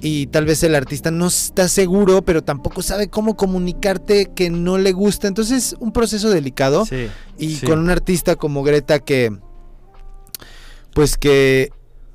y 0.00 0.26
tal 0.28 0.44
vez 0.44 0.62
el 0.62 0.74
artista 0.74 1.10
no 1.10 1.26
está 1.26 1.68
seguro, 1.68 2.22
pero 2.22 2.42
tampoco 2.44 2.82
sabe 2.82 3.08
cómo 3.08 3.36
comunicarte 3.36 4.30
que 4.34 4.50
no 4.50 4.78
le 4.78 4.92
gusta. 4.92 5.28
Entonces, 5.28 5.74
un 5.80 5.92
proceso 5.92 6.30
delicado. 6.30 6.86
Sí. 6.86 7.08
Y 7.38 7.56
sí. 7.56 7.66
con 7.66 7.78
un 7.78 7.90
artista 7.90 8.36
como 8.36 8.62
Greta 8.62 8.98
que, 9.00 9.36
pues 10.94 11.16
que 11.16 11.70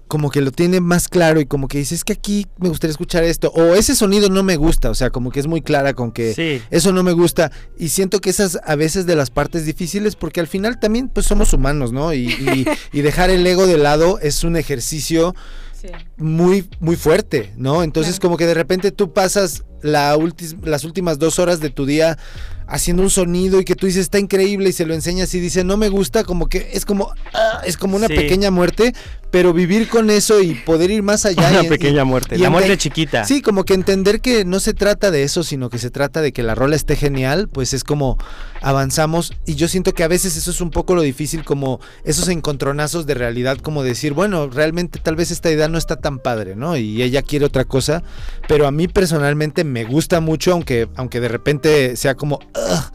como 0.07 0.29
que 0.29 0.41
lo 0.41 0.51
tiene 0.51 0.79
más 0.79 1.07
claro 1.07 1.39
y 1.41 1.47
como 1.47 1.67
que 1.67 1.79
dice, 1.79 1.95
es 1.95 2.03
que 2.03 2.13
aquí 2.13 2.45
me 2.59 2.69
gustaría 2.69 2.91
escuchar 2.91 3.23
esto. 3.23 3.49
O 3.55 3.73
ese 3.73 3.95
sonido 3.95 4.29
no 4.29 4.43
me 4.43 4.57
gusta, 4.57 4.91
o 4.91 4.93
sea, 4.93 5.09
como 5.09 5.31
que 5.31 5.39
es 5.39 5.47
muy 5.47 5.63
clara 5.63 5.93
con 5.95 6.11
que 6.11 6.35
Sí. 6.35 6.61
eso 6.69 6.93
no 6.93 7.01
me 7.01 7.13
gusta. 7.13 7.51
Y 7.79 7.89
siento 7.89 8.21
que 8.21 8.29
esas 8.29 8.59
a 8.63 8.75
veces 8.75 9.07
de 9.07 9.15
las 9.15 9.31
partes 9.31 9.65
difíciles, 9.65 10.15
porque 10.15 10.39
al 10.39 10.45
final 10.47 10.79
también 10.79 11.09
pues 11.09 11.25
somos 11.25 11.51
humanos, 11.53 11.93
¿no? 11.93 12.13
Y, 12.13 12.27
y- 12.27 12.65
y 12.93 13.01
dejar 13.01 13.31
el 13.31 13.47
ego 13.47 13.65
de 13.65 13.79
lado 13.79 14.19
es 14.19 14.43
un 14.43 14.55
ejercicio 14.55 15.33
Sí. 15.83 15.89
muy, 16.15 16.69
muy 16.79 16.95
fuerte, 16.95 17.51
¿no? 17.57 17.83
Entonces 17.83 18.17
como 18.19 18.37
que 18.37 18.45
de 18.45 18.53
repente 18.53 18.91
tú 18.91 19.11
pasas 19.11 19.65
la 19.83 20.17
las 20.63 20.83
últimas 20.83 21.19
dos 21.19 21.37
horas 21.39 21.59
de 21.59 21.69
tu 21.69 21.85
día 21.85 22.17
haciendo 22.65 23.03
un 23.03 23.09
sonido 23.09 23.59
y 23.59 23.65
que 23.65 23.75
tú 23.75 23.85
dices 23.85 24.03
está 24.03 24.17
increíble 24.19 24.69
y 24.69 24.73
se 24.73 24.85
lo 24.85 24.93
enseñas 24.93 25.33
y 25.35 25.39
dice 25.39 25.63
no 25.63 25.77
me 25.77 25.89
gusta, 25.89 26.23
como 26.23 26.47
que 26.47 26.71
es 26.73 26.85
como, 26.85 27.11
ah, 27.33 27.61
es 27.65 27.77
como 27.77 27.95
una 27.97 28.07
Sí. 28.07 28.15
pequeña 28.15 28.49
muerte, 28.51 28.93
pero 29.31 29.51
vivir 29.53 29.89
con 29.89 30.09
eso 30.09 30.41
y 30.41 30.53
poder 30.55 30.89
ir 30.89 31.03
más 31.03 31.25
allá. 31.25 31.49
Una 31.51 31.63
y- 31.63 31.67
pequeña 31.69 32.03
muerte. 32.05 32.35
y 32.35 32.39
La 32.39 32.49
muerte 32.49 32.77
chiquita. 32.77 33.25
Sí, 33.25 33.41
como 33.41 33.65
que 33.65 33.73
entender 33.73 34.21
que 34.21 34.45
no 34.45 34.59
se 34.59 34.73
trata 34.73 35.11
de 35.11 35.23
eso, 35.23 35.43
sino 35.43 35.69
que 35.69 35.77
se 35.77 35.89
trata 35.91 36.21
de 36.21 36.31
que 36.31 36.41
la 36.43 36.55
rola 36.55 36.75
esté 36.75 36.95
genial, 36.95 37.49
pues 37.49 37.73
es 37.73 37.83
como 37.83 38.17
avanzamos 38.61 39.33
y 39.45 39.55
yo 39.55 39.67
siento 39.67 39.93
que 39.93 40.03
a 40.03 40.07
veces 40.07 40.37
eso 40.37 40.51
es 40.51 40.61
un 40.61 40.69
poco 40.71 40.95
lo 40.95 41.01
difícil, 41.01 41.43
como 41.43 41.79
esos 42.05 42.29
encontronazos 42.29 43.05
de 43.05 43.13
realidad, 43.15 43.57
como 43.57 43.83
decir, 43.83 44.13
bueno, 44.13 44.47
realmente 44.47 44.99
tal 44.99 45.15
vez 45.15 45.31
esta 45.31 45.51
idea 45.51 45.67
no 45.67 45.77
está 45.77 45.97
tan 45.97 46.19
padre, 46.19 46.55
¿no? 46.55 46.77
Y 46.77 47.01
ella 47.01 47.21
quiere 47.23 47.45
otra 47.45 47.65
cosa, 47.65 48.03
pero 48.47 48.67
a 48.67 48.71
mí 48.71 48.87
personalmente 48.87 49.63
me 49.63 49.72
gusta 49.83 50.19
mucho, 50.19 50.51
aunque, 50.53 50.87
aunque 50.95 51.19
de 51.19 51.27
repente 51.27 51.95
sea 51.95 52.15
como, 52.15 52.35
"Ugh", 52.55 52.91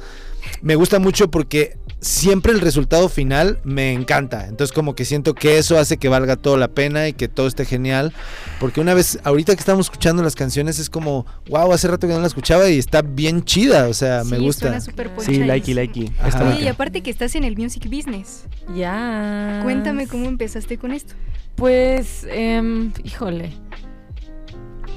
me 0.62 0.76
gusta 0.76 0.98
mucho 0.98 1.30
porque 1.30 1.76
siempre 2.00 2.52
el 2.52 2.60
resultado 2.60 3.08
final 3.08 3.58
me 3.64 3.92
encanta. 3.92 4.46
Entonces 4.46 4.72
como 4.72 4.94
que 4.94 5.04
siento 5.04 5.34
que 5.34 5.58
eso 5.58 5.78
hace 5.78 5.96
que 5.96 6.08
valga 6.08 6.36
toda 6.36 6.56
la 6.56 6.68
pena 6.68 7.08
y 7.08 7.12
que 7.12 7.28
todo 7.28 7.46
esté 7.46 7.64
genial. 7.64 8.12
Porque 8.60 8.80
una 8.80 8.94
vez, 8.94 9.18
ahorita 9.24 9.54
que 9.54 9.60
estamos 9.60 9.86
escuchando 9.86 10.22
las 10.22 10.34
canciones 10.36 10.78
es 10.78 10.90
como, 10.90 11.26
wow, 11.48 11.72
hace 11.72 11.88
rato 11.88 12.06
que 12.06 12.12
no 12.14 12.20
la 12.20 12.26
escuchaba 12.26 12.68
y 12.68 12.78
está 12.78 13.02
bien 13.02 13.44
chida. 13.44 13.88
O 13.88 13.94
sea, 13.94 14.22
me 14.24 14.38
gusta. 14.38 14.80
suena 14.80 15.22
Sí, 15.24 15.38
likey, 15.38 15.74
likey. 15.74 16.12
Oye, 16.40 16.62
y 16.62 16.68
aparte 16.68 17.02
que 17.02 17.10
estás 17.10 17.34
en 17.34 17.44
el 17.44 17.56
music 17.56 17.88
business. 17.90 18.44
Ya. 18.76 19.60
Cuéntame 19.64 20.06
cómo 20.06 20.26
empezaste 20.26 20.78
con 20.78 20.92
esto. 20.92 21.14
Pues, 21.56 22.24
em, 22.30 22.92
híjole. 23.02 23.52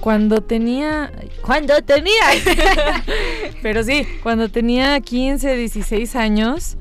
Cuando 0.02 0.42
tenía. 0.42 1.12
Cuando 1.42 1.82
tenía. 1.84 2.26
Pero 3.62 3.84
sí, 3.84 4.06
cuando 4.24 4.50
tenía 4.50 5.00
15, 5.00 5.56
16 5.56 6.16
años, 6.16 6.76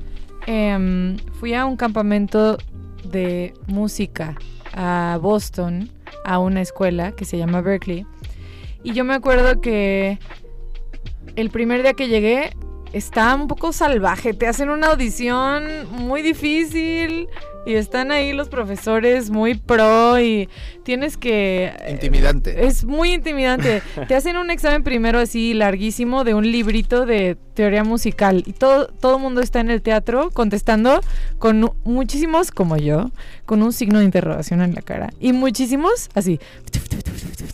em, 0.47 1.17
fui 1.39 1.53
a 1.53 1.65
un 1.65 1.77
campamento 1.77 2.57
de 3.03 3.53
música 3.67 4.35
a 4.73 5.19
Boston, 5.21 5.89
a 6.25 6.39
una 6.39 6.61
escuela 6.61 7.11
que 7.11 7.25
se 7.25 7.37
llama 7.37 7.61
Berkeley. 7.61 8.05
Y 8.83 8.93
yo 8.93 9.03
me 9.05 9.13
acuerdo 9.13 9.61
que 9.61 10.17
el 11.35 11.51
primer 11.51 11.83
día 11.83 11.93
que 11.93 12.07
llegué 12.07 12.55
está 12.91 13.35
un 13.35 13.47
poco 13.47 13.71
salvaje. 13.71 14.33
Te 14.33 14.47
hacen 14.47 14.69
una 14.69 14.87
audición 14.87 15.87
muy 15.91 16.21
difícil 16.21 17.29
y 17.65 17.75
están 17.75 18.11
ahí 18.11 18.33
los 18.33 18.49
profesores 18.49 19.29
muy 19.29 19.55
pro 19.55 20.19
y 20.19 20.49
tienes 20.83 21.17
que... 21.17 21.73
Intimidante. 21.89 22.65
Es 22.65 22.83
muy 22.83 23.13
intimidante. 23.13 23.81
Te 24.07 24.15
hacen 24.15 24.37
un 24.37 24.49
examen 24.49 24.83
primero 24.83 25.19
así 25.19 25.53
larguísimo 25.53 26.23
de 26.23 26.33
un 26.33 26.51
librito 26.51 27.05
de 27.05 27.37
teoría 27.53 27.83
musical 27.83 28.43
y 28.45 28.53
todo 28.53 28.87
todo 28.87 29.19
mundo 29.19 29.41
está 29.41 29.59
en 29.59 29.69
el 29.69 29.81
teatro 29.81 30.29
contestando 30.31 31.01
con 31.37 31.71
muchísimos 31.83 32.49
como 32.51 32.77
yo, 32.77 33.11
con 33.45 33.61
un 33.61 33.73
signo 33.73 33.99
de 33.99 34.05
interrogación 34.05 34.61
en 34.61 34.73
la 34.73 34.81
cara 34.81 35.11
y 35.19 35.33
muchísimos 35.33 36.09
así 36.13 36.39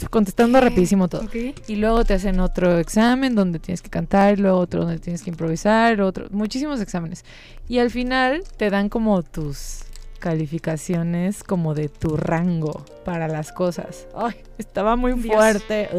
contestando 0.09 0.61
rapidísimo 0.61 1.07
todo. 1.07 1.21
Ok. 1.21 1.35
Y 1.67 1.75
luego 1.75 2.05
te 2.05 2.13
hacen 2.13 2.39
otro 2.39 2.77
examen 2.79 3.35
donde 3.35 3.59
tienes 3.59 3.81
que 3.81 3.89
cantar, 3.89 4.39
luego 4.39 4.59
otro 4.59 4.81
donde 4.81 4.99
tienes 4.99 5.23
que 5.23 5.29
improvisar, 5.29 6.01
otro, 6.01 6.27
muchísimos 6.31 6.81
exámenes. 6.81 7.25
Y 7.67 7.79
al 7.79 7.91
final 7.91 8.43
te 8.57 8.69
dan 8.69 8.89
como 8.89 9.23
tus 9.23 9.86
calificaciones 10.17 11.43
como 11.43 11.73
de 11.73 11.89
tu 11.89 12.17
rango 12.17 12.83
para 13.05 13.27
las 13.27 13.51
cosas. 13.51 14.07
Ay, 14.15 14.35
estaba 14.57 14.95
muy 14.95 15.13
Dios. 15.13 15.35
fuerte. 15.35 15.89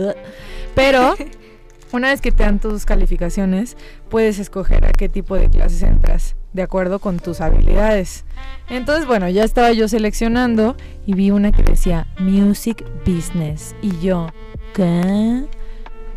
Pero 0.75 1.15
una 1.93 2.09
vez 2.09 2.21
que 2.21 2.33
te 2.33 2.43
dan 2.43 2.61
tus 2.61 2.85
calificaciones, 2.85 3.77
puedes 4.09 4.39
escoger 4.39 4.85
a 4.85 4.93
qué 4.93 5.09
tipo 5.09 5.37
de 5.37 5.49
clases 5.49 5.83
entras, 5.83 6.37
de 6.53 6.63
acuerdo 6.63 6.99
con 6.99 7.19
tus 7.19 7.41
habilidades. 7.41 8.25
Entonces, 8.69 9.07
bueno, 9.07 9.29
ya 9.29 9.45
estaba 9.45 9.73
yo 9.73 9.89
seleccionando 9.89 10.77
y 11.07 11.15
vi 11.15 11.31
una 11.31 11.53
que 11.53 11.63
decía 11.63 12.07
Music 12.19 12.85
Business. 13.07 13.75
Y 13.83 13.99
yo, 14.01 14.29
¿qué? 14.75 15.45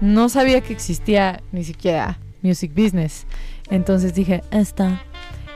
No 0.02 0.30
sabía 0.30 0.62
que 0.62 0.74
existía 0.74 1.42
ni 1.52 1.64
siquiera 1.64 2.20
Music 2.42 2.72
Business. 2.76 3.26
Entonces 3.70 4.14
dije, 4.14 4.42
esta. 4.52 5.04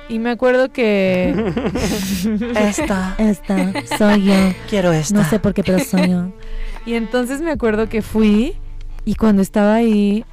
Y 0.07 0.19
me 0.19 0.31
acuerdo 0.31 0.71
que... 0.71 1.33
esta. 2.59 3.15
Esta. 3.17 3.73
Soy 3.97 4.25
yo. 4.25 4.33
Quiero 4.69 4.93
esta. 4.93 5.15
No 5.15 5.23
sé 5.23 5.39
por 5.39 5.53
qué, 5.53 5.63
pero 5.63 5.79
soy 5.79 6.09
yo. 6.09 6.31
Y 6.85 6.93
entonces 6.93 7.41
me 7.41 7.49
acuerdo 7.49 7.89
que 7.89 8.03
fui 8.03 8.57
y 9.05 9.15
cuando 9.15 9.41
estaba 9.41 9.73
ahí, 9.73 10.23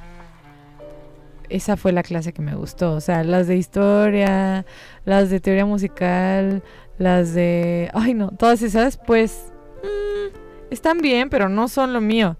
esa 1.49 1.77
fue 1.77 1.91
la 1.91 2.03
clase 2.03 2.31
que 2.31 2.43
me 2.43 2.53
gustó. 2.53 2.93
O 2.93 3.01
sea, 3.01 3.23
las 3.23 3.47
de 3.47 3.57
historia, 3.57 4.63
las 5.03 5.31
de 5.31 5.39
teoría 5.39 5.65
musical, 5.65 6.61
las 6.99 7.33
de... 7.33 7.89
Ay, 7.95 8.13
no, 8.13 8.29
todas 8.29 8.61
esas, 8.61 8.97
pues... 8.97 9.51
mm, 9.81 10.37
están 10.69 10.99
bien, 10.99 11.31
pero 11.31 11.49
no 11.49 11.67
son 11.67 11.91
lo 11.91 12.01
mío. 12.01 12.37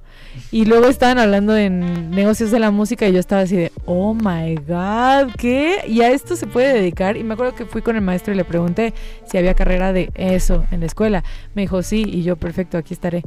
Y 0.52 0.66
luego 0.66 0.88
estaban 0.88 1.18
hablando 1.18 1.58
en 1.58 2.12
negocios 2.12 2.52
de 2.52 2.60
la 2.60 2.72
música 2.72 3.08
y 3.08 3.14
yo 3.14 3.20
estaba 3.20 3.42
así 3.42 3.56
de, 3.56 3.72
oh 3.86 4.14
my 4.14 4.56
god, 4.68 5.34
¿qué? 5.38 5.84
Y 5.88 6.02
a 6.02 6.12
esto 6.12 6.36
se 6.36 6.48
puede 6.48 6.74
dedicar. 6.74 7.18
Y 7.18 7.24
me 7.24 7.34
acuerdo 7.34 7.56
que 7.56 7.66
fui 7.66 7.82
con 7.82 7.96
el 7.96 8.02
maestro 8.02 8.34
y 8.34 8.38
le 8.38 8.46
pregunté 8.46 8.94
si 9.26 9.38
había 9.38 9.54
carrera 9.54 9.94
de 9.94 10.12
eso 10.16 10.66
en 10.72 10.82
la 10.82 10.86
escuela. 10.86 11.24
Me 11.56 11.64
dijo, 11.64 11.82
sí, 11.82 12.04
y 12.06 12.24
yo, 12.24 12.36
perfecto, 12.36 12.78
aquí 12.78 12.94
estaré. 12.94 13.24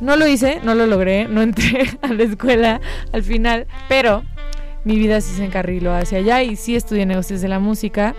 No 0.00 0.16
lo 0.16 0.26
hice, 0.26 0.60
no 0.62 0.74
lo 0.74 0.86
logré, 0.86 1.26
no 1.26 1.42
entré 1.42 1.86
a 2.02 2.08
la 2.08 2.22
escuela 2.24 2.80
al 3.12 3.22
final, 3.22 3.66
pero 3.88 4.24
mi 4.84 4.96
vida 4.96 5.20
sí 5.20 5.34
se 5.34 5.44
encarriló 5.44 5.94
hacia 5.94 6.18
allá 6.18 6.42
y 6.42 6.56
sí 6.56 6.76
estudié 6.76 7.06
negocios 7.06 7.40
de 7.40 7.48
la 7.48 7.58
música 7.58 8.14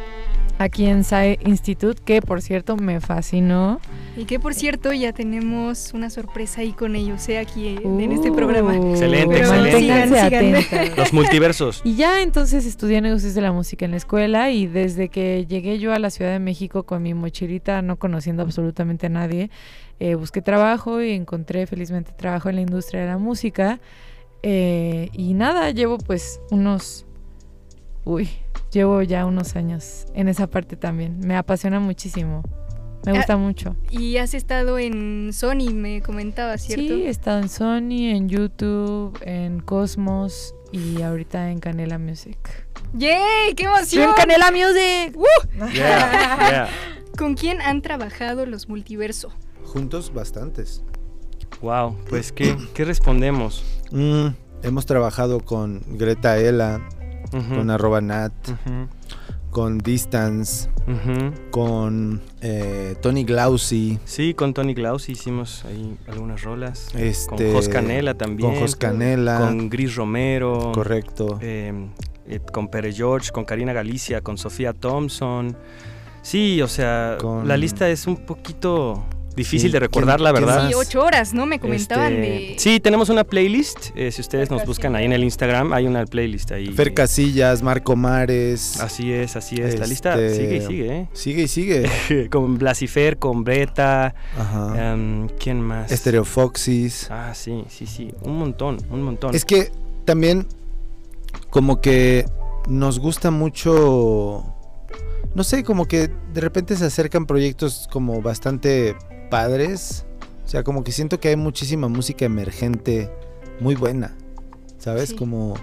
aquí 0.58 0.86
en 0.86 1.04
SAE 1.04 1.40
Institute, 1.46 2.02
que 2.04 2.22
por 2.22 2.42
cierto 2.42 2.76
me 2.76 3.00
fascinó. 3.02 3.80
Y 4.16 4.26
que 4.26 4.40
por 4.40 4.54
cierto 4.54 4.94
ya 4.94 5.14
tenemos 5.14 5.94
una 5.94 6.10
sorpresa 6.10 6.62
ahí 6.62 6.72
con 6.72 6.96
ellos, 6.96 7.28
¿eh? 7.30 7.38
aquí 7.38 7.78
en 7.84 8.12
este 8.12 8.32
programa. 8.32 8.76
Excelente, 8.76 9.28
Pero 9.28 9.54
excelente. 9.54 9.80
sigan, 9.80 10.64
sigan. 10.64 10.96
Los 10.98 11.14
multiversos. 11.14 11.82
Y 11.84 11.96
ya 11.96 12.22
entonces 12.22 12.66
estudié 12.66 13.02
negocios 13.02 13.34
de 13.34 13.42
la 13.42 13.52
música 13.52 13.86
en 13.86 13.92
la 13.92 13.98
escuela 13.98 14.50
y 14.52 14.68
desde 14.68 15.10
que 15.10 15.46
llegué 15.48 15.80
yo 15.80 15.94
a 15.94 16.00
la 16.00 16.10
Ciudad 16.10 16.32
de 16.32 16.40
México 16.40 16.84
con 16.84 17.04
mi 17.04 17.14
mochilita, 17.14 17.82
no 17.82 17.98
conociendo 17.98 18.44
absolutamente 18.44 19.08
a 19.08 19.10
nadie, 19.10 19.50
eh, 20.00 20.16
busqué 20.16 20.42
trabajo 20.42 21.02
y 21.02 21.12
encontré 21.12 21.66
felizmente 21.68 22.12
trabajo 22.12 22.50
en 22.50 22.56
la 22.56 22.62
industria 22.62 23.02
de 23.02 23.08
la 23.08 23.18
música. 23.18 23.80
Eh, 24.44 25.10
y 25.14 25.34
nada, 25.34 25.72
llevo 25.72 25.98
pues 25.98 26.40
unos... 26.52 27.06
Uy, 28.08 28.30
llevo 28.72 29.02
ya 29.02 29.26
unos 29.26 29.56
años 29.58 30.06
en 30.14 30.30
esa 30.30 30.48
parte 30.48 30.78
también. 30.78 31.20
Me 31.20 31.36
apasiona 31.36 31.80
muchísimo. 31.82 32.42
Me 33.06 33.12
Ah, 33.12 33.16
gusta 33.18 33.36
mucho. 33.36 33.76
Y 33.90 34.16
has 34.18 34.34
estado 34.34 34.80
en 34.80 35.32
Sony, 35.34 35.74
me 35.74 36.02
comentabas, 36.02 36.62
¿cierto? 36.64 36.84
Sí, 36.96 37.04
he 37.04 37.10
estado 37.10 37.40
en 37.40 37.50
Sony, 37.50 38.10
en 38.16 38.30
YouTube, 38.30 39.18
en 39.24 39.60
Cosmos 39.60 40.56
y 40.72 41.02
ahorita 41.02 41.52
en 41.52 41.60
Canela 41.60 41.98
Music. 42.00 42.38
¡Yay! 42.94 43.54
¡Qué 43.56 43.64
Yo 43.64 43.76
emoción! 43.76 44.10
en 44.10 44.16
Canela 44.16 44.52
Music. 44.52 45.18
¡Uh! 45.18 45.66
Yeah, 45.74 46.38
yeah. 46.50 46.70
¿Con 47.18 47.36
quién 47.36 47.62
han 47.62 47.82
trabajado 47.82 48.46
los 48.46 48.70
multiverso? 48.70 49.30
Juntos 49.66 50.14
bastantes. 50.14 50.82
Wow, 51.62 51.98
pues 52.10 52.32
¿qué, 52.32 52.56
qué 52.74 52.86
respondemos? 52.86 53.64
Mm, 53.92 54.28
hemos 54.64 54.86
trabajado 54.86 55.40
con 55.42 55.82
Greta 55.98 56.38
Ela, 56.38 56.82
Con 57.32 57.70
arroba 57.70 58.02
Nat, 58.02 58.34
con 59.52 59.78
Distance, 59.80 60.70
con 61.52 62.22
eh, 62.42 62.96
Tony 63.02 63.24
Glausi. 63.24 64.00
Sí, 64.06 64.34
con 64.34 64.54
Tony 64.54 64.74
Klaus 64.76 65.10
hicimos 65.10 65.64
ahí 65.66 65.98
algunas 66.08 66.42
rolas. 66.44 66.90
Este, 66.96 67.28
con 67.48 67.54
Jos 67.54 67.70
Canela 67.70 68.14
también. 68.16 68.52
Con 68.52 68.60
Jos 68.60 68.76
Canela. 68.76 69.40
Con 69.40 69.70
Gris 69.70 69.96
Romero. 69.96 70.72
Correcto. 70.74 71.40
eh, 71.42 71.74
eh, 72.28 72.40
con 72.52 72.68
Pere 72.68 72.92
George, 72.92 73.32
con 73.32 73.46
Karina 73.46 73.74
Galicia, 73.74 74.22
con 74.22 74.38
Sofía 74.38 74.74
Thompson. 74.74 75.56
Sí, 76.22 76.62
o 76.62 76.68
sea, 76.68 77.18
Con- 77.22 77.48
la 77.48 77.56
lista 77.56 77.90
es 77.90 78.06
un 78.06 78.18
poquito 78.18 79.06
difícil 79.38 79.70
Sí, 79.70 79.74
de 79.74 79.80
recordar, 79.80 80.18
¿quién- 80.18 80.24
la 80.26 80.32
verdad. 80.34 80.68
Sí, 80.68 80.74
ocho 80.74 81.02
horas, 81.02 81.34
¿no? 81.34 81.46
Me 81.46 81.60
comentaban 81.60 82.12
Este, 82.14 82.22
de... 82.30 82.56
Sí, 82.58 82.80
tenemos 82.82 83.08
una 83.08 83.24
playlist. 83.24 83.92
eh, 83.96 84.12
si 84.12 84.20
ustedes 84.20 84.52
nos 84.52 84.66
buscan 84.66 84.96
ahí 84.98 85.06
en 85.06 85.14
el 85.14 85.24
Instagram, 85.24 85.72
hay 85.72 85.86
una 85.88 86.06
playlist 86.06 86.52
ahí. 86.52 86.68
Fer 86.74 86.94
Casillas, 86.94 87.62
Marco 87.62 87.96
Mares. 87.96 88.82
Así 88.82 89.14
es, 89.14 89.36
así 89.38 89.62
es. 89.62 89.80
La 89.80 89.88
lista 89.88 90.20
Este, 90.22 90.36
sigue 90.36 90.58
y 90.58 90.62
sigue, 90.62 90.98
¿eh? 90.98 91.08
Sigue 91.14 91.44
y 91.44 91.48
sigue. 91.48 92.28
con 92.30 92.58
Blasifer, 92.58 93.18
con 93.18 93.44
Breta. 93.46 94.14
Ajá. 94.38 94.94
em, 94.94 95.30
¿Quién 95.40 95.62
más? 95.62 95.92
Estereofoxis. 95.92 97.08
Ah, 97.10 97.32
sí, 97.34 97.64
sí, 97.70 97.86
sí. 97.86 98.12
Un 98.24 98.38
montón, 98.38 98.78
un 98.90 99.02
montón. 99.04 99.34
Es 99.36 99.46
que 99.46 99.72
también 100.04 100.48
como 101.50 101.80
que 101.80 102.26
nos 102.68 103.00
gusta 103.00 103.32
mucho, 103.32 104.44
no 105.38 105.44
sé, 105.44 105.64
como 105.64 105.86
que 105.86 106.10
de 106.34 106.42
repente 106.42 106.76
se 106.76 106.84
acercan 106.86 107.26
proyectos 107.28 107.88
como 107.92 108.22
bastante 108.22 108.96
padres. 109.30 110.06
O 110.46 110.50
sea, 110.50 110.64
como 110.64 110.84
que 110.84 110.92
siento 110.92 111.20
que 111.20 111.28
hay 111.30 111.36
muchísima 111.36 111.88
música 111.88 112.26
emergente 112.26 113.12
muy 113.60 113.76
buena, 113.76 114.16
¿sabes? 114.80 115.10
Sí. 115.10 115.16
Como 115.16 115.54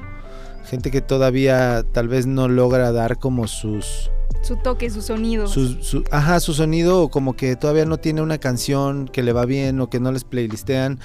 gente 0.64 0.90
que 0.90 1.00
todavía 1.00 1.84
tal 1.92 2.06
vez 2.08 2.26
no 2.26 2.48
logra 2.48 2.92
dar 2.92 3.18
como 3.18 3.48
sus... 3.48 4.10
Su 4.42 4.56
toque, 4.56 4.90
su 4.90 5.00
sonido. 5.02 5.46
Su, 5.48 5.82
su- 5.82 6.04
ajá, 6.10 6.38
su 6.38 6.52
sonido 6.54 7.02
o 7.02 7.10
como 7.10 7.34
que 7.34 7.56
todavía 7.56 7.86
no 7.86 7.96
tiene 7.98 8.20
una 8.22 8.38
canción 8.38 9.08
que 9.08 9.22
le 9.22 9.32
va 9.32 9.44
bien 9.46 9.80
o 9.80 9.88
que 9.90 10.00
no 10.00 10.12
les 10.12 10.24
playlistean. 10.24 11.00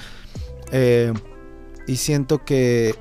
Eh, 0.72 1.12
y 1.86 1.96
siento 1.96 2.44
que, 2.44 2.94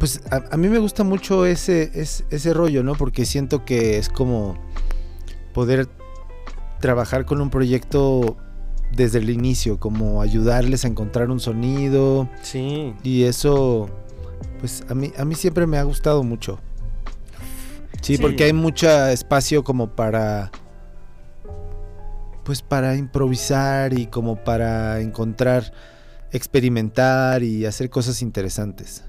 pues 0.00 0.22
a, 0.30 0.42
a 0.50 0.56
mí 0.56 0.68
me 0.68 0.78
gusta 0.78 1.04
mucho 1.04 1.44
ese, 1.46 1.90
es- 1.94 2.24
ese 2.30 2.54
rollo, 2.54 2.82
¿no? 2.82 2.94
Porque 2.94 3.26
siento 3.26 3.64
que 3.66 3.98
es 3.98 4.08
como 4.08 4.56
poder 5.54 5.88
trabajar 6.80 7.24
con 7.24 7.40
un 7.40 7.48
proyecto 7.48 8.36
desde 8.94 9.18
el 9.18 9.30
inicio, 9.30 9.80
como 9.80 10.20
ayudarles 10.20 10.84
a 10.84 10.88
encontrar 10.88 11.30
un 11.30 11.40
sonido. 11.40 12.28
Sí. 12.42 12.92
Y 13.02 13.22
eso, 13.24 13.88
pues 14.60 14.84
a 14.90 14.94
mí, 14.94 15.10
a 15.16 15.24
mí 15.24 15.34
siempre 15.34 15.66
me 15.66 15.78
ha 15.78 15.82
gustado 15.84 16.22
mucho. 16.22 16.58
Sí, 18.02 18.16
Sí. 18.16 18.22
porque 18.22 18.44
hay 18.44 18.52
mucho 18.52 18.88
espacio 19.06 19.64
como 19.64 19.88
para, 19.96 20.50
pues 22.44 22.60
para 22.60 22.96
improvisar 22.96 23.98
y 23.98 24.06
como 24.06 24.36
para 24.36 25.00
encontrar, 25.00 25.72
experimentar 26.30 27.42
y 27.42 27.64
hacer 27.64 27.88
cosas 27.88 28.20
interesantes. 28.20 29.02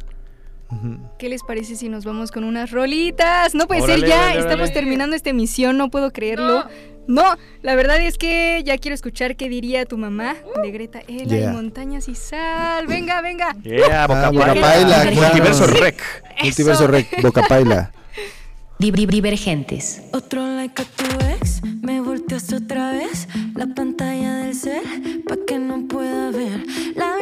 ¿Qué 1.18 1.30
les 1.30 1.42
parece 1.44 1.76
si 1.76 1.90
nos 1.90 2.06
vamos 2.06 2.32
con 2.32 2.44
unas 2.44 2.72
rolitas? 2.72 3.54
No 3.56 3.68
puede 3.68 3.82
Órale, 3.82 4.00
ser 4.02 4.10
ya, 4.10 4.16
órale, 4.18 4.40
estamos 4.40 4.56
órale. 4.56 4.74
terminando 4.74 5.16
esta 5.16 5.30
emisión, 5.30 5.78
no 5.78 5.90
puedo 5.90 6.12
creerlo. 6.12 6.66
No. 7.08 7.24
la 7.62 7.76
verdad 7.76 8.02
es 8.02 8.18
que 8.18 8.64
ya 8.66 8.80
quiero 8.80 8.96
escuchar 8.96 9.36
qué 9.36 9.48
diría 9.48 9.86
tu 9.86 9.96
mamá 9.96 10.36
de 10.64 10.72
Greta 10.72 11.02
Ela 11.08 11.26
Yeah. 11.38 11.52
y 11.52 11.54
Montañas 11.54 12.08
y 12.08 12.16
Sal. 12.16 12.88
Venga, 12.88 13.22
venga. 13.22 13.56
Yeah, 13.62 14.08
boca 14.08 14.28
Ah, 14.28 14.32
paila. 14.32 14.54
Bocapaila, 14.54 15.02
claro. 15.12 15.16
Multiverso 15.22 15.68
Rec. 15.68 16.02
Multiverso 16.44 16.88
Rec, 16.88 17.22
Boca 17.22 17.44
Paila. 17.48 17.92
Dibri- 18.80 19.06
Divergentes. 19.08 20.02
Otro 20.12 20.46
like 20.48 20.82
a 20.82 20.86
tu 20.86 21.06
ex, 21.40 21.62
me 21.82 22.02
volteaste 22.02 22.56
otra 22.56 22.92
vez 22.92 23.28
la 23.56 23.68
pantalla 23.68 24.34
del 24.40 24.54
cel 24.56 25.24
pa' 25.28 25.38
que 25.48 25.58
no 25.60 25.88
pueda 25.88 26.30
ver. 26.32 26.62
La 26.96 27.15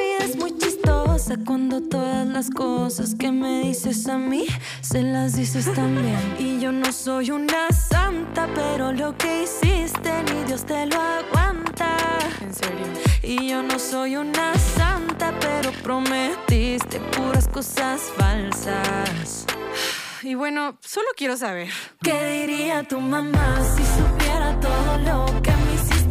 cuando 1.45 1.81
todas 1.81 2.27
las 2.27 2.49
cosas 2.49 3.15
que 3.15 3.31
me 3.31 3.61
dices 3.61 4.07
a 4.07 4.17
mí 4.17 4.45
se 4.81 5.01
las 5.01 5.35
dices 5.35 5.71
también. 5.73 6.19
Y 6.39 6.59
yo 6.59 6.71
no 6.71 6.91
soy 6.91 7.31
una 7.31 7.69
santa, 7.71 8.47
pero 8.53 8.91
lo 8.91 9.17
que 9.17 9.43
hiciste 9.43 10.11
ni 10.31 10.43
Dios 10.45 10.65
te 10.65 10.85
lo 10.85 10.99
aguanta. 10.99 11.97
En 12.41 12.53
serio. 12.53 12.85
Y 13.21 13.49
yo 13.49 13.63
no 13.63 13.79
soy 13.79 14.15
una 14.15 14.53
santa, 14.55 15.33
pero 15.39 15.71
prometiste 15.81 16.99
puras 17.15 17.47
cosas 17.47 18.01
falsas. 18.17 19.45
Y 20.21 20.35
bueno, 20.35 20.77
solo 20.81 21.07
quiero 21.17 21.35
saber. 21.37 21.69
¿Qué 22.01 22.41
diría 22.41 22.83
tu 22.83 22.99
mamá 22.99 23.57
si 23.75 23.83
supiera 23.83 24.59
todo 24.59 24.97
lo 24.99 25.41
que 25.41 25.51
me 25.51 25.73
hiciste 25.75 26.02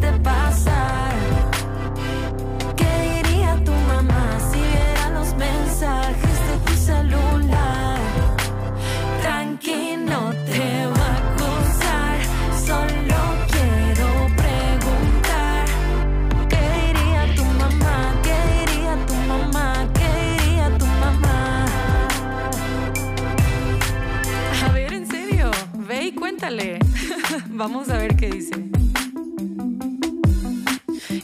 Vamos 27.49 27.89
a 27.89 27.97
ver 27.97 28.15
qué 28.15 28.29
dice. 28.29 28.51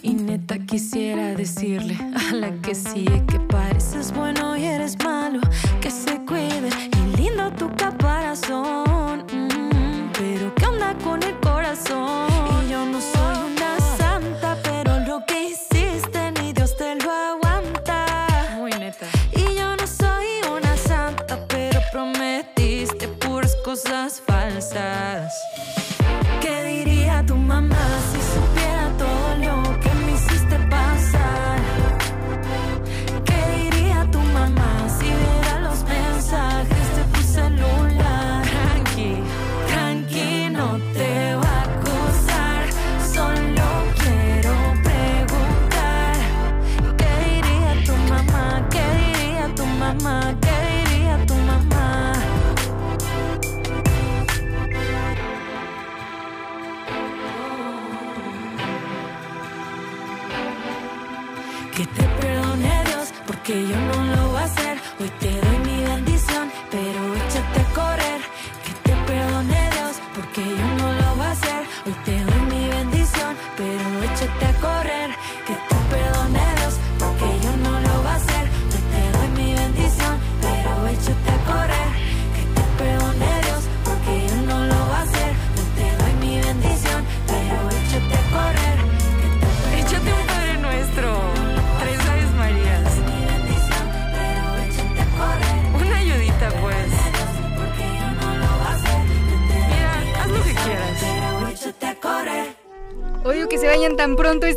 Y 0.02 0.14
neta 0.14 0.58
quisiera 0.58 1.36
decirle 1.36 1.98
a 2.16 2.34
la 2.34 2.52
que 2.62 2.74
sigue 2.74 3.26
que 3.28 3.40
pareces 3.40 4.12
bueno 4.12 4.58
y 4.58 4.66
eres 4.66 4.98
malo, 5.04 5.19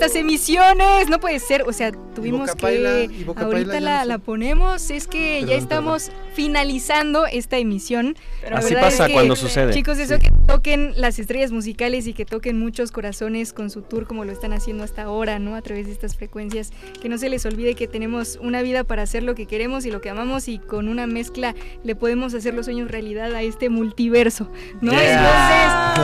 estas 0.07 0.21
emisiones. 0.21 1.09
No 1.09 1.21
puede 1.21 1.39
ser. 1.39 1.63
O 1.63 1.73
sea, 1.73 1.93
tuvimos 2.15 2.41
Boca 2.41 2.55
Paila, 2.57 2.91
que. 2.91 3.25
Boca 3.25 3.45
ahorita 3.45 3.73
Paila 3.73 3.75
ya 3.75 3.81
la, 3.81 3.97
no 3.97 4.03
sé. 4.03 4.09
la 4.09 4.19
ponemos. 4.19 4.91
Es 4.91 5.07
que 5.07 5.41
ya 5.41 5.47
Perdón, 5.47 5.63
estamos 5.63 6.11
finalizando 6.35 7.27
esta 7.27 7.59
emisión. 7.59 8.17
La 8.49 8.59
Así 8.59 8.75
pasa 8.75 9.05
es 9.05 9.09
que, 9.09 9.13
cuando 9.13 9.37
sucede. 9.37 9.73
Chicos, 9.73 9.99
eso 9.99 10.19
que 10.19 10.32
toquen 10.63 10.93
las 10.95 11.19
estrellas 11.19 11.51
musicales 11.51 12.07
y 12.07 12.13
que 12.13 12.25
toquen 12.25 12.57
muchos 12.57 12.93
corazones 12.93 13.53
con 13.53 13.69
su 13.69 13.83
tour 13.83 14.07
como 14.07 14.25
lo 14.25 14.31
están 14.31 14.53
haciendo 14.53 14.85
hasta 14.85 15.03
ahora, 15.03 15.41
¿no? 15.41 15.57
A 15.57 15.63
través 15.63 15.87
de 15.87 15.93
estas 15.93 16.15
frecuencias. 16.15 16.71
Que 17.01 17.09
no 17.09 17.19
se 17.19 17.29
les 17.29 17.45
olvide 17.47 17.75
que 17.75 17.89
tenemos 17.89 18.39
una 18.41 18.63
vida 18.63 18.85
para 18.85 19.03
hacer 19.03 19.25
lo 19.25 19.35
que 19.35 19.47
queremos 19.47 19.85
y 19.87 19.91
lo 19.91 20.01
que 20.01 20.09
amamos 20.09 20.47
y 20.47 20.61
con 20.61 20.89
una 20.89 21.09
mezcla 21.09 21.57
le 21.83 21.97
podemos 21.97 22.33
hacer 22.35 22.55
los 22.55 22.67
sueños 22.67 22.93
realidad 22.93 23.35
a 23.35 23.43
este 23.43 23.71
multiverso, 23.71 24.53
¿no? 24.81 24.93
Yeah. 24.93 25.97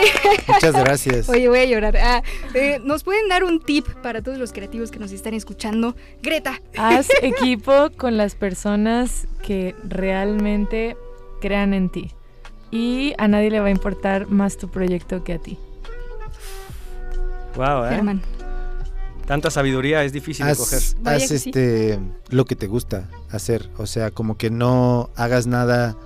Entonces, 0.00 0.48
Muchas 0.48 0.74
gracias. 0.74 1.28
Oye, 1.28 1.48
voy 1.48 1.60
a 1.60 1.64
llorar. 1.66 1.96
Ah, 1.96 2.22
eh, 2.54 2.80
¿Nos 2.82 3.04
pueden 3.04 3.28
dar 3.28 3.44
un 3.44 3.60
tip 3.60 3.86
para 4.02 4.20
todos 4.20 4.36
los 4.36 4.52
creativos 4.52 4.90
que 4.90 4.98
nos 4.98 5.12
están 5.12 5.32
escuchando? 5.34 5.94
Greta. 6.22 6.60
Haz 6.76 7.06
equipo 7.22 7.90
con 7.96 8.16
las 8.16 8.34
personas 8.34 9.28
que 9.44 9.76
realmente 9.84 10.96
crean 11.40 11.72
en 11.72 11.88
ti. 11.88 12.15
Y 12.76 13.14
a 13.16 13.26
nadie 13.26 13.50
le 13.50 13.60
va 13.60 13.68
a 13.68 13.70
importar 13.70 14.28
más 14.28 14.58
tu 14.58 14.68
proyecto 14.68 15.24
que 15.24 15.32
a 15.32 15.38
ti. 15.38 15.56
Wow, 17.54 17.86
¿eh? 17.86 17.88
Germán. 17.88 18.20
Tanta 19.24 19.50
sabiduría 19.50 20.04
es 20.04 20.12
difícil 20.12 20.44
de 20.46 20.54
coger. 20.54 20.78
Haz, 20.78 20.96
haz 21.06 21.28
sí. 21.28 21.34
este 21.36 21.98
lo 22.28 22.44
que 22.44 22.54
te 22.54 22.66
gusta 22.66 23.08
hacer. 23.30 23.70
O 23.78 23.86
sea, 23.86 24.10
como 24.10 24.36
que 24.36 24.50
no 24.50 25.08
hagas 25.16 25.46
nada 25.46 25.96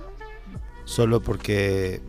solo 0.85 1.21
porque 1.21 2.01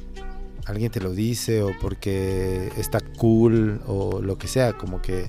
alguien 0.64 0.92
te 0.92 1.00
lo 1.00 1.10
dice 1.10 1.62
o 1.62 1.72
porque 1.80 2.70
está 2.76 3.00
cool 3.18 3.80
o 3.88 4.22
lo 4.22 4.38
que 4.38 4.46
sea. 4.46 4.74
Como 4.74 5.02
que, 5.02 5.28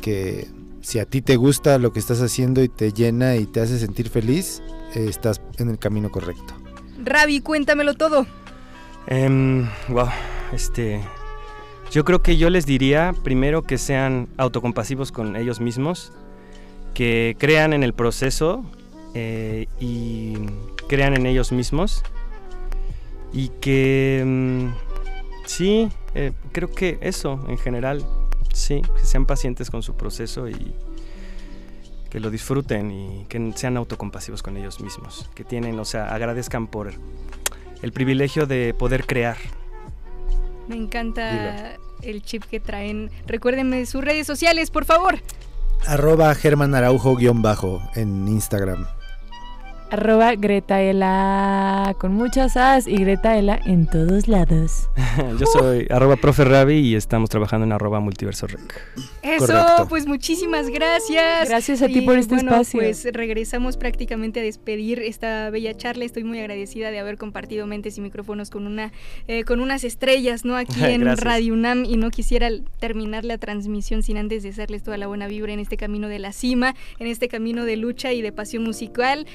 que 0.00 0.48
si 0.80 0.98
a 0.98 1.04
ti 1.04 1.22
te 1.22 1.36
gusta 1.36 1.78
lo 1.78 1.92
que 1.92 2.00
estás 2.00 2.20
haciendo 2.20 2.64
y 2.64 2.68
te 2.68 2.92
llena 2.92 3.36
y 3.36 3.46
te 3.46 3.60
hace 3.60 3.78
sentir 3.78 4.08
feliz, 4.08 4.60
eh, 4.96 5.06
estás 5.08 5.40
en 5.58 5.68
el 5.68 5.78
camino 5.78 6.10
correcto. 6.10 6.54
Ravi, 7.02 7.40
cuéntamelo 7.40 7.94
todo. 7.94 8.26
Em, 9.06 9.68
wow, 9.88 10.08
este. 10.52 11.00
Yo 11.90 12.04
creo 12.04 12.22
que 12.22 12.36
yo 12.36 12.50
les 12.50 12.66
diría 12.66 13.14
primero 13.24 13.62
que 13.62 13.76
sean 13.76 14.28
autocompasivos 14.36 15.10
con 15.10 15.34
ellos 15.34 15.60
mismos, 15.60 16.12
que 16.94 17.36
crean 17.38 17.72
en 17.72 17.82
el 17.82 17.94
proceso 17.94 18.64
eh, 19.14 19.66
y 19.80 20.34
crean 20.88 21.14
en 21.14 21.26
ellos 21.26 21.50
mismos 21.50 22.04
y 23.32 23.48
que 23.60 24.22
mm, 24.24 24.66
sí, 25.46 25.88
eh, 26.14 26.32
creo 26.52 26.70
que 26.70 26.98
eso 27.00 27.44
en 27.48 27.58
general, 27.58 28.04
sí, 28.52 28.82
que 28.96 29.04
sean 29.04 29.26
pacientes 29.26 29.70
con 29.70 29.82
su 29.82 29.96
proceso 29.96 30.48
y 30.48 30.74
que 32.08 32.20
lo 32.20 32.30
disfruten 32.30 32.90
y 32.90 33.24
que 33.28 33.52
sean 33.54 33.76
autocompasivos 33.76 34.42
con 34.42 34.56
ellos 34.56 34.80
mismos, 34.80 35.30
que 35.34 35.44
tienen, 35.44 35.78
o 35.78 35.84
sea, 35.84 36.12
agradezcan 36.12 36.66
por 36.66 36.92
el 37.82 37.92
privilegio 37.92 38.46
de 38.46 38.74
poder 38.74 39.06
crear. 39.06 39.36
Me 40.68 40.76
encanta 40.76 41.76
el 42.02 42.22
chip 42.22 42.44
que 42.44 42.60
traen. 42.60 43.10
Recuérdenme 43.26 43.84
sus 43.86 44.02
redes 44.02 44.26
sociales, 44.26 44.70
por 44.70 44.84
favor. 44.84 45.18
Arroba 45.86 46.34
Germán 46.34 46.74
Araujo 46.74 47.16
guion 47.16 47.42
bajo 47.42 47.82
en 47.94 48.28
Instagram. 48.28 48.86
Arroba 49.90 50.36
Gretaela 50.36 51.96
con 51.98 52.14
muchas 52.14 52.56
as 52.56 52.86
y 52.86 52.96
Gretaela 52.96 53.60
en 53.66 53.86
todos 53.86 54.28
lados. 54.28 54.88
Yo 55.38 55.46
soy 55.46 55.86
arroba 55.90 56.16
profe 56.16 56.44
Ravi 56.44 56.78
y 56.78 56.94
estamos 56.94 57.28
trabajando 57.28 57.66
en 57.66 57.72
arroba 57.72 57.98
multiverso 57.98 58.46
rec. 58.46 58.60
Eso, 59.22 59.46
Correcto. 59.46 59.86
pues 59.88 60.06
muchísimas 60.06 60.68
gracias. 60.68 61.48
Gracias 61.48 61.82
a 61.82 61.86
ti 61.88 61.98
Y, 61.98 62.00
por 62.02 62.18
este 62.18 62.36
bueno, 62.36 62.52
espacio. 62.52 62.80
Pues 62.80 63.06
regresamos 63.12 63.76
prácticamente 63.76 64.40
a 64.40 64.42
despedir 64.42 65.00
esta 65.00 65.50
bella 65.50 65.76
charla. 65.76 66.04
Estoy 66.04 66.24
muy 66.24 66.38
agradecida 66.38 66.90
de 66.90 67.00
haber 67.00 67.18
compartido 67.18 67.66
mentes 67.66 67.98
y 67.98 68.00
micrófonos 68.00 68.50
con 68.50 68.66
una 68.66 68.92
eh, 69.26 69.44
con 69.44 69.60
unas 69.60 69.84
estrellas, 69.84 70.44
¿no? 70.44 70.56
Aquí 70.56 70.84
en. 70.84 71.10
Radio 71.16 71.54
UNAM 71.54 71.84
y 71.84 71.96
no 71.96 72.10
quisiera 72.10 72.48
terminar 72.78 73.24
la 73.24 73.36
transmisión 73.36 74.02
sin 74.02 74.16
antes 74.16 74.42
desearles 74.42 74.82
toda 74.82 74.96
la 74.96 75.06
buena 75.06 75.26
vibra 75.26 75.52
en 75.52 75.58
este 75.58 75.76
camino 75.76 76.08
de 76.08 76.18
la 76.18 76.32
cima, 76.32 76.74
en 76.98 77.08
este 77.08 77.28
camino 77.28 77.64
de 77.64 77.76
lucha 77.76 78.12
y 78.12 78.22
de 78.22 78.32
pasión 78.32 78.62
musical. 78.62 79.26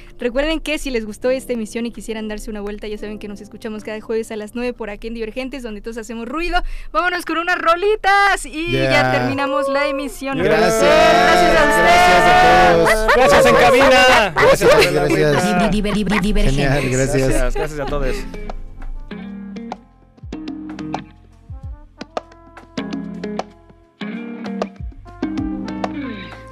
Recuerden 0.46 0.62
que 0.62 0.78
si 0.78 0.92
les 0.92 1.08
gustó 1.08 1.32
esta 1.32 1.54
emisión 1.54 1.88
y 1.88 1.92
quisieran 1.92 2.28
darse 2.28 2.52
una 2.52 2.62
vuelta, 2.62 2.88
ya 2.88 3.00
saben 3.00 3.18
que 3.18 3.28
nos 3.28 3.42
escuchamos 3.42 3.84
cada 3.84 4.00
jueves 4.00 4.30
a 4.30 4.36
las 4.36 4.54
9 4.54 4.74
por 4.74 4.92
aquí 4.92 5.08
en 5.08 5.16
Divergentes, 5.16 5.64
donde 5.64 5.82
todos 5.82 5.98
hacemos 5.98 6.28
ruido. 6.28 6.62
Vámonos 6.92 7.26
con 7.26 7.40
unas 7.40 7.58
rolitas 7.58 8.46
y 8.46 8.72
ya 8.74 9.12
terminamos 9.12 9.68
la 9.70 9.88
emisión. 9.88 10.38
Gracias. 10.38 10.84
Gracias 10.84 11.58
a 11.58 11.70
ustedes. 11.72 12.78
Gracias 12.78 13.00
a 13.00 13.08
todos. 13.08 13.16
Gracias 13.16 13.46
en 13.48 13.56
cabina. 13.56 14.34
Gracias, 14.36 14.70
Gracias, 14.70 14.94
gracias. 14.94 15.72
Diver- 15.72 15.72
diver- 15.72 15.94
diver- 15.96 16.22
divergentes. 16.22 16.74
Genial, 16.74 16.90
gracias. 16.92 17.28
Gracias, 17.28 17.56
gracias 17.56 17.80
a 17.80 17.86
todos. 17.88 18.16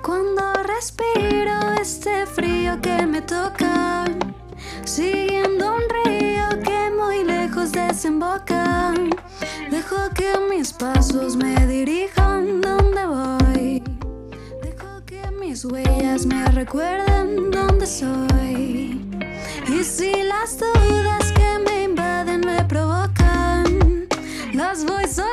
Cuando 0.02 0.42
respiro 0.64 1.54
este 1.82 2.26
frío 2.26 2.80
que 2.82 3.06
me 3.06 3.22
toca, 3.22 3.63
dejo 9.72 10.10
que 10.14 10.34
mis 10.50 10.74
pasos 10.74 11.38
me 11.38 11.56
dirijan 11.68 12.60
donde 12.60 13.06
voy. 13.06 13.84
Dejo 14.62 15.06
que 15.06 15.22
mis 15.40 15.64
huellas 15.64 16.26
me 16.26 16.46
recuerden 16.48 17.50
dónde 17.50 17.86
soy. 17.86 19.02
Y 19.70 19.84
si 19.86 20.12
las 20.24 20.60
dudas 20.60 21.32
que 21.32 21.60
me 21.66 21.84
invaden 21.84 22.42
me 22.42 22.66
provocan, 22.66 24.10
las 24.54 24.84
voy 24.84 25.06
soltando 25.06 25.33